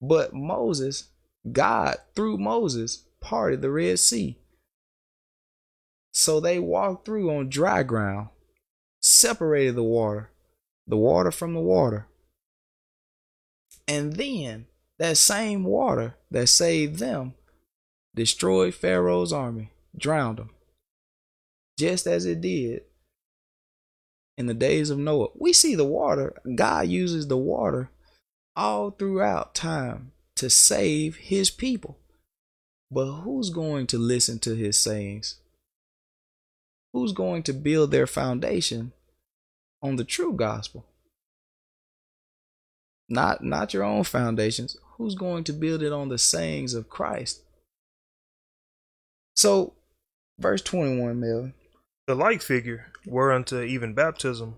But 0.00 0.34
Moses, 0.34 1.08
God, 1.50 1.96
through 2.14 2.38
Moses, 2.38 3.04
parted 3.22 3.62
the 3.62 3.70
Red 3.70 3.98
Sea. 3.98 4.38
So 6.12 6.40
they 6.40 6.58
walked 6.58 7.06
through 7.06 7.34
on 7.34 7.48
dry 7.48 7.82
ground, 7.82 8.28
separated 9.00 9.74
the 9.74 9.82
water, 9.82 10.30
the 10.86 10.96
water 10.96 11.30
from 11.30 11.54
the 11.54 11.60
water. 11.60 12.06
And 13.88 14.14
then 14.14 14.66
that 14.98 15.16
same 15.16 15.64
water 15.64 16.16
that 16.30 16.48
saved 16.48 16.98
them 16.98 17.34
destroyed 18.14 18.74
Pharaoh's 18.74 19.32
army, 19.32 19.72
drowned 19.96 20.38
them, 20.38 20.50
just 21.78 22.06
as 22.06 22.26
it 22.26 22.40
did 22.40 22.82
in 24.36 24.46
the 24.46 24.54
days 24.54 24.90
of 24.90 24.98
Noah. 24.98 25.28
We 25.34 25.52
see 25.52 25.74
the 25.74 25.84
water, 25.84 26.34
God 26.54 26.88
uses 26.88 27.28
the 27.28 27.36
water 27.38 27.90
all 28.54 28.90
throughout 28.90 29.54
time 29.54 30.12
to 30.36 30.50
save 30.50 31.16
his 31.16 31.50
people. 31.50 31.98
But 32.92 33.10
who's 33.22 33.48
going 33.48 33.86
to 33.88 33.98
listen 33.98 34.38
to 34.40 34.54
his 34.54 34.78
sayings? 34.78 35.36
Who's 36.92 37.12
going 37.12 37.42
to 37.44 37.54
build 37.54 37.90
their 37.90 38.06
foundation 38.06 38.92
on 39.80 39.96
the 39.96 40.04
true 40.04 40.34
gospel? 40.34 40.84
Not 43.08 43.42
not 43.42 43.72
your 43.72 43.82
own 43.82 44.04
foundations. 44.04 44.76
Who's 44.98 45.14
going 45.14 45.44
to 45.44 45.54
build 45.54 45.82
it 45.82 45.92
on 45.92 46.10
the 46.10 46.18
sayings 46.18 46.74
of 46.74 46.90
Christ? 46.90 47.42
So, 49.34 49.72
verse 50.38 50.60
21, 50.60 51.18
Melvin. 51.18 51.54
The 52.06 52.14
like 52.14 52.42
figure, 52.42 52.92
whereunto 53.06 53.62
even 53.62 53.94
baptism 53.94 54.56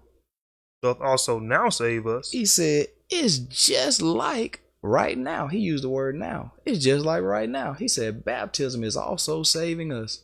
doth 0.82 1.00
also 1.00 1.38
now 1.38 1.68
save 1.68 2.06
us. 2.06 2.32
He 2.32 2.44
said, 2.46 2.88
it's 3.08 3.38
just 3.38 4.02
like 4.02 4.60
right 4.84 5.16
now. 5.16 5.48
He 5.48 5.58
used 5.58 5.82
the 5.82 5.88
word 5.88 6.14
now. 6.14 6.52
It's 6.66 6.84
just 6.84 7.04
like 7.04 7.22
right 7.22 7.48
now. 7.48 7.72
He 7.72 7.88
said 7.88 8.24
baptism 8.24 8.84
is 8.84 8.96
also 8.96 9.42
saving 9.42 9.90
us. 9.90 10.20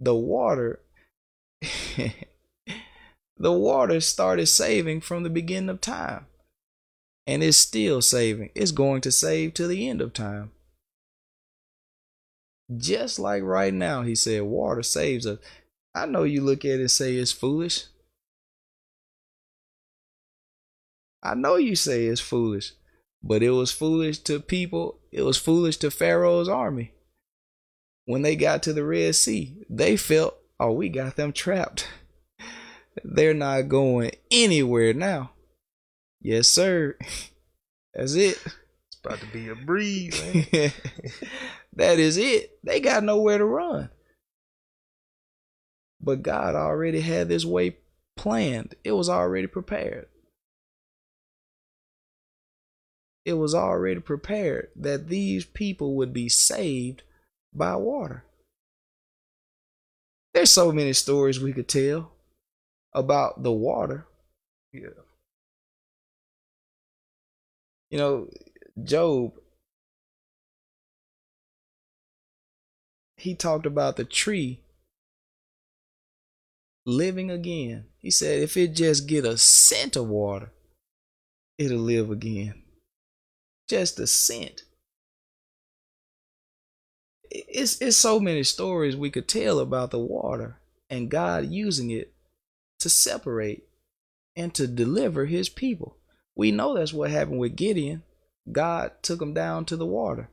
The 0.00 0.14
water 0.14 0.80
the 3.36 3.52
water 3.52 4.00
started 4.00 4.46
saving 4.46 5.02
from 5.02 5.22
the 5.22 5.30
beginning 5.30 5.70
of 5.70 5.80
time. 5.80 6.26
And 7.26 7.42
it's 7.44 7.56
still 7.56 8.02
saving. 8.02 8.50
It's 8.54 8.72
going 8.72 9.02
to 9.02 9.12
save 9.12 9.54
to 9.54 9.68
the 9.68 9.88
end 9.88 10.00
of 10.00 10.12
time. 10.12 10.50
Just 12.76 13.18
like 13.18 13.42
right 13.42 13.72
now, 13.72 14.02
he 14.02 14.14
said, 14.14 14.42
water 14.42 14.82
saves 14.82 15.26
us. 15.26 15.38
I 15.94 16.06
know 16.06 16.24
you 16.24 16.40
look 16.40 16.64
at 16.64 16.72
it 16.72 16.80
and 16.80 16.90
say 16.90 17.14
it's 17.14 17.32
foolish. 17.32 17.84
I 21.22 21.34
know 21.34 21.56
you 21.56 21.76
say 21.76 22.06
it's 22.06 22.20
foolish, 22.20 22.72
but 23.22 23.42
it 23.42 23.50
was 23.50 23.70
foolish 23.70 24.18
to 24.20 24.40
people. 24.40 24.98
It 25.12 25.22
was 25.22 25.36
foolish 25.36 25.76
to 25.78 25.90
Pharaoh's 25.90 26.48
army. 26.48 26.92
When 28.06 28.22
they 28.22 28.36
got 28.36 28.62
to 28.64 28.72
the 28.72 28.84
Red 28.84 29.14
Sea, 29.14 29.56
they 29.68 29.96
felt, 29.96 30.36
oh, 30.58 30.72
we 30.72 30.88
got 30.88 31.16
them 31.16 31.32
trapped. 31.32 31.88
They're 33.04 33.34
not 33.34 33.68
going 33.68 34.12
anywhere 34.30 34.92
now. 34.92 35.32
Yes, 36.20 36.48
sir. 36.48 36.96
That's 37.94 38.14
it. 38.14 38.38
It's 38.86 38.98
about 39.04 39.20
to 39.20 39.26
be 39.26 39.48
a 39.48 39.54
breeze, 39.54 40.20
that 41.72 41.98
is 41.98 42.16
it. 42.16 42.58
They 42.62 42.80
got 42.80 43.04
nowhere 43.04 43.38
to 43.38 43.44
run. 43.44 43.90
But 46.00 46.22
God 46.22 46.54
already 46.54 47.00
had 47.00 47.28
this 47.28 47.44
way 47.44 47.76
planned, 48.16 48.74
it 48.84 48.92
was 48.92 49.08
already 49.08 49.46
prepared. 49.46 50.08
It 53.30 53.34
was 53.34 53.54
already 53.54 54.00
prepared 54.00 54.70
that 54.74 55.08
these 55.08 55.44
people 55.44 55.94
would 55.94 56.12
be 56.12 56.28
saved 56.28 57.02
by 57.54 57.76
water. 57.76 58.24
There's 60.34 60.50
so 60.50 60.72
many 60.72 60.92
stories 60.92 61.40
we 61.40 61.52
could 61.52 61.68
tell 61.68 62.10
about 62.92 63.44
the 63.44 63.52
water. 63.52 64.06
Yeah. 64.72 64.88
You 67.90 67.98
know, 67.98 68.30
Job, 68.82 69.34
he 73.16 73.36
talked 73.36 73.66
about 73.66 73.96
the 73.96 74.04
tree 74.04 74.60
living 76.84 77.30
again. 77.30 77.86
He 77.98 78.10
said 78.10 78.42
if 78.42 78.56
it 78.56 78.74
just 78.74 79.06
get 79.06 79.24
a 79.24 79.38
scent 79.38 79.94
of 79.94 80.08
water, 80.08 80.50
it'll 81.58 81.78
live 81.78 82.10
again 82.10 82.60
just 83.70 84.00
a 84.00 84.06
scent. 84.06 84.64
It's, 87.30 87.80
it's 87.80 87.96
so 87.96 88.18
many 88.18 88.42
stories 88.42 88.96
we 88.96 89.10
could 89.10 89.28
tell 89.28 89.60
about 89.60 89.92
the 89.92 90.00
water 90.00 90.60
and 90.90 91.08
God 91.08 91.46
using 91.46 91.90
it 91.90 92.12
to 92.80 92.90
separate 92.90 93.62
and 94.34 94.52
to 94.54 94.66
deliver 94.66 95.26
his 95.26 95.48
people. 95.48 95.96
We 96.34 96.50
know 96.50 96.74
that's 96.74 96.92
what 96.92 97.12
happened 97.12 97.38
with 97.38 97.54
Gideon. 97.54 98.02
God 98.50 98.90
took 99.02 99.22
him 99.22 99.34
down 99.34 99.64
to 99.66 99.76
the 99.76 99.86
water. 99.86 100.30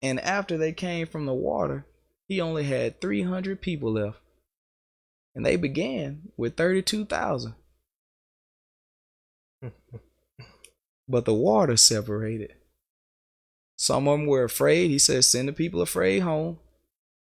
And 0.00 0.20
after 0.20 0.56
they 0.56 0.72
came 0.72 1.08
from 1.08 1.26
the 1.26 1.34
water, 1.34 1.84
he 2.28 2.40
only 2.40 2.62
had 2.62 3.00
300 3.00 3.60
people 3.60 3.94
left. 3.94 4.20
And 5.34 5.44
they 5.44 5.56
began 5.56 6.28
with 6.36 6.56
32,000. 6.56 7.54
But 11.08 11.24
the 11.24 11.34
water 11.34 11.76
separated. 11.76 12.54
Some 13.76 14.08
of 14.08 14.18
them 14.18 14.26
were 14.26 14.44
afraid. 14.44 14.90
He 14.90 14.98
said, 14.98 15.24
Send 15.24 15.48
the 15.48 15.52
people 15.52 15.80
afraid 15.80 16.20
home. 16.20 16.58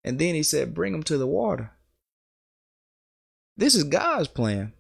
And 0.05 0.19
then 0.19 0.35
he 0.35 0.43
said, 0.43 0.75
Bring 0.75 0.93
them 0.93 1.03
to 1.05 1.17
the 1.17 1.27
water. 1.27 1.73
This 3.57 3.75
is 3.75 3.85
God's 3.85 4.29
plan. 4.29 4.73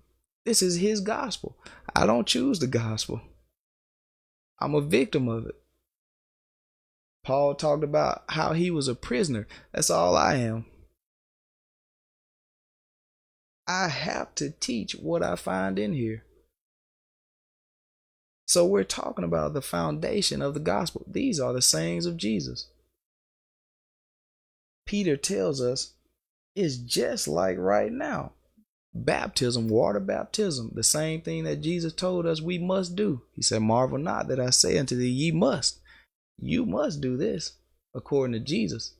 This 0.44 0.60
is 0.60 0.76
his 0.76 1.00
gospel. 1.00 1.56
I 1.94 2.06
don't 2.06 2.26
choose 2.26 2.58
the 2.58 2.66
gospel. 2.66 3.22
I'm 4.60 4.74
a 4.74 4.80
victim 4.80 5.28
of 5.28 5.46
it. 5.46 5.54
Paul 7.24 7.54
talked 7.54 7.82
about 7.82 8.24
how 8.28 8.52
he 8.52 8.70
was 8.70 8.86
a 8.86 8.94
prisoner. 8.94 9.46
That's 9.72 9.88
all 9.88 10.14
I 10.14 10.34
am. 10.34 10.66
I 13.66 13.88
have 13.88 14.34
to 14.34 14.50
teach 14.50 14.92
what 14.92 15.22
I 15.22 15.36
find 15.36 15.78
in 15.78 15.94
here. 15.94 16.24
So 18.46 18.66
we're 18.66 18.84
talking 18.84 19.24
about 19.24 19.54
the 19.54 19.62
foundation 19.62 20.42
of 20.42 20.54
the 20.54 20.60
gospel. 20.60 21.04
These 21.06 21.40
are 21.40 21.52
the 21.52 21.62
sayings 21.62 22.06
of 22.06 22.16
Jesus. 22.16 22.68
Peter 24.86 25.16
tells 25.16 25.60
us 25.60 25.94
it's 26.54 26.76
just 26.76 27.26
like 27.26 27.56
right 27.58 27.90
now. 27.90 28.32
Baptism, 28.96 29.68
water 29.68 29.98
baptism, 29.98 30.70
the 30.72 30.84
same 30.84 31.20
thing 31.20 31.44
that 31.44 31.62
Jesus 31.62 31.92
told 31.92 32.26
us 32.26 32.40
we 32.40 32.58
must 32.58 32.94
do. 32.94 33.22
He 33.32 33.42
said, 33.42 33.62
Marvel 33.62 33.98
not 33.98 34.28
that 34.28 34.38
I 34.38 34.50
say 34.50 34.78
unto 34.78 34.94
thee, 34.94 35.08
ye 35.08 35.30
must. 35.32 35.80
You 36.38 36.64
must 36.64 37.00
do 37.00 37.16
this 37.16 37.54
according 37.92 38.34
to 38.34 38.40
Jesus. 38.40 38.94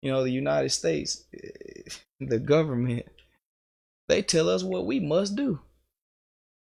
You 0.00 0.12
know, 0.12 0.22
the 0.22 0.30
United 0.30 0.70
States, 0.70 1.24
eh, 1.34 1.90
the 2.20 2.38
government, 2.38 3.06
they 4.08 4.22
tell 4.22 4.48
us 4.48 4.62
what 4.62 4.86
we 4.86 5.00
must 5.00 5.36
do 5.36 5.60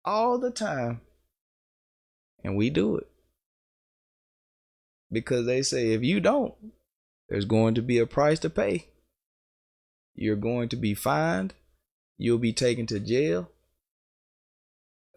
all 0.04 0.38
the 0.38 0.50
time. 0.50 1.00
And 2.42 2.56
we 2.56 2.70
do 2.70 2.96
it. 2.96 3.06
Because 5.12 5.46
they 5.46 5.62
say 5.62 5.92
if 5.92 6.02
you 6.02 6.20
don't, 6.20 6.54
there's 7.28 7.44
going 7.44 7.74
to 7.74 7.82
be 7.82 7.98
a 7.98 8.06
price 8.06 8.38
to 8.40 8.50
pay. 8.50 8.86
You're 10.14 10.36
going 10.36 10.68
to 10.70 10.76
be 10.76 10.94
fined. 10.94 11.54
You'll 12.18 12.38
be 12.38 12.52
taken 12.52 12.86
to 12.86 13.00
jail. 13.00 13.50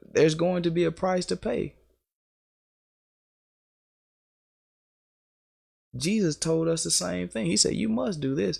There's 0.01 0.35
going 0.35 0.63
to 0.63 0.71
be 0.71 0.83
a 0.83 0.91
price 0.91 1.25
to 1.27 1.35
pay. 1.35 1.75
Jesus 5.95 6.35
told 6.35 6.67
us 6.67 6.83
the 6.83 6.91
same 6.91 7.27
thing. 7.27 7.45
He 7.45 7.57
said, 7.57 7.75
You 7.75 7.89
must 7.89 8.19
do 8.19 8.35
this. 8.35 8.59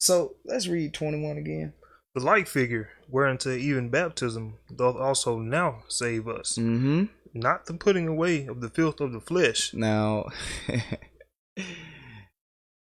So 0.00 0.36
let's 0.44 0.68
read 0.68 0.94
21 0.94 1.38
again. 1.38 1.72
The 2.14 2.20
light 2.20 2.48
figure, 2.48 2.90
whereunto 3.08 3.54
even 3.54 3.88
baptism 3.88 4.54
doth 4.74 4.96
also 4.96 5.38
now 5.38 5.82
save 5.88 6.28
us. 6.28 6.56
Mm-hmm. 6.58 7.04
Not 7.34 7.66
the 7.66 7.74
putting 7.74 8.08
away 8.08 8.46
of 8.46 8.60
the 8.60 8.70
filth 8.70 9.00
of 9.00 9.12
the 9.12 9.20
flesh. 9.20 9.74
Now, 9.74 10.28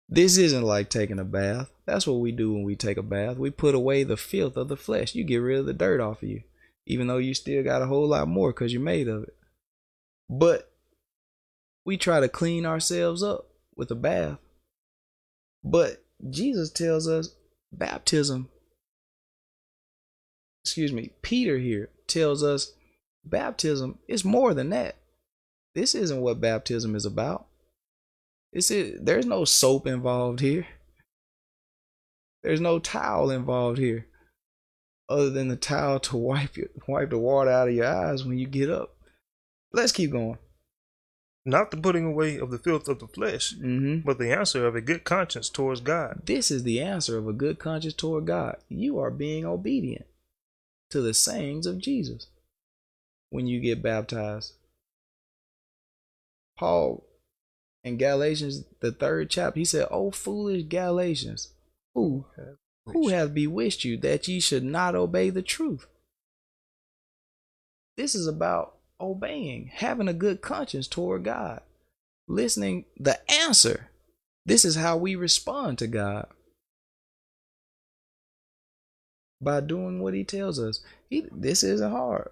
this 0.10 0.38
isn't 0.38 0.64
like 0.64 0.90
taking 0.90 1.20
a 1.20 1.24
bath. 1.24 1.72
That's 1.86 2.06
what 2.06 2.20
we 2.20 2.32
do 2.32 2.54
when 2.54 2.64
we 2.64 2.76
take 2.76 2.98
a 2.98 3.04
bath. 3.04 3.38
We 3.38 3.50
put 3.50 3.74
away 3.74 4.04
the 4.04 4.18
filth 4.18 4.56
of 4.58 4.68
the 4.68 4.78
flesh. 4.78 5.16
You 5.16 5.24
get 5.24 5.38
rid 5.38 5.60
of 5.60 5.66
the 5.66 5.74
dirt 5.74 6.00
off 6.00 6.22
of 6.22 6.30
you, 6.30 6.44
even 6.86 7.08
though 7.08 7.18
you 7.18 7.34
still 7.34 7.64
got 7.64 7.82
a 7.82 7.88
whole 7.88 8.08
lot 8.08 8.28
more 8.28 8.52
because 8.52 8.72
you're 8.72 8.82
made 8.82 9.08
of 9.08 9.24
it. 9.24 9.36
But 10.30 10.72
we 11.86 11.98
try 11.98 12.20
to 12.20 12.30
clean 12.30 12.66
ourselves 12.66 13.24
up 13.24 13.48
with 13.76 13.90
a 13.90 13.96
bath. 13.96 14.38
But 15.64 16.04
Jesus 16.30 16.70
tells 16.70 17.08
us 17.08 17.34
baptism 17.72 18.50
excuse 20.68 20.92
me, 20.92 21.12
Peter 21.22 21.58
here 21.58 21.90
tells 22.08 22.44
us 22.44 22.74
baptism 23.24 24.00
is 24.08 24.26
more 24.26 24.54
than 24.54 24.70
that. 24.72 24.96
This 25.76 25.96
isn't 25.96 26.20
what 26.20 26.42
baptism 26.42 26.94
is 26.94 27.06
about. 27.06 27.46
This 28.52 28.70
is 28.70 29.00
there's 29.02 29.26
no 29.26 29.46
soap 29.46 29.88
involved 29.88 30.42
here. 30.42 30.68
There's 32.44 32.60
no 32.60 32.80
towel 32.80 33.32
involved 33.32 33.78
here. 33.78 34.08
Other 35.10 35.30
than 35.30 35.48
the 35.48 35.56
towel 35.56 36.02
to 36.02 36.18
wipe 36.18 36.58
you, 36.58 36.70
wipe 36.86 37.12
the 37.12 37.18
water 37.18 37.50
out 37.50 37.70
of 37.70 37.74
your 37.74 37.88
eyes 37.88 38.26
when 38.26 38.38
you 38.38 38.46
get 38.46 38.70
up. 38.70 38.94
Let's 39.72 39.94
keep 39.94 40.12
going. 40.12 40.38
Not 41.46 41.72
the 41.72 41.78
putting 41.78 42.06
away 42.06 42.40
of 42.40 42.52
the 42.52 42.58
filth 42.58 42.90
of 42.90 43.00
the 43.00 43.08
flesh, 43.08 43.54
mm-hmm. 43.56 44.00
but 44.06 44.20
the 44.20 44.34
answer 44.34 44.68
of 44.68 44.76
a 44.76 44.82
good 44.82 45.06
conscience 45.06 45.48
towards 45.48 45.80
God. 45.80 46.24
This 46.26 46.52
is 46.52 46.64
the 46.64 46.82
answer 46.82 47.18
of 47.18 47.26
a 47.26 47.34
good 47.34 47.58
conscience 47.58 47.94
toward 47.94 48.26
God. 48.26 48.58
You 48.68 49.00
are 49.00 49.12
being 49.12 49.46
obedient 49.46 50.06
to 50.90 51.02
the 51.02 51.14
sayings 51.14 51.66
of 51.66 51.80
Jesus 51.80 52.28
when 53.30 53.48
you 53.48 53.60
get 53.60 53.82
baptized. 53.82 54.54
Paul 56.58 57.06
in 57.84 57.98
Galatians, 57.98 58.66
the 58.82 58.92
third 58.92 59.30
chapter, 59.30 59.60
he 59.60 59.66
said, 59.66 59.88
O 59.92 60.12
foolish 60.12 60.64
Galatians, 60.64 61.54
who, 61.94 62.26
who 62.86 63.10
hath 63.10 63.34
bewitched 63.34 63.86
you 63.86 63.98
that 63.98 64.28
ye 64.28 64.40
should 64.40 64.64
not 64.64 64.96
obey 64.96 65.30
the 65.30 65.42
truth? 65.42 65.88
This 67.96 68.14
is 68.14 68.28
about 68.28 68.76
obeying, 69.00 69.72
having 69.74 70.08
a 70.08 70.14
good 70.14 70.42
conscience 70.42 70.88
toward 70.88 71.24
God, 71.24 71.62
listening 72.28 72.86
the 72.98 73.20
answer. 73.32 73.90
This 74.46 74.66
is 74.66 74.76
how 74.76 74.98
we 74.98 75.16
respond 75.16 75.78
to 75.80 75.88
God 75.88 76.28
by 79.42 79.62
doing 79.62 80.00
what 80.02 80.14
he 80.14 80.24
tells 80.24 80.60
us. 80.60 80.82
He, 81.10 81.26
this 81.32 81.64
isn't 81.64 81.92
hard. 81.92 82.30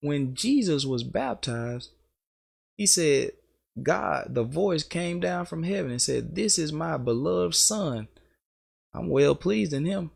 When 0.00 0.34
Jesus 0.34 0.84
was 0.84 1.02
baptized, 1.02 1.90
he 2.76 2.86
said, 2.86 3.32
God, 3.82 4.34
the 4.34 4.44
voice 4.44 4.82
came 4.82 5.20
down 5.20 5.46
from 5.46 5.62
heaven 5.62 5.90
and 5.90 6.02
said, 6.02 6.34
This 6.34 6.58
is 6.58 6.72
my 6.72 6.96
beloved 6.96 7.54
Son. 7.54 8.08
I'm 8.92 9.08
well 9.08 9.34
pleased 9.34 9.72
in 9.72 9.84
him. 9.84 10.10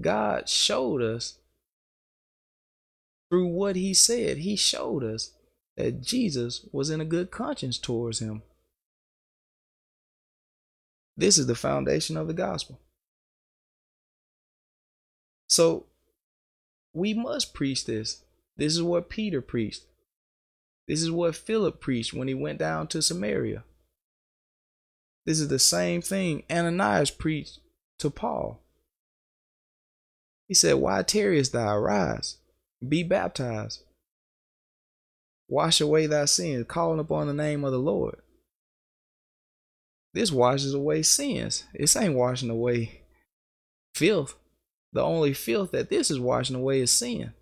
God 0.00 0.48
showed 0.48 1.02
us 1.02 1.38
through 3.30 3.46
what 3.46 3.76
he 3.76 3.94
said, 3.94 4.38
he 4.38 4.56
showed 4.56 5.04
us 5.04 5.32
that 5.76 6.02
Jesus 6.02 6.66
was 6.72 6.90
in 6.90 7.00
a 7.00 7.04
good 7.04 7.30
conscience 7.30 7.78
towards 7.78 8.18
him. 8.18 8.42
This 11.20 11.36
is 11.36 11.46
the 11.46 11.54
foundation 11.54 12.16
of 12.16 12.28
the 12.28 12.32
gospel. 12.32 12.80
So 15.50 15.84
we 16.94 17.12
must 17.12 17.52
preach 17.52 17.84
this. 17.84 18.24
This 18.56 18.72
is 18.72 18.82
what 18.82 19.10
Peter 19.10 19.42
preached. 19.42 19.84
This 20.88 21.02
is 21.02 21.10
what 21.10 21.36
Philip 21.36 21.78
preached 21.78 22.14
when 22.14 22.26
he 22.26 22.32
went 22.32 22.58
down 22.58 22.86
to 22.88 23.02
Samaria. 23.02 23.64
This 25.26 25.40
is 25.40 25.48
the 25.48 25.58
same 25.58 26.00
thing 26.00 26.44
Ananias 26.50 27.10
preached 27.10 27.60
to 27.98 28.08
Paul. 28.08 28.62
He 30.48 30.54
said, 30.54 30.76
Why 30.76 31.02
tarriest 31.02 31.52
thou? 31.52 31.76
Arise, 31.76 32.38
be 32.86 33.02
baptized, 33.02 33.82
wash 35.48 35.82
away 35.82 36.06
thy 36.06 36.24
sins, 36.24 36.64
calling 36.66 36.98
upon 36.98 37.26
the 37.26 37.34
name 37.34 37.62
of 37.62 37.72
the 37.72 37.78
Lord. 37.78 38.22
This 40.12 40.32
washes 40.32 40.74
away 40.74 41.02
sins. 41.02 41.64
This 41.72 41.96
ain't 41.96 42.14
washing 42.14 42.50
away 42.50 43.02
filth. 43.94 44.34
The 44.92 45.02
only 45.02 45.34
filth 45.34 45.70
that 45.72 45.88
this 45.88 46.10
is 46.10 46.18
washing 46.18 46.56
away 46.56 46.80
is 46.80 46.90
sin. 46.90 47.32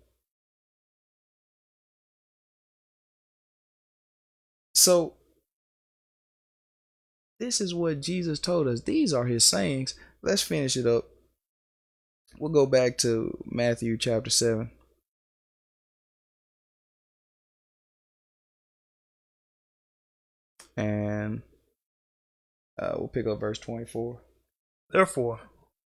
So, 4.75 5.15
this 7.39 7.59
is 7.59 7.73
what 7.73 8.01
Jesus 8.01 8.39
told 8.39 8.67
us. 8.67 8.81
These 8.81 9.13
are 9.13 9.25
his 9.25 9.43
sayings. 9.43 9.95
Let's 10.21 10.41
finish 10.41 10.77
it 10.77 10.85
up. 10.85 11.05
We'll 12.37 12.51
go 12.51 12.65
back 12.65 12.97
to 12.99 13.43
Matthew 13.45 13.97
chapter 13.97 14.29
7. 14.29 14.69
And 20.77 21.41
uh, 22.79 22.93
we'll 22.97 23.07
pick 23.09 23.27
up 23.27 23.39
verse 23.39 23.59
24. 23.59 24.21
Therefore, 24.91 25.41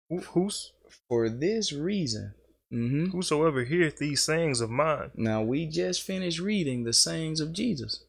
who's 0.08 0.72
for 1.08 1.28
this 1.28 1.72
reason, 1.72 2.34
mm-hmm. 2.72 3.06
whosoever 3.06 3.64
heareth 3.64 3.98
these 3.98 4.22
sayings 4.22 4.60
of 4.60 4.70
mine. 4.70 5.10
Now, 5.16 5.42
we 5.42 5.66
just 5.66 6.02
finished 6.02 6.38
reading 6.38 6.84
the 6.84 6.92
sayings 6.92 7.40
of 7.40 7.52
Jesus. 7.52 8.04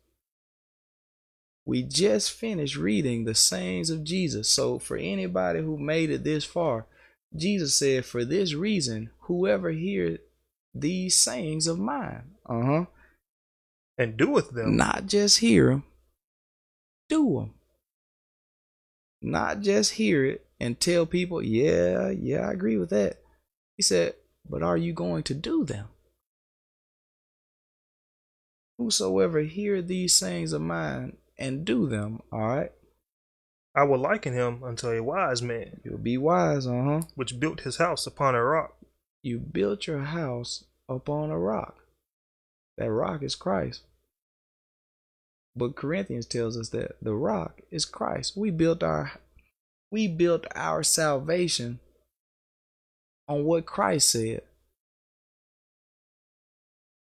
We 1.66 1.82
just 1.84 2.32
finished 2.32 2.76
reading 2.76 3.24
the 3.24 3.36
sayings 3.36 3.90
of 3.90 4.04
Jesus. 4.04 4.50
So, 4.50 4.80
for 4.80 4.98
anybody 4.98 5.62
who 5.62 5.78
made 5.78 6.10
it 6.10 6.26
this 6.26 6.44
far, 6.44 6.86
Jesus 7.34 7.74
said, 7.74 8.06
For 8.06 8.26
this 8.26 8.54
reason, 8.54 9.12
whoever 9.22 9.72
hear 9.72 10.20
these 10.76 11.16
sayings 11.16 11.68
of 11.68 11.80
mine, 11.80 12.32
uh 12.46 12.62
huh, 12.62 12.86
and 13.98 14.18
doeth 14.18 14.52
them, 14.52 14.76
not 14.76 15.06
just 15.06 15.40
hear 15.40 15.70
them, 15.70 15.84
do 17.08 17.40
them 17.40 17.54
not 19.24 19.61
just 19.61 19.93
hear 19.93 20.26
it 20.26 20.45
and 20.59 20.80
tell 20.80 21.05
people, 21.05 21.41
yeah, 21.41 22.09
yeah, 22.09 22.47
I 22.47 22.51
agree 22.51 22.78
with 22.78 22.89
that. 22.91 23.17
He 23.78 23.84
said, 23.84 24.15
But 24.49 24.63
are 24.63 24.78
you 24.78 24.93
going 24.93 25.24
to 25.24 25.34
do 25.34 25.65
them? 25.65 25.88
Whosoever 28.78 29.41
hear 29.41 29.82
these 29.82 30.13
sayings 30.15 30.53
of 30.53 30.61
mine 30.61 31.17
and 31.38 31.65
do 31.65 31.88
them, 31.88 32.21
all 32.32 32.47
right? 32.47 32.71
I 33.76 33.84
will 33.84 33.97
liken 33.97 34.34
him 34.34 34.63
unto 34.63 34.89
a 34.89 35.01
wise 35.01 35.41
man, 35.41 35.82
You'll 35.84 35.97
be 35.97 36.17
wise, 36.17 36.67
uh 36.67 36.84
huh. 36.84 37.01
which 37.15 37.39
built 37.39 37.61
his 37.61 37.78
house 37.78 38.05
upon 38.05 38.36
a 38.36 38.43
rock. 38.43 38.76
You 39.24 39.39
built 39.39 39.88
your 39.88 39.99
house 39.99 40.65
upon 40.89 41.32
a 41.32 41.39
rock. 41.39 41.78
That 42.78 42.91
rock 42.91 43.24
is 43.24 43.36
Christ. 43.36 43.84
But 45.56 45.76
Corinthians 45.76 46.26
tells 46.26 46.58
us 46.58 46.70
that 46.70 46.95
the 47.01 47.14
rock 47.14 47.62
is 47.70 47.86
Christ. 47.86 48.36
We 48.36 48.49
built 48.49 48.82
our 48.84 49.14
we 49.91 50.08
built 50.08 50.47
our 50.56 50.82
salvation 50.82 51.80
on 53.28 53.43
what 53.43 53.68
Christ 53.68 54.10
said. 54.10 54.41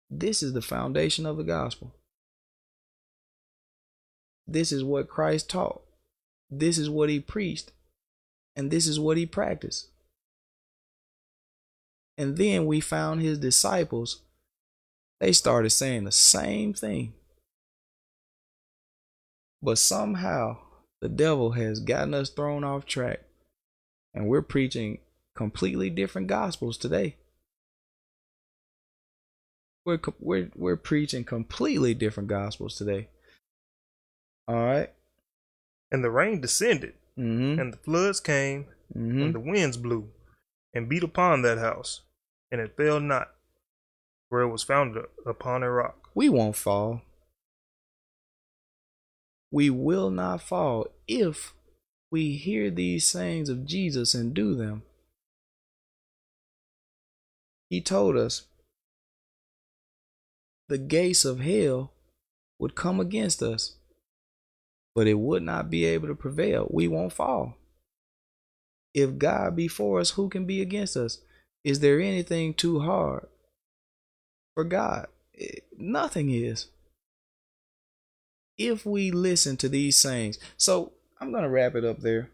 This 0.09 0.41
is 0.41 0.53
the 0.53 0.61
foundation 0.61 1.25
of 1.25 1.35
the 1.35 1.43
gospel. 1.43 1.93
This 4.47 4.71
is 4.71 4.83
what 4.83 5.09
Christ 5.09 5.49
taught. 5.49 5.81
This 6.49 6.77
is 6.77 6.89
what 6.89 7.09
he 7.09 7.19
preached. 7.19 7.73
And 8.55 8.71
this 8.71 8.87
is 8.87 8.99
what 8.99 9.17
he 9.17 9.25
practiced. 9.25 9.89
And 12.17 12.37
then 12.37 12.65
we 12.65 12.79
found 12.79 13.21
his 13.21 13.37
disciples. 13.37 14.21
They 15.19 15.33
started 15.33 15.71
saying 15.71 16.05
the 16.05 16.11
same 16.11 16.73
thing. 16.73 17.13
But 19.67 19.79
somehow 19.79 20.59
the 21.01 21.09
devil 21.09 21.51
has 21.51 21.81
gotten 21.81 22.13
us 22.13 22.29
thrown 22.29 22.63
off 22.63 22.85
track. 22.85 23.19
And 24.13 24.29
we're 24.29 24.41
preaching 24.41 24.99
completely 25.35 25.89
different 25.89 26.27
gospels 26.27 26.77
today. 26.77 27.17
We're, 29.85 29.99
we're, 30.21 30.51
we're 30.55 30.77
preaching 30.77 31.25
completely 31.25 31.93
different 31.93 32.29
gospels 32.29 32.77
today. 32.77 33.09
All 34.47 34.55
right. 34.55 34.89
And 35.91 36.01
the 36.01 36.11
rain 36.11 36.39
descended, 36.39 36.93
Mm-hmm. 37.19 37.59
and 37.59 37.73
the 37.73 37.77
floods 37.77 38.21
came, 38.21 38.67
Mm-hmm. 38.97 39.21
and 39.21 39.35
the 39.35 39.39
winds 39.41 39.75
blew, 39.75 40.11
and 40.73 40.87
beat 40.87 41.03
upon 41.03 41.41
that 41.41 41.57
house, 41.57 42.03
and 42.49 42.61
it 42.61 42.77
fell 42.77 43.01
not, 43.01 43.31
for 44.29 44.39
it 44.39 44.47
was 44.47 44.63
founded 44.63 45.03
upon 45.25 45.61
a 45.61 45.69
rock. 45.69 46.07
We 46.15 46.29
won't 46.29 46.55
fall. 46.55 47.01
We 49.51 49.69
will 49.69 50.09
not 50.09 50.41
fall 50.41 50.87
if 51.07 51.53
we 52.11 52.35
hear 52.35 52.69
these 52.69 53.05
sayings 53.05 53.49
of 53.49 53.65
Jesus 53.65 54.13
and 54.13 54.33
do 54.33 54.55
them. 54.55 54.83
He 57.69 57.81
told 57.81 58.15
us 58.15 58.43
the 60.69 60.77
gates 60.77 61.25
of 61.25 61.39
hell 61.39 61.93
would 62.59 62.75
come 62.75 62.99
against 62.99 63.41
us, 63.41 63.75
but 64.95 65.07
it 65.07 65.15
would 65.19 65.43
not 65.43 65.69
be 65.69 65.85
able 65.85 66.07
to 66.07 66.15
prevail. 66.15 66.67
We 66.69 66.87
won't 66.87 67.13
fall. 67.13 67.55
If 68.93 69.17
God 69.17 69.55
be 69.55 69.67
for 69.67 69.99
us, 69.99 70.11
who 70.11 70.29
can 70.29 70.45
be 70.45 70.61
against 70.61 70.97
us? 70.97 71.19
Is 71.63 71.81
there 71.81 71.99
anything 71.99 72.53
too 72.53 72.79
hard 72.79 73.27
for 74.55 74.63
God? 74.63 75.07
Eh, 75.39 75.59
Nothing 75.77 76.31
is. 76.31 76.67
If 78.57 78.85
we 78.85 79.11
listen 79.11 79.57
to 79.57 79.69
these 79.69 79.95
sayings. 79.95 80.39
So 80.57 80.93
I'm 81.19 81.31
going 81.31 81.43
to 81.43 81.49
wrap 81.49 81.75
it 81.75 81.85
up 81.85 81.99
there. 81.99 82.29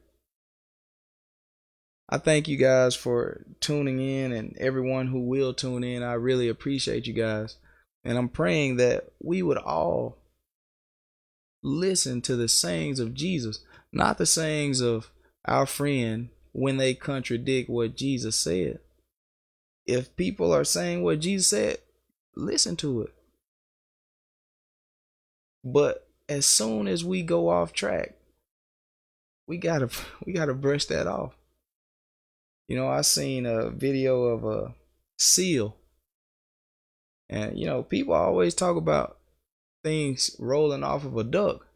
I 2.10 2.18
thank 2.18 2.48
you 2.48 2.58
guys 2.58 2.96
for 2.96 3.46
tuning 3.60 4.00
in 4.00 4.32
and 4.32 4.56
everyone 4.58 5.08
who 5.08 5.22
will 5.22 5.54
tune 5.54 5.84
in. 5.84 6.04
I 6.04 6.14
really 6.14 6.48
appreciate 6.48 7.08
you 7.08 7.14
guys. 7.14 7.56
And 8.04 8.18
I'm 8.18 8.30
praying 8.30 8.78
that 8.78 9.12
we 9.22 9.42
would 9.42 9.58
all 9.58 10.18
listen 11.64 12.22
to 12.22 12.36
the 12.36 12.50
sayings 12.50 13.00
of 13.00 13.14
Jesus, 13.14 13.62
not 13.92 14.18
the 14.18 14.26
sayings 14.26 14.82
of 14.82 15.10
our 15.46 15.66
friend 15.66 16.30
when 16.52 16.78
they 16.78 16.94
contradict 16.94 17.70
what 17.70 17.96
Jesus 17.96 18.36
said. 18.36 18.80
If 19.86 20.16
people 20.16 20.54
are 20.54 20.66
saying 20.66 21.04
what 21.04 21.22
Jesus 21.22 21.48
said, 21.48 21.78
listen 22.36 22.76
to 22.78 23.04
it. 23.04 23.14
But 25.64 26.03
as 26.30 26.46
soon 26.46 26.88
as 26.88 27.04
we 27.04 27.22
go 27.22 27.50
off 27.50 27.74
track, 27.74 28.16
we 29.48 29.58
gotta 29.58 29.90
we 30.26 30.34
gotta 30.34 30.54
brush 30.54 30.86
that 30.86 31.08
off. 31.08 31.36
You 32.68 32.78
know, 32.78 32.88
I 32.88 33.02
seen 33.02 33.46
a 33.46 33.70
video 33.70 34.24
of 34.24 34.46
a 34.46 34.74
seal, 35.18 35.76
and 37.30 37.58
you 37.58 37.66
know, 37.66 37.84
people 37.84 38.14
always 38.14 38.54
talk 38.54 38.78
about 38.78 39.18
things 39.84 40.36
rolling 40.40 40.84
off 40.84 41.06
of 41.06 41.18
a 41.18 41.24
duck. 41.24 41.68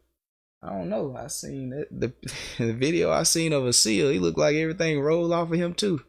I 0.62 0.70
don't 0.70 0.88
know. 0.88 1.14
I 1.16 1.28
seen 1.28 1.70
the 1.70 2.12
the 2.58 2.72
video 2.72 3.10
I 3.10 3.22
seen 3.22 3.52
of 3.52 3.66
a 3.66 3.72
seal. 3.72 4.10
He 4.10 4.18
looked 4.18 4.38
like 4.38 4.56
everything 4.56 5.00
rolled 5.00 5.32
off 5.32 5.52
of 5.52 5.58
him 5.58 5.74
too, 5.74 6.02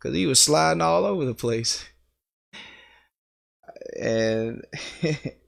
cause 0.00 0.14
he 0.14 0.26
was 0.26 0.40
sliding 0.40 0.80
all 0.80 1.04
over 1.04 1.24
the 1.24 1.34
place. 1.34 1.84
And 4.00 4.64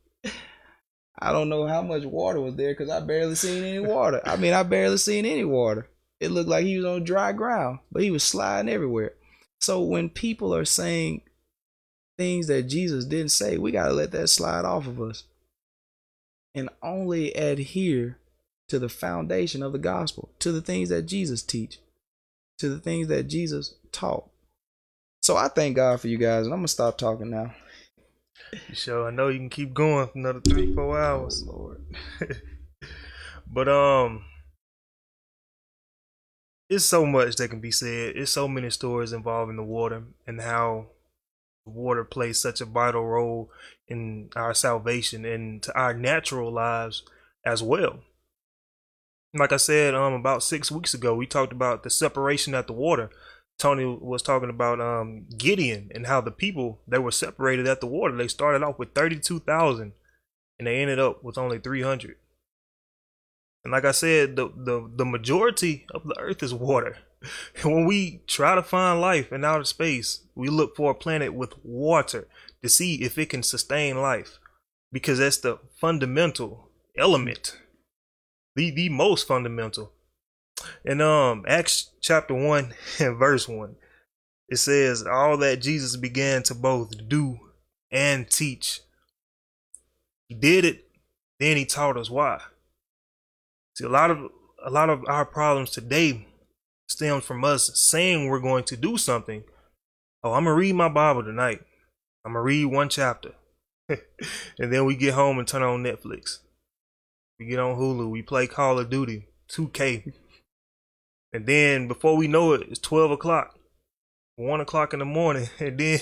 I 1.19 1.33
don't 1.33 1.49
know 1.49 1.67
how 1.67 1.83
much 1.83 2.05
water 2.05 2.41
was 2.41 2.57
there 2.57 2.73
because 2.73 2.91
I 2.91 3.01
barely 3.01 3.37
seen 3.37 3.63
any 3.63 3.81
water. 3.81 4.21
I 4.25 4.37
mean, 4.37 4.53
I 4.53 4.63
barely 4.63 4.97
seen 4.97 5.25
any 5.25 5.45
water. 5.45 5.89
It 6.21 6.31
looked 6.31 6.49
like 6.49 6.65
he 6.65 6.77
was 6.77 6.87
on 6.87 7.05
dry 7.05 7.33
ground, 7.33 7.81
but 7.93 8.03
he 8.03 8.11
was 8.11 8.23
sliding 8.23 8.73
everywhere. 8.73 9.13
So 9.61 9.81
when 9.81 10.09
people 10.11 10.55
are 10.55 10.65
saying 10.65 11.23
things 12.19 12.47
that 12.49 12.65
Jesus 12.65 13.05
didn't 13.05 13.31
say, 13.31 13.59
we 13.59 13.73
got 13.73 13.89
to 13.89 13.95
let 13.95 14.13
that 14.13 14.29
slide 14.29 14.65
off 14.65 14.87
of 14.87 15.01
us 15.01 15.25
and 16.55 16.69
only 16.83 17.33
adhere 17.33 18.19
to 18.69 18.79
the 18.79 18.89
foundation 18.89 19.63
of 19.63 19.73
the 19.73 19.79
gospel, 19.79 20.31
to 20.39 20.53
the 20.53 20.63
things 20.63 20.89
that 20.89 21.03
Jesus 21.03 21.43
teach, 21.43 21.79
to 22.59 22.69
the 22.69 22.79
things 22.79 23.09
that 23.09 23.29
Jesus 23.29 23.75
taught. 23.93 24.29
So 25.23 25.37
I 25.37 25.49
thank 25.49 25.77
God 25.77 26.01
for 26.01 26.09
you 26.09 26.19
guys, 26.19 26.45
and 26.45 26.53
I'm 26.53 26.61
gonna 26.61 26.69
stop 26.69 26.99
talking 26.99 27.31
now. 27.31 27.55
So 28.75 29.07
I 29.07 29.11
know 29.11 29.29
you 29.29 29.39
can 29.39 29.51
keep 29.51 29.75
going 29.75 30.09
for 30.09 30.19
another 30.19 30.41
three, 30.41 30.75
four 30.75 31.01
hours. 31.01 31.45
Oh, 31.49 31.53
Lord. 31.53 31.87
but 33.47 33.69
um 33.69 34.25
it's 36.69 36.85
so 36.85 37.05
much 37.05 37.37
that 37.37 37.49
can 37.49 37.61
be 37.61 37.71
said. 37.71 38.17
It's 38.17 38.33
so 38.33 38.49
many 38.49 38.71
stories 38.71 39.13
involving 39.13 39.57
the 39.57 39.63
water 39.63 40.05
and 40.27 40.41
how 40.41 40.87
the 41.65 41.73
water 41.73 42.05
plays 42.05 42.41
such 42.41 42.61
a 42.61 42.65
vital 42.65 43.05
role 43.05 43.51
in 43.87 44.31
our 44.35 44.55
salvation 44.55 45.25
and 45.25 45.63
to 45.63 45.79
our 45.79 45.95
natural 45.95 46.53
lives 46.53 47.03
as 47.45 47.63
well. 47.63 48.01
Like 49.35 49.53
I 49.53 49.57
said, 49.57 49.95
um, 49.95 50.13
about 50.15 50.43
six 50.43 50.71
weeks 50.71 50.95
ago, 50.95 51.15
we 51.15 51.27
talked 51.27 51.53
about 51.53 51.83
the 51.83 51.91
separation 51.91 52.55
at 52.55 52.67
the 52.67 52.73
water. 52.73 53.11
Tony 53.59 53.85
was 53.85 54.23
talking 54.23 54.51
about 54.51 54.81
um 54.81 55.27
Gideon 55.37 55.91
and 55.95 56.07
how 56.07 56.21
the 56.21 56.31
people 56.31 56.81
that 56.89 57.03
were 57.03 57.11
separated 57.11 57.67
at 57.67 57.81
the 57.81 57.87
water, 57.87 58.17
they 58.17 58.29
started 58.29 58.63
off 58.63 58.79
with 58.79 58.95
thirty-two 58.95 59.41
thousand, 59.41 59.93
and 60.59 60.67
they 60.67 60.81
ended 60.81 60.99
up 60.99 61.23
with 61.23 61.39
only 61.39 61.59
three 61.59 61.83
hundred. 61.83 62.17
And 63.65 63.73
like 63.73 63.85
I 63.85 63.93
said, 63.93 64.37
the, 64.37 64.49
the 64.49 64.91
the 64.95 65.05
majority 65.05 65.87
of 65.95 66.05
the 66.05 66.19
earth 66.19 66.43
is 66.43 66.55
water. 66.55 66.99
And 67.63 67.73
when 67.73 67.87
we 67.87 68.21
try 68.27 68.55
to 68.55 68.63
find 68.63 69.01
life 69.01 69.33
in 69.33 69.47
outer 69.47 69.65
space, 69.65 70.21
we 70.35 70.51
look 70.51 70.77
for 70.77 70.91
a 70.91 70.95
planet 70.95 71.33
with 71.33 71.55
water 71.65 72.29
to 72.63 72.69
see 72.69 72.97
if 72.97 73.17
it 73.17 73.31
can 73.31 73.43
sustain 73.43 73.97
life. 73.97 74.39
Because 74.93 75.21
that's 75.21 75.39
the 75.39 75.59
fundamental 75.81 76.69
element. 76.99 77.59
The 78.57 78.71
the 78.71 78.91
most 78.91 79.27
fundamental. 79.27 79.93
In 80.85 81.01
um 81.01 81.45
Acts 81.47 81.91
chapter 82.01 82.35
one 82.35 82.75
and 82.99 83.17
verse 83.17 83.49
one, 83.49 83.77
it 84.49 84.57
says 84.57 85.07
all 85.07 85.37
that 85.39 85.63
Jesus 85.63 85.97
began 85.97 86.43
to 86.45 86.55
both 86.55 87.09
do 87.09 87.39
and 87.91 88.31
teach. 88.31 88.81
He 90.29 90.35
did 90.35 90.65
it, 90.65 90.89
then 91.39 91.57
he 91.57 91.65
taught 91.65 91.97
us 91.97 92.11
why. 92.11 92.41
See, 93.77 93.85
a 93.85 93.89
lot 93.89 94.11
of 94.11 94.31
a 94.65 94.71
lot 94.71 94.91
of 94.91 95.05
our 95.07 95.25
problems 95.25 95.71
today 95.71 96.27
stems 96.89 97.25
from 97.25 97.45
us 97.45 97.79
saying 97.79 98.29
we're 98.29 98.41
going 98.41 98.65
to 98.65 98.77
do 98.77 98.97
something. 98.97 99.45
Oh, 100.23 100.33
I'm 100.33 100.45
gonna 100.45 100.57
read 100.57 100.75
my 100.75 100.89
Bible 100.89 101.23
tonight. 101.23 101.61
I'm 102.25 102.33
gonna 102.33 102.43
read 102.43 102.67
one 102.67 102.89
chapter, 102.89 103.33
and 103.89 104.73
then 104.73 104.85
we 104.85 104.97
get 104.97 105.15
home 105.15 105.39
and 105.39 105.47
turn 105.47 105.63
on 105.63 105.83
Netflix. 105.83 106.39
We 107.39 107.47
get 107.47 107.59
on 107.59 107.77
Hulu. 107.77 108.11
We 108.11 108.23
play 108.23 108.47
Call 108.47 108.79
of 108.79 108.89
Duty 108.89 109.27
2K, 109.51 110.13
and 111.35 111.45
then 111.47 111.89
before 111.89 112.17
we 112.17 112.29
know 112.29 112.53
it, 112.53 112.63
it's 112.71 112.79
12 112.79 113.11
o'clock, 113.11 113.59
one 114.37 114.61
o'clock 114.61 114.93
in 114.93 115.01
the 115.01 115.05
morning, 115.05 115.49
and 115.59 115.77
then 115.77 116.01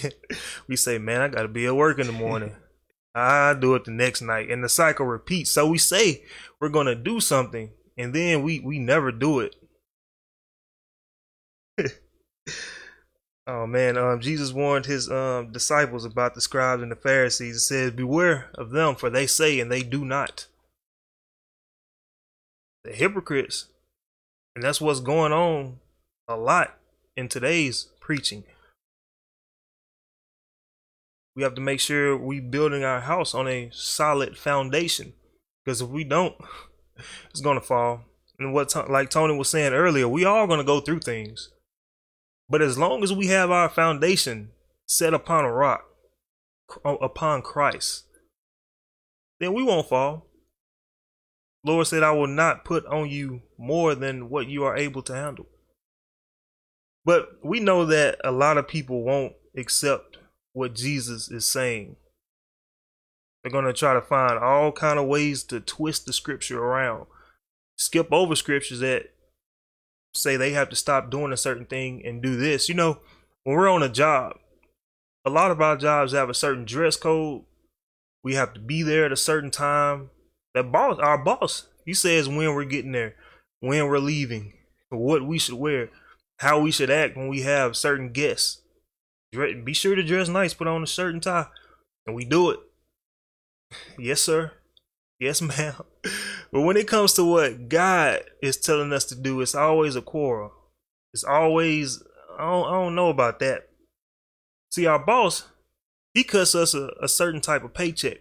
we 0.68 0.76
say, 0.76 0.98
"Man, 0.98 1.22
I 1.22 1.28
gotta 1.28 1.48
be 1.48 1.66
at 1.66 1.74
work 1.74 1.98
in 1.98 2.06
the 2.06 2.12
morning." 2.12 2.54
I 3.14 3.54
do 3.54 3.74
it 3.74 3.84
the 3.84 3.90
next 3.90 4.22
night, 4.22 4.48
and 4.48 4.62
the 4.62 4.68
cycle 4.68 5.04
repeats. 5.04 5.50
So 5.50 5.66
we 5.66 5.78
say 5.78 6.22
we're 6.60 6.68
gonna 6.68 6.94
do 6.94 7.18
something, 7.18 7.70
and 7.98 8.14
then 8.14 8.42
we 8.42 8.60
we 8.60 8.78
never 8.78 9.10
do 9.10 9.40
it. 9.40 9.56
Oh 13.44 13.66
man, 13.66 13.98
um, 13.98 14.20
Jesus 14.20 14.52
warned 14.52 14.86
his 14.86 15.10
um, 15.10 15.50
disciples 15.50 16.04
about 16.04 16.34
the 16.34 16.40
scribes 16.40 16.80
and 16.80 16.92
the 16.92 16.96
Pharisees. 16.96 17.56
It 17.56 17.60
says, 17.60 17.90
"Beware 17.90 18.50
of 18.54 18.70
them, 18.70 18.94
for 18.94 19.10
they 19.10 19.26
say 19.26 19.58
and 19.58 19.70
they 19.70 19.82
do 19.82 20.04
not." 20.04 20.46
The 22.84 22.92
hypocrites, 22.92 23.66
and 24.54 24.64
that's 24.64 24.80
what's 24.80 25.00
going 25.00 25.32
on 25.32 25.78
a 26.28 26.36
lot 26.36 26.78
in 27.16 27.28
today's 27.28 27.88
preaching. 28.00 28.44
We 31.34 31.42
have 31.42 31.54
to 31.54 31.60
make 31.60 31.80
sure 31.80 32.16
we 32.16 32.40
building 32.40 32.84
our 32.84 33.00
house 33.00 33.34
on 33.34 33.48
a 33.48 33.70
solid 33.72 34.36
foundation, 34.36 35.14
because 35.64 35.80
if 35.80 35.88
we 35.88 36.04
don't, 36.04 36.34
it's 37.30 37.40
gonna 37.40 37.60
fall. 37.60 38.02
And 38.38 38.52
what, 38.52 38.74
like 38.90 39.10
Tony 39.10 39.36
was 39.36 39.48
saying 39.48 39.72
earlier, 39.72 40.08
we 40.08 40.24
are 40.24 40.46
gonna 40.46 40.64
go 40.64 40.80
through 40.80 41.00
things 41.00 41.50
but 42.52 42.60
as 42.60 42.76
long 42.76 43.02
as 43.02 43.14
we 43.14 43.28
have 43.28 43.50
our 43.50 43.70
foundation 43.70 44.50
set 44.86 45.14
upon 45.14 45.46
a 45.46 45.50
rock, 45.50 45.84
upon 46.84 47.40
Christ, 47.40 48.04
then 49.40 49.54
we 49.54 49.62
won't 49.62 49.88
fall. 49.88 50.26
Lord 51.64 51.86
said, 51.86 52.02
I 52.02 52.10
will 52.12 52.26
not 52.26 52.64
put 52.64 52.84
on 52.86 53.08
you 53.08 53.42
more 53.58 53.94
than 53.94 54.28
what 54.28 54.48
you 54.48 54.64
are 54.64 54.76
able 54.76 55.02
to 55.02 55.14
handle. 55.14 55.46
But 57.04 57.38
we 57.42 57.60
know 57.60 57.84
that 57.86 58.18
a 58.24 58.32
lot 58.32 58.58
of 58.58 58.68
people 58.68 59.02
won't 59.02 59.34
accept 59.56 60.18
what 60.52 60.74
Jesus 60.74 61.30
is 61.30 61.48
saying. 61.48 61.96
They're 63.42 63.52
going 63.52 63.64
to 63.64 63.72
try 63.72 63.94
to 63.94 64.00
find 64.00 64.38
all 64.38 64.70
kind 64.72 64.98
of 64.98 65.06
ways 65.06 65.42
to 65.44 65.60
twist 65.60 66.06
the 66.06 66.12
scripture 66.12 66.62
around, 66.62 67.06
skip 67.76 68.12
over 68.12 68.36
scriptures 68.36 68.80
that 68.80 69.06
say 70.14 70.36
they 70.36 70.52
have 70.52 70.68
to 70.68 70.76
stop 70.76 71.10
doing 71.10 71.32
a 71.32 71.36
certain 71.36 71.66
thing 71.66 72.02
and 72.04 72.22
do 72.22 72.36
this. 72.36 72.68
You 72.68 72.74
know, 72.74 72.98
when 73.44 73.56
we're 73.56 73.68
on 73.68 73.82
a 73.82 73.88
job, 73.88 74.36
a 75.24 75.30
lot 75.30 75.50
of 75.50 75.60
our 75.60 75.76
jobs 75.76 76.12
have 76.12 76.28
a 76.28 76.34
certain 76.34 76.64
dress 76.64 76.96
code. 76.96 77.42
We 78.22 78.34
have 78.34 78.54
to 78.54 78.60
be 78.60 78.82
there 78.82 79.04
at 79.04 79.12
a 79.12 79.16
certain 79.16 79.50
time. 79.50 80.10
That 80.54 80.70
boss, 80.72 80.98
our 80.98 81.18
boss, 81.18 81.66
he 81.84 81.94
says 81.94 82.28
when 82.28 82.54
we're 82.54 82.64
getting 82.64 82.92
there, 82.92 83.14
when 83.60 83.86
we're 83.86 83.98
leaving, 83.98 84.52
what 84.90 85.26
we 85.26 85.38
should 85.38 85.54
wear, 85.54 85.90
how 86.38 86.60
we 86.60 86.70
should 86.70 86.90
act 86.90 87.16
when 87.16 87.28
we 87.28 87.42
have 87.42 87.76
certain 87.76 88.12
guests. 88.12 88.60
Be 89.32 89.72
sure 89.72 89.94
to 89.94 90.02
dress 90.02 90.28
nice, 90.28 90.52
put 90.52 90.66
on 90.66 90.82
a 90.82 90.86
shirt 90.86 91.14
and 91.14 91.22
tie, 91.22 91.46
and 92.06 92.14
we 92.14 92.24
do 92.24 92.50
it. 92.50 92.60
Yes, 93.98 94.20
sir. 94.20 94.52
Yes, 95.18 95.40
ma'am. 95.42 95.74
But 96.52 96.62
when 96.62 96.76
it 96.76 96.88
comes 96.88 97.14
to 97.14 97.24
what 97.24 97.68
God 97.68 98.24
is 98.42 98.58
telling 98.58 98.92
us 98.92 99.06
to 99.06 99.14
do, 99.14 99.40
it's 99.40 99.54
always 99.54 99.96
a 99.96 100.02
quarrel. 100.02 100.52
It's 101.14 101.24
always 101.24 102.02
I 102.38 102.50
don't, 102.50 102.66
I 102.66 102.72
don't 102.72 102.94
know 102.94 103.08
about 103.08 103.38
that. 103.40 103.68
See, 104.70 104.86
our 104.86 104.98
boss, 104.98 105.44
he 106.14 106.24
cuts 106.24 106.54
us 106.54 106.74
a, 106.74 106.90
a 107.00 107.08
certain 107.08 107.40
type 107.40 107.64
of 107.64 107.74
paycheck. 107.74 108.18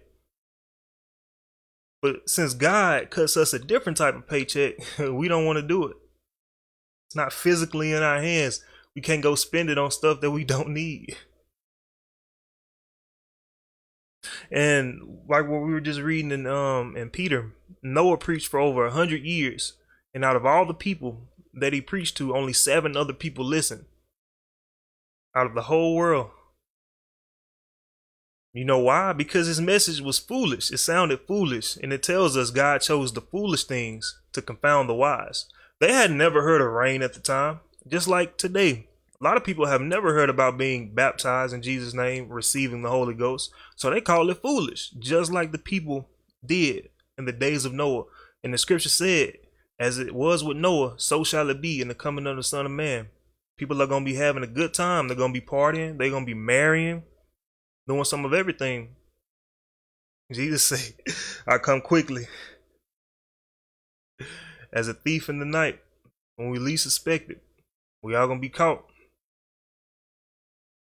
But 2.02 2.30
since 2.30 2.54
God 2.54 3.12
cuts 3.12 3.38
us 3.38 3.54
a 3.54 3.60
different 3.60 3.98
type 3.98 4.16
of 4.16 4.28
paycheck, 4.28 4.76
we 5.00 5.28
don't 5.28 5.46
want 5.46 5.58
to 5.58 5.68
do 5.68 5.86
it. 5.86 5.98
It's 7.08 7.16
not 7.16 7.34
physically 7.34 7.92
in 7.92 8.04
our 8.04 8.22
hands. 8.22 8.64
We 8.96 9.02
can't 9.02 9.22
go 9.22 9.36
spend 9.36 9.70
it 9.70 9.78
on 9.78 9.92
stuff 9.92 10.22
that 10.22 10.32
we 10.32 10.44
don't 10.44 10.70
need. 10.70 11.18
And 14.52 15.20
like 15.28 15.48
what 15.48 15.62
we 15.62 15.72
were 15.72 15.82
just 15.82 16.00
reading 16.00 16.32
in 16.32 16.46
um 16.46 16.96
in 16.96 17.10
Peter, 17.10 17.54
Noah 17.82 18.18
preached 18.18 18.48
for 18.48 18.60
over 18.60 18.86
a 18.86 18.92
hundred 18.92 19.24
years, 19.24 19.74
and 20.14 20.24
out 20.24 20.36
of 20.36 20.46
all 20.46 20.66
the 20.66 20.74
people 20.74 21.30
that 21.54 21.74
he 21.74 21.82
preached 21.82 22.18
to, 22.18 22.36
only 22.36 22.54
seven 22.54 22.96
other 22.96 23.14
people 23.14 23.46
listened. 23.46 23.86
Out 25.36 25.48
of 25.48 25.56
the 25.56 25.64
whole 25.64 25.96
world. 25.96 26.32
You 28.54 28.66
know 28.66 28.80
why? 28.80 29.14
Because 29.14 29.48
his 29.48 29.62
message 29.62 30.02
was 30.02 30.20
foolish. 30.20 30.72
It 30.72 30.80
sounded 30.80 31.22
foolish, 31.26 31.78
and 31.78 31.94
it 31.94 32.04
tells 32.04 32.36
us 32.36 32.52
God 32.52 32.82
chose 32.82 33.14
the 33.14 33.22
foolish 33.22 33.64
things 33.64 34.20
to 34.34 34.42
confound 34.42 34.90
the 34.90 34.94
wise. 34.94 35.46
They 35.80 35.94
had 35.94 36.12
never 36.12 36.42
heard 36.44 36.62
of 36.62 36.72
rain 36.72 37.02
at 37.02 37.14
the 37.14 37.22
time, 37.22 37.62
just 37.88 38.08
like 38.08 38.38
today. 38.38 38.88
A 39.20 39.24
lot 39.24 39.38
of 39.38 39.44
people 39.44 39.68
have 39.68 39.82
never 39.82 40.14
heard 40.14 40.30
about 40.30 40.58
being 40.58 40.94
baptized 40.94 41.54
in 41.54 41.62
Jesus' 41.62 41.94
name, 41.94 42.28
receiving 42.28 42.82
the 42.82 42.90
Holy 42.90 43.14
Ghost. 43.14 43.52
So 43.76 43.90
they 43.90 44.02
call 44.02 44.30
it 44.30 44.42
foolish, 44.42 44.90
just 45.00 45.32
like 45.32 45.52
the 45.52 45.58
people 45.58 46.10
did 46.46 46.90
in 47.18 47.26
the 47.26 47.32
days 47.32 47.64
of 47.64 47.74
Noah. 47.74 48.06
And 48.44 48.54
the 48.54 48.58
scripture 48.58 48.90
said, 48.90 49.38
as 49.80 49.98
it 49.98 50.14
was 50.14 50.44
with 50.44 50.58
Noah, 50.58 50.96
so 50.98 51.24
shall 51.24 51.50
it 51.50 51.62
be 51.62 51.82
in 51.82 51.88
the 51.88 51.96
coming 51.96 52.28
of 52.28 52.36
the 52.36 52.44
Son 52.44 52.66
of 52.66 52.72
Man. 52.72 53.08
People 53.58 53.82
are 53.82 53.88
going 53.88 54.04
to 54.04 54.12
be 54.12 54.18
having 54.18 54.44
a 54.44 54.48
good 54.48 54.74
time. 54.74 55.08
They're 55.08 55.18
going 55.18 55.34
to 55.34 55.40
be 55.40 55.46
partying. 55.46 55.98
They're 55.98 56.10
going 56.10 56.26
to 56.26 56.34
be 56.34 56.34
marrying, 56.34 57.04
doing 57.88 58.04
some 58.04 58.26
of 58.26 58.34
everything. 58.34 58.96
Jesus 60.32 60.64
said, 60.64 60.94
I 61.48 61.58
come 61.58 61.82
quickly 61.82 62.28
as 64.74 64.88
a 64.88 64.94
thief 64.94 65.30
in 65.30 65.40
the 65.40 65.46
night 65.46 65.80
when 66.36 66.50
we 66.50 66.60
least 66.60 66.86
expect 66.86 67.30
it. 67.30 67.42
We 68.04 68.16
all 68.16 68.28
to 68.28 68.36
be 68.36 68.50
caught. 68.50 68.86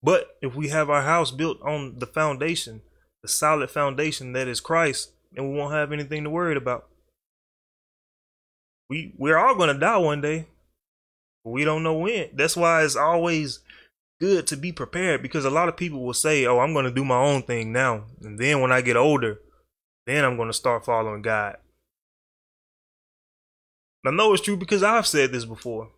But 0.04 0.38
if 0.42 0.56
we 0.56 0.70
have 0.70 0.90
our 0.90 1.02
house 1.02 1.32
built 1.32 1.62
on 1.62 2.00
the 2.00 2.06
foundation, 2.06 2.82
the 3.22 3.28
solid 3.28 3.72
foundation 3.72 4.34
that 4.34 4.48
is 4.48 4.60
Christ, 4.60 5.12
then 5.32 5.50
we 5.50 5.58
won't 5.58 5.74
have 5.74 5.92
anything 5.92 6.24
to 6.24 6.30
worry 6.30 6.56
about. 6.56 6.88
We 8.90 9.14
we're 9.18 9.38
all 9.38 9.56
gonna 9.56 9.80
die 9.80 9.98
one 9.98 10.22
day. 10.22 10.48
We 11.44 11.64
don't 11.64 11.84
know 11.84 11.96
when. 11.98 12.30
That's 12.34 12.56
why 12.56 12.84
it's 12.84 12.96
always 12.96 13.60
good 14.20 14.48
to 14.48 14.58
be 14.58 14.72
prepared 14.72 15.22
because 15.22 15.46
a 15.46 15.50
lot 15.50 15.70
of 15.70 15.78
people 15.78 16.04
will 16.04 16.14
say, 16.14 16.46
Oh, 16.46 16.60
I'm 16.60 16.74
gonna 16.74 16.92
do 16.92 17.06
my 17.06 17.18
own 17.18 17.44
thing 17.44 17.72
now. 17.72 18.06
And 18.22 18.40
then 18.40 18.62
when 18.62 18.72
I 18.72 18.82
get 18.82 18.98
older, 18.98 19.40
then 20.06 20.24
I'm 20.24 20.38
gonna 20.38 20.54
start 20.54 20.86
following 20.86 21.22
God. 21.22 21.58
I 24.06 24.12
know 24.12 24.34
it's 24.34 24.44
true 24.44 24.58
because 24.58 24.84
I've 24.84 25.08
said 25.08 25.32
this 25.32 25.46
before. 25.46 25.90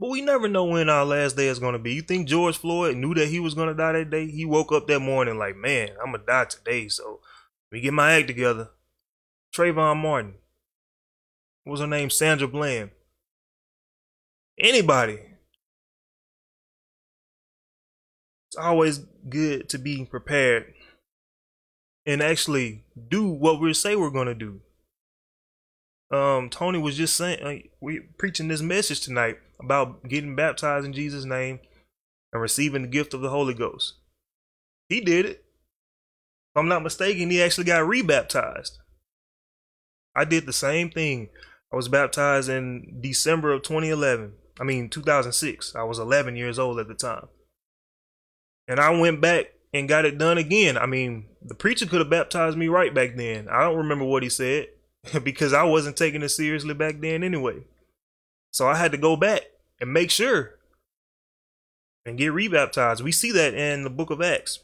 But 0.00 0.08
we 0.08 0.22
never 0.22 0.48
know 0.48 0.64
when 0.64 0.88
our 0.88 1.04
last 1.04 1.36
day 1.36 1.48
is 1.48 1.58
going 1.58 1.74
to 1.74 1.78
be. 1.78 1.92
You 1.92 2.00
think 2.00 2.26
George 2.26 2.56
Floyd 2.56 2.96
knew 2.96 3.12
that 3.12 3.28
he 3.28 3.38
was 3.38 3.52
going 3.52 3.68
to 3.68 3.74
die 3.74 3.92
that 3.92 4.08
day? 4.08 4.26
He 4.26 4.46
woke 4.46 4.72
up 4.72 4.86
that 4.86 5.00
morning 5.00 5.36
like, 5.36 5.56
man, 5.56 5.90
I'm 6.00 6.12
going 6.12 6.20
to 6.20 6.26
die 6.26 6.46
today. 6.46 6.88
So 6.88 7.20
let 7.70 7.76
me 7.76 7.80
get 7.82 7.92
my 7.92 8.14
act 8.14 8.26
together. 8.26 8.70
Trayvon 9.54 9.98
Martin. 9.98 10.36
What 11.64 11.72
was 11.72 11.80
her 11.80 11.86
name? 11.86 12.08
Sandra 12.08 12.48
Bland. 12.48 12.90
Anybody. 14.58 15.18
It's 18.50 18.56
always 18.56 18.98
good 19.28 19.68
to 19.68 19.78
be 19.78 20.04
prepared 20.04 20.74
and 22.04 22.20
actually 22.20 22.82
do 23.08 23.28
what 23.28 23.60
we 23.60 23.72
say 23.72 23.94
we're 23.94 24.10
going 24.10 24.26
to 24.26 24.34
do. 24.34 24.60
Um, 26.10 26.50
Tony 26.50 26.80
was 26.80 26.96
just 26.96 27.16
saying, 27.16 27.44
uh, 27.44 27.68
we 27.80 28.00
preaching 28.18 28.48
this 28.48 28.60
message 28.60 29.02
tonight 29.02 29.38
about 29.60 30.08
getting 30.08 30.34
baptized 30.34 30.84
in 30.84 30.92
Jesus' 30.92 31.24
name 31.24 31.60
and 32.32 32.42
receiving 32.42 32.82
the 32.82 32.88
gift 32.88 33.14
of 33.14 33.20
the 33.20 33.30
Holy 33.30 33.54
Ghost. 33.54 33.94
He 34.88 35.00
did 35.00 35.26
it. 35.26 35.44
If 36.52 36.56
I'm 36.56 36.66
not 36.66 36.82
mistaken, 36.82 37.30
he 37.30 37.40
actually 37.40 37.66
got 37.66 37.86
rebaptized. 37.86 38.78
I 40.16 40.24
did 40.24 40.46
the 40.46 40.52
same 40.52 40.90
thing. 40.90 41.28
I 41.72 41.76
was 41.76 41.86
baptized 41.86 42.48
in 42.48 42.98
December 43.00 43.52
of 43.52 43.62
2011. 43.62 44.32
I 44.58 44.64
mean, 44.64 44.88
2006. 44.88 45.76
I 45.76 45.84
was 45.84 46.00
11 46.00 46.34
years 46.34 46.58
old 46.58 46.80
at 46.80 46.88
the 46.88 46.94
time. 46.94 47.28
And 48.70 48.78
I 48.78 48.90
went 48.90 49.20
back 49.20 49.46
and 49.74 49.88
got 49.88 50.04
it 50.04 50.16
done 50.16 50.38
again. 50.38 50.78
I 50.78 50.86
mean, 50.86 51.26
the 51.42 51.56
preacher 51.56 51.86
could 51.86 51.98
have 51.98 52.08
baptized 52.08 52.56
me 52.56 52.68
right 52.68 52.94
back 52.94 53.16
then. 53.16 53.48
I 53.48 53.62
don't 53.62 53.78
remember 53.78 54.04
what 54.04 54.22
he 54.22 54.28
said 54.28 54.68
because 55.24 55.52
I 55.52 55.64
wasn't 55.64 55.96
taking 55.96 56.22
it 56.22 56.28
seriously 56.28 56.72
back 56.72 57.00
then 57.00 57.24
anyway. 57.24 57.64
So 58.52 58.68
I 58.68 58.76
had 58.76 58.92
to 58.92 58.96
go 58.96 59.16
back 59.16 59.42
and 59.80 59.92
make 59.92 60.12
sure 60.12 60.54
and 62.06 62.16
get 62.16 62.32
rebaptized. 62.32 63.02
We 63.02 63.10
see 63.10 63.32
that 63.32 63.54
in 63.54 63.82
the 63.82 63.90
book 63.90 64.10
of 64.10 64.22
Acts. 64.22 64.60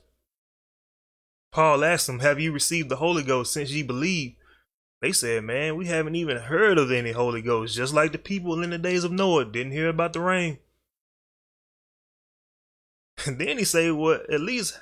Paul 1.50 1.82
asked 1.82 2.06
them, 2.06 2.20
Have 2.20 2.38
you 2.38 2.52
received 2.52 2.90
the 2.90 2.96
Holy 2.96 3.24
Ghost 3.24 3.52
since 3.52 3.72
ye 3.72 3.82
believe? 3.82 4.36
They 5.02 5.10
said, 5.10 5.42
Man, 5.42 5.74
we 5.74 5.86
haven't 5.86 6.14
even 6.14 6.36
heard 6.36 6.78
of 6.78 6.92
any 6.92 7.10
Holy 7.10 7.42
Ghost, 7.42 7.74
just 7.74 7.92
like 7.92 8.12
the 8.12 8.18
people 8.18 8.62
in 8.62 8.70
the 8.70 8.78
days 8.78 9.02
of 9.02 9.10
Noah 9.10 9.46
didn't 9.46 9.72
hear 9.72 9.88
about 9.88 10.12
the 10.12 10.20
rain. 10.20 10.58
And 13.24 13.38
then 13.40 13.58
he 13.58 13.64
said, 13.64 13.92
Well, 13.92 14.20
at 14.30 14.40
least 14.40 14.78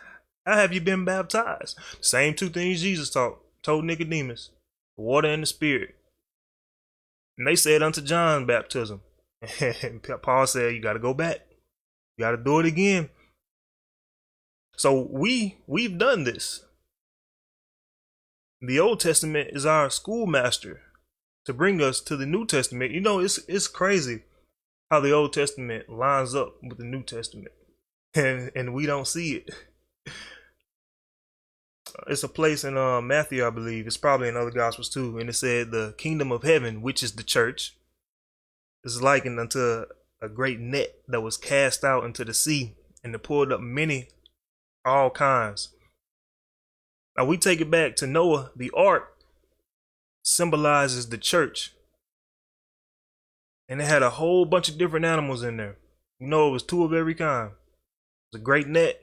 how 0.47 0.57
have 0.57 0.73
you 0.73 0.81
been 0.81 1.05
baptized? 1.05 1.79
Same 2.01 2.35
two 2.35 2.49
things 2.49 2.83
Jesus 2.83 3.11
taught, 3.11 3.39
told 3.63 3.85
Nicodemus 3.85 4.51
water 4.97 5.29
and 5.29 5.43
the 5.43 5.47
spirit. 5.47 5.97
And 7.37 7.47
they 7.47 7.57
said 7.57 7.83
unto 7.83 8.01
John 8.01 8.47
baptism. 8.47 9.03
And 9.61 10.03
Paul 10.23 10.47
said, 10.47 10.75
You 10.75 10.81
gotta 10.81 10.99
go 10.99 11.15
back. 11.15 11.41
You 12.17 12.25
gotta 12.25 12.37
do 12.37 12.61
it 12.61 12.67
again. 12.67 13.11
So 14.77 15.09
we 15.11 15.59
we've 15.67 15.99
done 15.99 16.25
this. 16.25 16.65
The 18.61 18.81
Old 18.81 19.01
Testament 19.01 19.51
is 19.53 19.67
our 19.67 19.91
schoolmaster 19.91 20.81
to 21.45 21.53
bring 21.53 21.83
us 21.83 22.01
to 22.01 22.17
the 22.17 22.27
New 22.27 22.47
Testament. 22.47 22.93
You 22.93 23.01
know, 23.01 23.19
it's 23.19 23.39
it's 23.49 23.69
crazy 23.69 24.23
how 24.91 25.01
the 25.01 25.13
Old 25.13 25.33
Testament 25.33 25.89
lines 25.89 26.35
up 26.35 26.57
with 26.63 26.79
the 26.79 26.85
New 26.85 27.03
Testament, 27.03 27.53
and 28.15 28.51
and 28.55 28.75
we 28.75 28.87
don't 28.87 29.07
see 29.07 29.37
it. 29.37 29.51
It's 32.09 32.25
a 32.25 32.29
place 32.29 32.65
in 32.65 32.77
uh, 32.77 33.01
Matthew, 33.01 33.47
I 33.47 33.51
believe. 33.51 33.87
It's 33.87 33.97
probably 33.97 34.29
in 34.29 34.37
other 34.37 34.51
Gospels 34.51 34.89
too, 34.89 35.19
and 35.19 35.31
it 35.31 35.35
said 35.35 35.71
the 35.71 35.95
kingdom 35.97 36.33
of 36.33 36.43
heaven, 36.43 36.83
which 36.83 37.03
is 37.03 37.13
the 37.13 37.23
church, 37.23 37.77
is 38.83 39.01
likened 39.01 39.39
unto 39.39 39.85
a 40.21 40.29
great 40.29 40.59
net 40.59 40.97
that 41.07 41.21
was 41.21 41.37
cast 41.37 41.85
out 41.85 42.05
into 42.05 42.25
the 42.25 42.35
sea, 42.35 42.75
and 43.05 43.15
it 43.15 43.23
pulled 43.23 43.53
up 43.53 43.61
many, 43.61 44.09
all 44.85 45.11
kinds. 45.11 45.71
Now 47.17 47.27
we 47.27 47.37
take 47.37 47.61
it 47.61 47.71
back 47.71 47.95
to 47.97 48.09
Noah. 48.09 48.51
The 48.57 48.73
ark 48.77 49.17
symbolizes 50.25 51.09
the 51.11 51.19
church 51.19 51.75
and 53.69 53.81
it 53.81 53.85
had 53.85 54.03
a 54.03 54.11
whole 54.11 54.45
bunch 54.45 54.69
of 54.69 54.79
different 54.79 55.07
animals 55.07 55.43
in 55.43 55.57
there. 55.57 55.77
You 56.19 56.29
know, 56.29 56.49
it 56.49 56.53
was 56.53 56.63
two 56.63 56.85
of 56.85 56.93
every 56.93 57.15
kind. 57.15 57.53
It 58.35 58.39
was 58.39 58.41
a 58.41 58.45
great 58.45 58.67
net, 58.67 59.01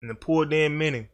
and 0.00 0.08
the 0.08 0.14
poor 0.14 0.46
damn 0.46 0.78
many. 0.78 1.08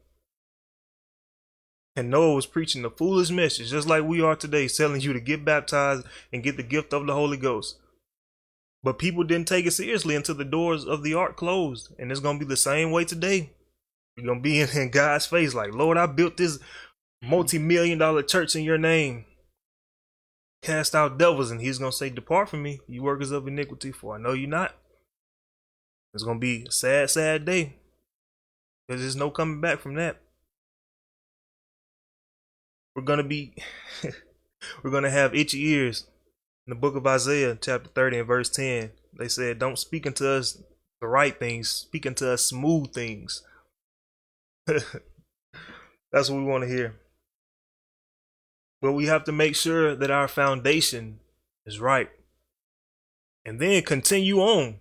And 1.96 2.10
Noah 2.10 2.34
was 2.34 2.44
preaching 2.44 2.82
the 2.82 2.90
foolish 2.90 3.30
message, 3.30 3.70
just 3.70 3.88
like 3.88 4.04
we 4.04 4.20
are 4.20 4.36
today, 4.36 4.68
telling 4.68 5.00
you 5.00 5.14
to 5.14 5.20
get 5.20 5.42
baptized 5.42 6.04
and 6.30 6.42
get 6.42 6.58
the 6.58 6.62
gift 6.62 6.92
of 6.92 7.06
the 7.06 7.14
Holy 7.14 7.38
Ghost. 7.38 7.78
But 8.82 8.98
people 8.98 9.24
didn't 9.24 9.48
take 9.48 9.64
it 9.64 9.70
seriously 9.70 10.14
until 10.14 10.34
the 10.34 10.44
doors 10.44 10.84
of 10.84 11.02
the 11.02 11.14
ark 11.14 11.38
closed. 11.38 11.94
And 11.98 12.10
it's 12.10 12.20
going 12.20 12.38
to 12.38 12.44
be 12.44 12.48
the 12.48 12.56
same 12.58 12.90
way 12.90 13.06
today. 13.06 13.52
You're 14.16 14.26
going 14.26 14.40
to 14.40 14.42
be 14.42 14.60
in, 14.80 14.90
God's 14.90 15.24
face 15.24 15.54
like, 15.54 15.72
Lord, 15.72 15.96
I 15.96 16.04
built 16.04 16.36
this 16.36 16.58
multi 17.22 17.58
million 17.58 17.98
dollar 17.98 18.22
church 18.22 18.54
in 18.54 18.64
your 18.64 18.78
name 18.78 19.24
cast 20.62 20.94
out 20.94 21.18
devils, 21.18 21.50
and 21.50 21.60
he's 21.60 21.78
gonna 21.78 21.92
say, 21.92 22.10
Depart 22.10 22.48
from 22.48 22.62
me, 22.62 22.80
you 22.86 23.02
workers 23.02 23.30
of 23.30 23.48
iniquity, 23.48 23.92
for 23.92 24.14
I 24.14 24.18
know 24.18 24.32
you 24.32 24.46
not. 24.46 24.74
It's 26.12 26.24
gonna 26.24 26.38
be 26.38 26.64
a 26.68 26.72
sad, 26.72 27.10
sad 27.10 27.44
day. 27.44 27.76
Because 28.86 29.02
there's 29.02 29.16
no 29.16 29.30
coming 29.30 29.60
back 29.60 29.80
from 29.80 29.94
that. 29.94 30.20
We're 32.94 33.02
gonna 33.02 33.22
be 33.22 33.54
we're 34.82 34.90
gonna 34.90 35.10
have 35.10 35.34
itchy 35.34 35.64
ears. 35.68 36.06
In 36.66 36.70
the 36.70 36.80
book 36.80 36.94
of 36.94 37.06
Isaiah, 37.06 37.56
chapter 37.60 37.88
30 37.94 38.18
and 38.18 38.26
verse 38.26 38.48
10, 38.50 38.90
they 39.18 39.28
said, 39.28 39.58
Don't 39.58 39.78
speak 39.78 40.06
unto 40.06 40.26
us 40.26 40.62
the 41.00 41.06
right 41.06 41.38
things, 41.38 41.68
speak 41.68 42.06
unto 42.06 42.26
us 42.26 42.44
smooth 42.46 42.92
things. 42.92 43.42
That's 44.66 46.28
what 46.28 46.38
we 46.38 46.44
want 46.44 46.64
to 46.64 46.68
hear. 46.68 46.94
But 48.82 48.92
we 48.92 49.06
have 49.06 49.24
to 49.24 49.32
make 49.32 49.56
sure 49.56 49.94
that 49.94 50.10
our 50.10 50.28
foundation 50.28 51.20
is 51.66 51.80
right. 51.80 52.10
And 53.44 53.60
then 53.60 53.82
continue 53.82 54.40
on. 54.40 54.80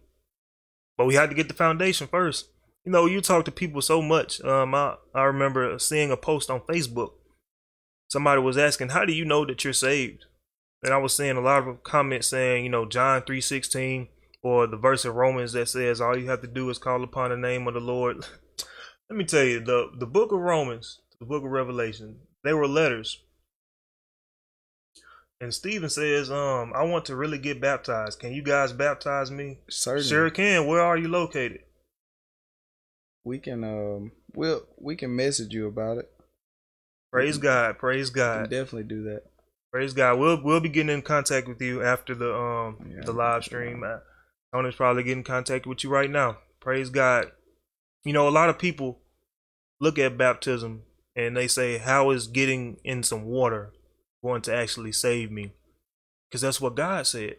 But 0.99 1.05
we 1.05 1.15
had 1.15 1.29
to 1.29 1.35
get 1.35 1.47
the 1.47 1.53
foundation 1.53 2.07
first. 2.07 2.49
You 2.83 2.91
know, 2.91 3.05
you 3.05 3.21
talk 3.21 3.45
to 3.45 3.51
people 3.51 3.81
so 3.81 4.01
much. 4.01 4.41
Um, 4.41 4.75
I, 4.75 4.95
I 5.15 5.23
remember 5.23 5.79
seeing 5.79 6.11
a 6.11 6.17
post 6.17 6.49
on 6.49 6.59
Facebook. 6.69 7.11
Somebody 8.09 8.41
was 8.41 8.57
asking, 8.57 8.89
How 8.89 9.05
do 9.05 9.13
you 9.13 9.23
know 9.23 9.45
that 9.45 9.63
you're 9.63 9.71
saved? 9.71 10.25
And 10.83 10.93
I 10.93 10.97
was 10.97 11.15
seeing 11.15 11.37
a 11.37 11.41
lot 11.41 11.65
of 11.65 11.83
comments 11.83 12.27
saying, 12.27 12.65
you 12.65 12.69
know, 12.69 12.85
John 12.85 13.21
3:16 13.21 14.09
or 14.43 14.67
the 14.67 14.75
verse 14.75 15.05
of 15.05 15.15
Romans 15.15 15.53
that 15.53 15.69
says 15.69 16.01
all 16.01 16.17
you 16.17 16.29
have 16.29 16.41
to 16.41 16.47
do 16.47 16.69
is 16.69 16.77
call 16.77 17.01
upon 17.01 17.29
the 17.29 17.37
name 17.37 17.65
of 17.69 17.75
the 17.75 17.79
Lord. 17.79 18.25
Let 19.09 19.17
me 19.17 19.23
tell 19.23 19.45
you, 19.45 19.61
the 19.61 19.91
the 19.97 20.05
book 20.05 20.33
of 20.33 20.39
Romans, 20.39 20.99
the 21.21 21.25
book 21.25 21.45
of 21.45 21.49
Revelation, 21.49 22.19
they 22.43 22.53
were 22.53 22.67
letters 22.67 23.23
and 25.41 25.53
Stephen 25.53 25.89
says, 25.89 26.29
um, 26.29 26.73
I 26.75 26.83
want 26.83 27.05
to 27.05 27.15
really 27.15 27.37
get 27.37 27.61
baptized. 27.61 28.19
Can 28.19 28.33
you 28.33 28.43
guys 28.43 28.73
baptize 28.73 29.31
me? 29.31 29.59
Certainly. 29.69 30.09
Sure 30.09 30.29
can. 30.29 30.67
Where 30.67 30.81
are 30.81 30.97
you 30.97 31.07
located? 31.07 31.61
We 33.23 33.39
can 33.39 33.63
um 33.63 34.11
we'll 34.33 34.65
we 34.77 34.95
can 34.95 35.15
message 35.15 35.53
you 35.53 35.67
about 35.67 35.97
it. 35.97 36.09
Praise 37.11 37.37
God. 37.37 37.77
Praise 37.77 38.09
God. 38.09 38.49
definitely 38.49 38.83
do 38.83 39.03
that. 39.03 39.23
Praise 39.71 39.93
God. 39.93 40.19
We'll 40.19 40.41
we'll 40.41 40.59
be 40.59 40.69
getting 40.69 40.93
in 40.93 41.01
contact 41.01 41.47
with 41.47 41.61
you 41.61 41.83
after 41.83 42.15
the 42.15 42.33
um 42.33 42.77
yeah, 42.89 43.01
the 43.05 43.13
live 43.13 43.43
stream. 43.43 43.81
Yeah. 43.83 43.99
Tony's 44.53 44.75
probably 44.75 45.03
getting 45.03 45.19
in 45.19 45.23
contact 45.23 45.67
with 45.67 45.83
you 45.83 45.89
right 45.89 46.09
now. 46.09 46.37
Praise 46.59 46.89
God. 46.89 47.31
You 48.03 48.13
know, 48.13 48.27
a 48.27 48.31
lot 48.31 48.49
of 48.49 48.57
people 48.57 48.99
look 49.79 49.99
at 49.99 50.17
baptism 50.17 50.83
and 51.15 51.35
they 51.35 51.47
say, 51.47 51.77
How 51.77 52.11
is 52.11 52.27
getting 52.27 52.79
in 52.83 53.03
some 53.03 53.25
water 53.25 53.73
going 54.23 54.41
to 54.43 54.55
actually 54.55 54.91
save 54.91 55.31
me 55.31 55.53
because 56.29 56.41
that's 56.41 56.61
what 56.61 56.75
God 56.75 57.07
said. 57.07 57.37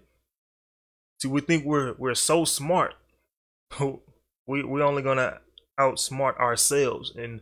See, 1.20 1.28
we 1.28 1.40
think 1.40 1.64
we're 1.64 1.94
we're 1.98 2.14
so 2.14 2.44
smart. 2.44 2.94
we 3.80 4.64
we're 4.64 4.82
only 4.82 5.02
gonna 5.02 5.40
outsmart 5.78 6.38
ourselves 6.38 7.12
and 7.16 7.40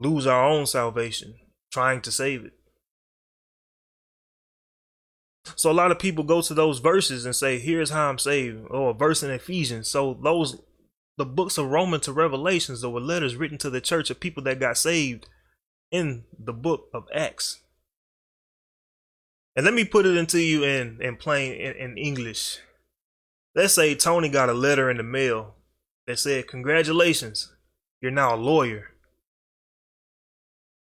lose 0.00 0.26
our 0.26 0.44
own 0.44 0.66
salvation 0.66 1.34
trying 1.72 2.00
to 2.02 2.12
save 2.12 2.44
it. 2.44 2.52
So 5.54 5.70
a 5.70 5.72
lot 5.72 5.90
of 5.92 5.98
people 5.98 6.24
go 6.24 6.42
to 6.42 6.54
those 6.54 6.80
verses 6.80 7.24
and 7.24 7.34
say, 7.34 7.58
"Here's 7.58 7.90
how 7.90 8.08
I'm 8.08 8.18
saved," 8.18 8.66
or 8.70 8.90
a 8.90 8.94
verse 8.94 9.22
in 9.22 9.30
Ephesians. 9.30 9.88
So 9.88 10.18
those 10.22 10.60
the 11.16 11.24
books 11.24 11.56
of 11.56 11.70
Romans 11.70 12.04
to 12.04 12.12
Revelations, 12.12 12.80
there 12.80 12.90
were 12.90 13.00
letters 13.00 13.36
written 13.36 13.58
to 13.58 13.70
the 13.70 13.80
church 13.80 14.10
of 14.10 14.20
people 14.20 14.42
that 14.42 14.60
got 14.60 14.76
saved 14.76 15.28
in 15.90 16.24
the 16.38 16.52
book 16.52 16.88
of 16.92 17.06
Acts. 17.14 17.62
And 19.56 19.64
let 19.64 19.72
me 19.72 19.84
put 19.84 20.04
it 20.04 20.16
into 20.16 20.38
you 20.38 20.64
in 20.64 20.98
in 21.00 21.16
plain 21.16 21.54
in, 21.54 21.72
in 21.76 21.96
English. 21.96 22.58
Let's 23.54 23.72
say 23.72 23.94
Tony 23.94 24.28
got 24.28 24.50
a 24.50 24.54
letter 24.54 24.90
in 24.90 24.98
the 24.98 25.02
mail 25.02 25.54
that 26.06 26.18
said, 26.18 26.46
"Congratulations, 26.46 27.54
you're 28.02 28.10
now 28.10 28.34
a 28.34 28.36
lawyer." 28.36 28.90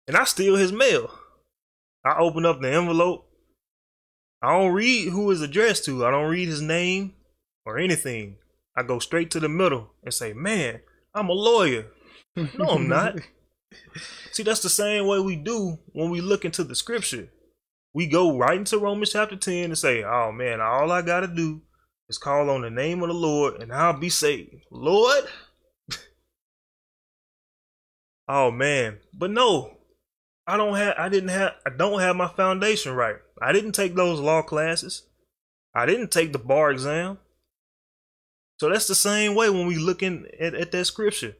And 0.06 0.16
I 0.16 0.24
steal 0.24 0.54
his 0.54 0.72
mail. 0.72 1.10
I 2.04 2.18
open 2.18 2.46
up 2.46 2.60
the 2.60 2.72
envelope. 2.72 3.28
I 4.40 4.52
don't 4.52 4.72
read 4.72 5.10
who 5.10 5.30
it's 5.32 5.40
addressed 5.40 5.84
to. 5.86 6.06
I 6.06 6.12
don't 6.12 6.30
read 6.30 6.48
his 6.48 6.62
name 6.62 7.14
or 7.64 7.78
anything. 7.78 8.36
I 8.76 8.82
go 8.84 9.00
straight 9.00 9.30
to 9.32 9.40
the 9.40 9.48
middle 9.48 9.90
and 10.04 10.14
say, 10.14 10.32
"Man, 10.32 10.82
I'm 11.12 11.28
a 11.28 11.32
lawyer." 11.32 11.86
no, 12.36 12.66
I'm 12.66 12.86
not. 12.88 13.16
See, 14.30 14.44
that's 14.44 14.62
the 14.62 14.68
same 14.68 15.08
way 15.08 15.18
we 15.18 15.34
do 15.34 15.80
when 15.92 16.10
we 16.10 16.20
look 16.20 16.44
into 16.44 16.62
the 16.62 16.76
scripture 16.76 17.28
we 17.94 18.06
go 18.06 18.36
right 18.36 18.58
into 18.58 18.78
Romans 18.78 19.12
chapter 19.12 19.36
10 19.36 19.64
and 19.64 19.78
say, 19.78 20.02
oh 20.02 20.32
man, 20.32 20.60
all 20.60 20.90
I 20.90 21.02
got 21.02 21.20
to 21.20 21.26
do 21.26 21.62
is 22.08 22.18
call 22.18 22.50
on 22.50 22.62
the 22.62 22.70
name 22.70 23.02
of 23.02 23.08
the 23.08 23.14
Lord 23.14 23.60
and 23.60 23.72
I'll 23.72 23.98
be 23.98 24.08
saved. 24.08 24.64
Lord? 24.70 25.24
oh 28.28 28.50
man. 28.50 28.98
But 29.12 29.30
no, 29.30 29.76
I 30.46 30.56
don't 30.56 30.76
have, 30.76 30.94
I 30.98 31.08
didn't 31.08 31.30
have, 31.30 31.52
I 31.66 31.70
don't 31.70 32.00
have 32.00 32.16
my 32.16 32.28
foundation 32.28 32.94
right. 32.94 33.16
I 33.40 33.52
didn't 33.52 33.72
take 33.72 33.94
those 33.94 34.20
law 34.20 34.42
classes. 34.42 35.02
I 35.74 35.86
didn't 35.86 36.10
take 36.10 36.32
the 36.32 36.38
bar 36.38 36.70
exam. 36.70 37.18
So 38.58 38.68
that's 38.68 38.86
the 38.86 38.94
same 38.94 39.34
way 39.34 39.50
when 39.50 39.66
we 39.66 39.76
look 39.76 40.02
in 40.02 40.26
at, 40.38 40.54
at 40.54 40.72
that 40.72 40.84
scripture. 40.84 41.36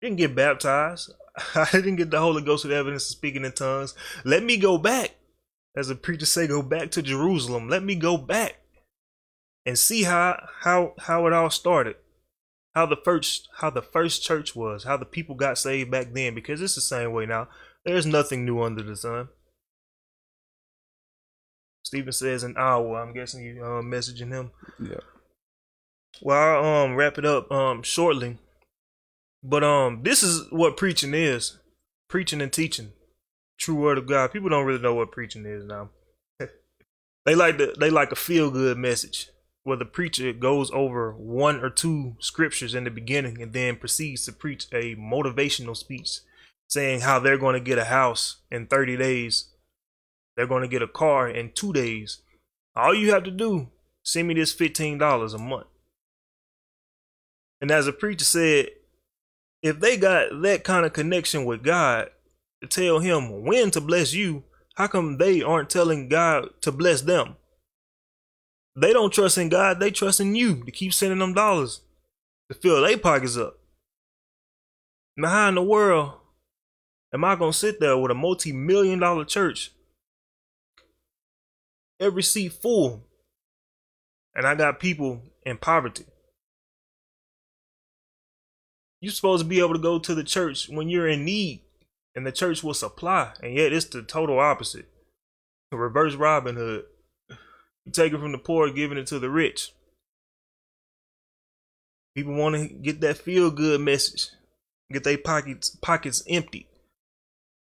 didn't 0.00 0.16
get 0.16 0.34
baptized. 0.34 1.12
I 1.54 1.68
didn't 1.72 1.96
get 1.96 2.10
the 2.10 2.20
Holy 2.20 2.42
Ghost 2.42 2.64
with 2.64 2.72
evidence 2.72 3.04
of 3.04 3.16
speaking 3.16 3.44
in 3.44 3.52
tongues. 3.52 3.94
Let 4.24 4.42
me 4.42 4.56
go 4.56 4.78
back. 4.78 5.16
As 5.76 5.90
a 5.90 5.96
preacher 5.96 6.26
say, 6.26 6.46
go 6.46 6.62
back 6.62 6.92
to 6.92 7.02
Jerusalem. 7.02 7.68
Let 7.68 7.82
me 7.82 7.96
go 7.96 8.16
back 8.16 8.60
and 9.66 9.78
see 9.78 10.04
how 10.04 10.40
how 10.60 10.94
how 10.98 11.26
it 11.26 11.32
all 11.32 11.50
started. 11.50 11.96
How 12.74 12.86
the 12.86 12.96
first 12.96 13.48
how 13.58 13.70
the 13.70 13.82
first 13.82 14.22
church 14.22 14.54
was, 14.54 14.84
how 14.84 14.96
the 14.96 15.04
people 15.04 15.34
got 15.34 15.58
saved 15.58 15.90
back 15.90 16.12
then, 16.12 16.34
because 16.34 16.60
it's 16.60 16.74
the 16.76 16.80
same 16.80 17.12
way 17.12 17.26
now. 17.26 17.48
There's 17.84 18.06
nothing 18.06 18.44
new 18.44 18.62
under 18.62 18.82
the 18.82 18.96
sun. 18.96 19.28
Stephen 21.82 22.12
says 22.12 22.42
an 22.42 22.54
hour. 22.56 23.00
I'm 23.00 23.12
guessing 23.12 23.44
you 23.44 23.62
uh, 23.62 23.82
messaging 23.82 24.30
him. 24.30 24.52
Yeah. 24.80 25.00
Well, 26.22 26.64
I'll 26.64 26.84
um 26.84 26.94
wrap 26.94 27.18
it 27.18 27.24
up 27.24 27.50
um 27.50 27.82
shortly. 27.82 28.38
But 29.44 29.62
um, 29.62 30.00
this 30.02 30.22
is 30.22 30.50
what 30.50 30.78
preaching 30.78 31.12
is: 31.12 31.58
preaching 32.08 32.40
and 32.40 32.52
teaching, 32.52 32.92
true 33.58 33.74
word 33.74 33.98
of 33.98 34.06
God. 34.06 34.32
People 34.32 34.48
don't 34.48 34.64
really 34.64 34.80
know 34.80 34.94
what 34.94 35.12
preaching 35.12 35.44
is 35.44 35.64
now. 35.64 35.90
they 37.26 37.34
like 37.34 37.58
the 37.58 37.74
they 37.78 37.90
like 37.90 38.10
a 38.10 38.16
feel 38.16 38.50
good 38.50 38.78
message 38.78 39.28
where 39.62 39.76
the 39.76 39.84
preacher 39.84 40.32
goes 40.32 40.70
over 40.72 41.12
one 41.12 41.60
or 41.62 41.70
two 41.70 42.16
scriptures 42.20 42.74
in 42.74 42.84
the 42.84 42.90
beginning 42.90 43.40
and 43.40 43.52
then 43.52 43.76
proceeds 43.76 44.24
to 44.24 44.32
preach 44.32 44.66
a 44.72 44.94
motivational 44.96 45.76
speech 45.76 46.20
saying 46.68 47.00
how 47.00 47.18
they're 47.18 47.38
going 47.38 47.54
to 47.54 47.60
get 47.60 47.78
a 47.78 47.84
house 47.84 48.38
in 48.50 48.66
30 48.66 48.98
days. 48.98 49.48
They're 50.36 50.46
going 50.46 50.62
to 50.62 50.68
get 50.68 50.82
a 50.82 50.88
car 50.88 51.28
in 51.28 51.52
2 51.52 51.72
days. 51.72 52.20
All 52.76 52.94
you 52.94 53.12
have 53.12 53.24
to 53.24 53.30
do, 53.30 53.68
send 54.02 54.28
me 54.28 54.34
this 54.34 54.54
$15 54.54 55.34
a 55.34 55.38
month. 55.38 55.66
And 57.60 57.70
as 57.70 57.86
a 57.86 57.92
preacher 57.92 58.24
said, 58.24 58.68
if 59.64 59.80
they 59.80 59.96
got 59.96 60.42
that 60.42 60.62
kind 60.62 60.84
of 60.84 60.92
connection 60.92 61.46
with 61.46 61.64
God 61.64 62.10
to 62.60 62.68
tell 62.68 62.98
him 62.98 63.44
when 63.44 63.70
to 63.70 63.80
bless 63.80 64.12
you, 64.12 64.44
how 64.74 64.86
come 64.88 65.16
they 65.16 65.40
aren't 65.40 65.70
telling 65.70 66.10
God 66.10 66.50
to 66.60 66.70
bless 66.70 67.00
them? 67.00 67.36
They 68.76 68.92
don't 68.92 69.12
trust 69.12 69.38
in 69.38 69.48
God, 69.48 69.80
they 69.80 69.90
trust 69.90 70.20
in 70.20 70.34
you 70.34 70.62
to 70.64 70.70
keep 70.70 70.92
sending 70.92 71.18
them 71.18 71.32
dollars 71.32 71.80
to 72.50 72.58
fill 72.58 72.82
their 72.82 72.98
pockets 72.98 73.38
up. 73.38 73.58
Now, 75.16 75.28
how 75.28 75.48
in 75.48 75.54
the 75.54 75.62
world 75.62 76.12
am 77.14 77.24
I 77.24 77.34
gonna 77.34 77.54
sit 77.54 77.80
there 77.80 77.96
with 77.96 78.10
a 78.10 78.14
multi-million 78.14 78.98
dollar 78.98 79.24
church? 79.24 79.70
Every 81.98 82.22
seat 82.22 82.52
full. 82.52 83.06
And 84.34 84.46
I 84.46 84.56
got 84.56 84.80
people 84.80 85.22
in 85.46 85.56
poverty. 85.56 86.04
You're 89.04 89.12
supposed 89.12 89.42
to 89.42 89.48
be 89.48 89.60
able 89.60 89.74
to 89.74 89.78
go 89.78 89.98
to 89.98 90.14
the 90.14 90.24
church 90.24 90.70
when 90.70 90.88
you're 90.88 91.06
in 91.06 91.26
need, 91.26 91.60
and 92.16 92.26
the 92.26 92.32
church 92.32 92.64
will 92.64 92.72
supply. 92.72 93.34
And 93.42 93.52
yet 93.52 93.70
it's 93.70 93.84
the 93.84 94.00
total 94.02 94.38
opposite. 94.38 94.86
Reverse 95.70 96.14
Robin 96.14 96.56
Hood. 96.56 96.84
You 97.28 97.92
take 97.92 98.14
it 98.14 98.18
from 98.18 98.32
the 98.32 98.38
poor, 98.38 98.70
giving 98.70 98.96
it 98.96 99.06
to 99.08 99.18
the 99.18 99.28
rich. 99.28 99.72
People 102.14 102.34
want 102.34 102.54
to 102.54 102.66
get 102.66 103.02
that 103.02 103.18
feel 103.18 103.50
good 103.50 103.82
message, 103.82 104.28
get 104.90 105.04
their 105.04 105.18
pockets 105.18 105.68
pockets 105.82 106.22
empty, 106.26 106.66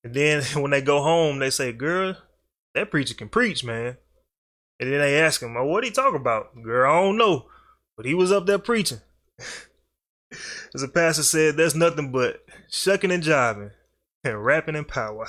and 0.04 0.14
then 0.14 0.42
when 0.62 0.70
they 0.70 0.80
go 0.80 1.02
home, 1.02 1.40
they 1.40 1.50
say, 1.50 1.72
"Girl, 1.72 2.16
that 2.76 2.92
preacher 2.92 3.14
can 3.14 3.30
preach, 3.30 3.64
man." 3.64 3.96
And 4.78 4.92
then 4.92 5.00
they 5.00 5.20
ask 5.20 5.42
him, 5.42 5.54
well, 5.54 5.64
"What 5.64 5.82
he 5.82 5.90
talk 5.90 6.14
about?" 6.14 6.62
Girl, 6.62 6.88
I 6.88 7.02
don't 7.02 7.16
know, 7.16 7.46
but 7.96 8.06
he 8.06 8.14
was 8.14 8.30
up 8.30 8.46
there 8.46 8.60
preaching. 8.60 9.00
As 10.74 10.82
a 10.82 10.88
pastor 10.88 11.22
said, 11.22 11.56
"There's 11.56 11.74
nothing 11.74 12.12
but 12.12 12.44
shucking 12.70 13.10
and 13.10 13.22
jiving 13.22 13.72
and 14.24 14.44
rapping 14.44 14.76
and 14.76 14.88
power." 14.88 15.28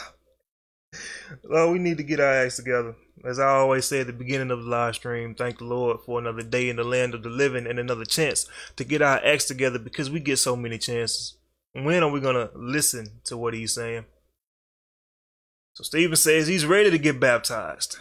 Well, 1.44 1.72
we 1.72 1.80
need 1.80 1.98
to 1.98 2.04
get 2.04 2.20
our 2.20 2.32
acts 2.32 2.56
together. 2.56 2.96
As 3.26 3.40
I 3.40 3.48
always 3.48 3.86
say 3.86 4.02
at 4.02 4.08
the 4.08 4.14
beginning 4.14 4.52
of 4.52 4.64
the 4.64 4.70
live 4.70 4.96
stream, 4.96 5.36
thank 5.36 5.58
the 5.58 5.66
Lord 5.66 6.00
for 6.06 6.20
another 6.20 6.44
day 6.44 6.70
in 6.70 6.76
the 6.76 6.84
land 6.84 7.14
of 7.14 7.24
the 7.24 7.30
living 7.30 7.68
and 7.68 7.80
another 7.80 8.06
chance 8.06 8.48
to 8.76 8.84
get 8.84 9.02
our 9.02 9.24
acts 9.26 9.46
together 9.46 9.80
because 9.80 10.10
we 10.10 10.20
get 10.20 10.38
so 10.38 10.56
many 10.56 10.78
chances. 10.78 11.38
When 11.74 12.04
are 12.04 12.12
we 12.12 12.20
gonna 12.20 12.50
listen 12.56 13.22
to 13.26 13.38
what 13.38 13.54
he's 13.54 13.74
saying? 13.74 14.06
So 15.74 15.84
Stephen 15.84 16.16
says 16.16 16.48
he's 16.48 16.66
ready 16.66 16.90
to 16.90 16.98
get 16.98 17.20
baptized. 17.20 17.98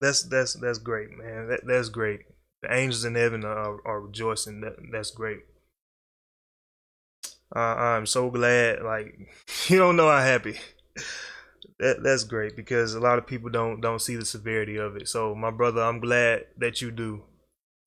That's 0.00 0.22
that's 0.22 0.54
that's 0.54 0.78
great, 0.78 1.10
man. 1.10 1.48
That 1.48 1.60
that's 1.66 1.88
great. 1.88 2.20
The 2.62 2.74
angels 2.74 3.04
in 3.04 3.14
heaven 3.14 3.44
are, 3.44 3.86
are 3.86 4.00
rejoicing. 4.00 4.60
That 4.60 4.76
that's 4.90 5.10
great. 5.10 5.40
Uh, 7.54 7.58
I'm 7.58 8.06
so 8.06 8.30
glad. 8.30 8.82
Like 8.82 9.18
you 9.68 9.78
don't 9.78 9.96
know 9.96 10.08
how 10.08 10.20
happy 10.20 10.58
that 11.80 12.02
that's 12.02 12.24
great 12.24 12.56
because 12.56 12.94
a 12.94 13.00
lot 13.00 13.18
of 13.18 13.26
people 13.26 13.48
don't 13.48 13.80
don't 13.80 14.02
see 14.02 14.14
the 14.14 14.24
severity 14.24 14.76
of 14.76 14.96
it. 14.96 15.08
So 15.08 15.34
my 15.34 15.50
brother, 15.50 15.82
I'm 15.82 15.98
glad 15.98 16.46
that 16.58 16.82
you 16.82 16.90
do. 16.90 17.22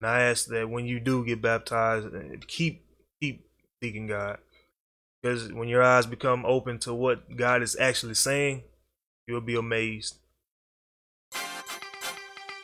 And 0.02 0.10
I 0.10 0.22
ask 0.24 0.48
that 0.48 0.70
when 0.70 0.86
you 0.86 1.00
do 1.00 1.24
get 1.24 1.42
baptized, 1.42 2.08
uh, 2.08 2.38
keep 2.48 2.84
keep 3.22 3.46
seeking 3.82 4.08
God. 4.08 4.40
Because 5.22 5.54
when 5.54 5.70
your 5.70 5.84
eyes 5.84 6.06
become 6.06 6.44
open 6.46 6.80
to 6.80 6.94
what 6.94 7.38
God 7.38 7.62
is 7.62 7.78
actually 7.80 8.16
saying, 8.16 8.64
you'll 9.28 9.42
be 9.42 9.56
amazed. 9.56 10.16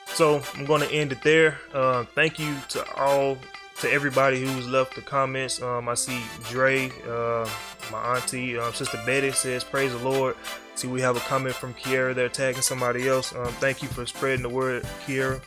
So 0.08 0.42
I'm 0.56 0.66
going 0.66 0.82
to 0.82 0.94
end 0.94 1.14
it 1.14 1.22
there. 1.22 1.60
Uh, 1.74 2.04
thank 2.04 2.40
you 2.40 2.54
to 2.70 2.94
all, 2.96 3.38
to 3.80 3.92
everybody 3.92 4.42
who's 4.42 4.68
left 4.68 4.96
the 4.96 5.02
comments. 5.02 5.62
Um, 5.62 5.88
I 5.88 5.94
see 5.94 6.22
Dre, 6.50 6.92
uh, 7.08 7.50
my 7.92 8.16
auntie, 8.16 8.58
um, 8.58 8.74
Sister 8.74 9.02
Betty 9.06 9.32
says, 9.32 9.64
"Praise 9.64 9.92
the 9.92 9.98
Lord." 10.00 10.36
See, 10.76 10.88
we 10.88 11.02
have 11.02 11.18
a 11.18 11.22
comment 11.22 11.56
from 11.56 11.74
Kiera 11.74 12.16
there 12.16 12.30
tagging 12.30 12.62
somebody 12.62 13.08
else. 13.08 13.34
Um, 13.36 13.48
thank 13.54 13.82
you 13.82 13.90
for 13.90 14.06
spreading 14.06 14.44
the 14.44 14.50
word, 14.50 14.84
Kiera. 15.06 15.42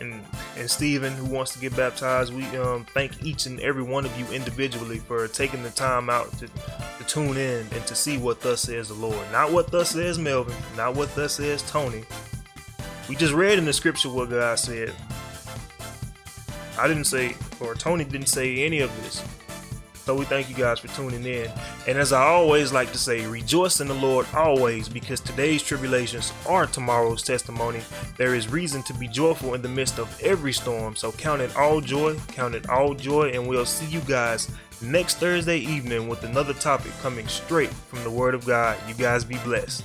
And 0.00 0.22
and 0.56 0.68
Stephen, 0.68 1.12
who 1.12 1.24
wants 1.24 1.52
to 1.52 1.60
get 1.60 1.76
baptized, 1.76 2.34
we 2.34 2.44
um, 2.56 2.84
thank 2.94 3.24
each 3.24 3.46
and 3.46 3.60
every 3.60 3.82
one 3.82 4.04
of 4.04 4.18
you 4.18 4.26
individually 4.34 4.98
for 4.98 5.28
taking 5.28 5.62
the 5.62 5.70
time 5.70 6.10
out 6.10 6.32
to, 6.38 6.48
to 6.48 7.04
tune 7.06 7.36
in 7.36 7.66
and 7.72 7.86
to 7.86 7.94
see 7.94 8.18
what 8.18 8.40
thus 8.40 8.62
says 8.62 8.88
the 8.88 8.94
Lord. 8.94 9.20
Not 9.30 9.52
what 9.52 9.70
thus 9.70 9.90
says 9.90 10.18
Melvin, 10.18 10.56
not 10.76 10.96
what 10.96 11.14
thus 11.14 11.34
says 11.34 11.62
Tony. 11.70 12.02
We 13.08 13.14
just 13.16 13.32
read 13.32 13.58
in 13.58 13.64
the 13.64 13.72
scripture 13.72 14.10
what 14.10 14.30
God 14.30 14.58
said. 14.58 14.94
I 16.78 16.88
didn't 16.88 17.04
say, 17.04 17.34
or 17.60 17.74
Tony 17.74 18.04
didn't 18.04 18.28
say 18.28 18.64
any 18.64 18.80
of 18.80 18.94
this. 19.02 19.24
So 20.08 20.14
we 20.14 20.24
thank 20.24 20.48
you 20.48 20.54
guys 20.54 20.78
for 20.78 20.88
tuning 20.88 21.26
in. 21.26 21.50
And 21.86 21.98
as 21.98 22.14
I 22.14 22.22
always 22.22 22.72
like 22.72 22.92
to 22.92 22.98
say, 22.98 23.26
rejoice 23.26 23.82
in 23.82 23.88
the 23.88 23.94
Lord 23.94 24.26
always, 24.32 24.88
because 24.88 25.20
today's 25.20 25.62
tribulations 25.62 26.32
are 26.48 26.66
tomorrow's 26.66 27.22
testimony. 27.22 27.82
There 28.16 28.34
is 28.34 28.48
reason 28.48 28.82
to 28.84 28.94
be 28.94 29.06
joyful 29.06 29.52
in 29.52 29.60
the 29.60 29.68
midst 29.68 29.98
of 29.98 30.18
every 30.22 30.54
storm. 30.54 30.96
So 30.96 31.12
count 31.12 31.42
it 31.42 31.54
all 31.56 31.82
joy, 31.82 32.16
count 32.28 32.54
it 32.54 32.70
all 32.70 32.94
joy, 32.94 33.32
and 33.32 33.46
we'll 33.46 33.66
see 33.66 33.84
you 33.84 34.00
guys 34.00 34.50
next 34.80 35.16
Thursday 35.16 35.58
evening 35.58 36.08
with 36.08 36.24
another 36.24 36.54
topic 36.54 36.92
coming 37.02 37.28
straight 37.28 37.68
from 37.68 38.02
the 38.02 38.10
Word 38.10 38.34
of 38.34 38.46
God. 38.46 38.78
You 38.88 38.94
guys 38.94 39.24
be 39.24 39.36
blessed. 39.38 39.84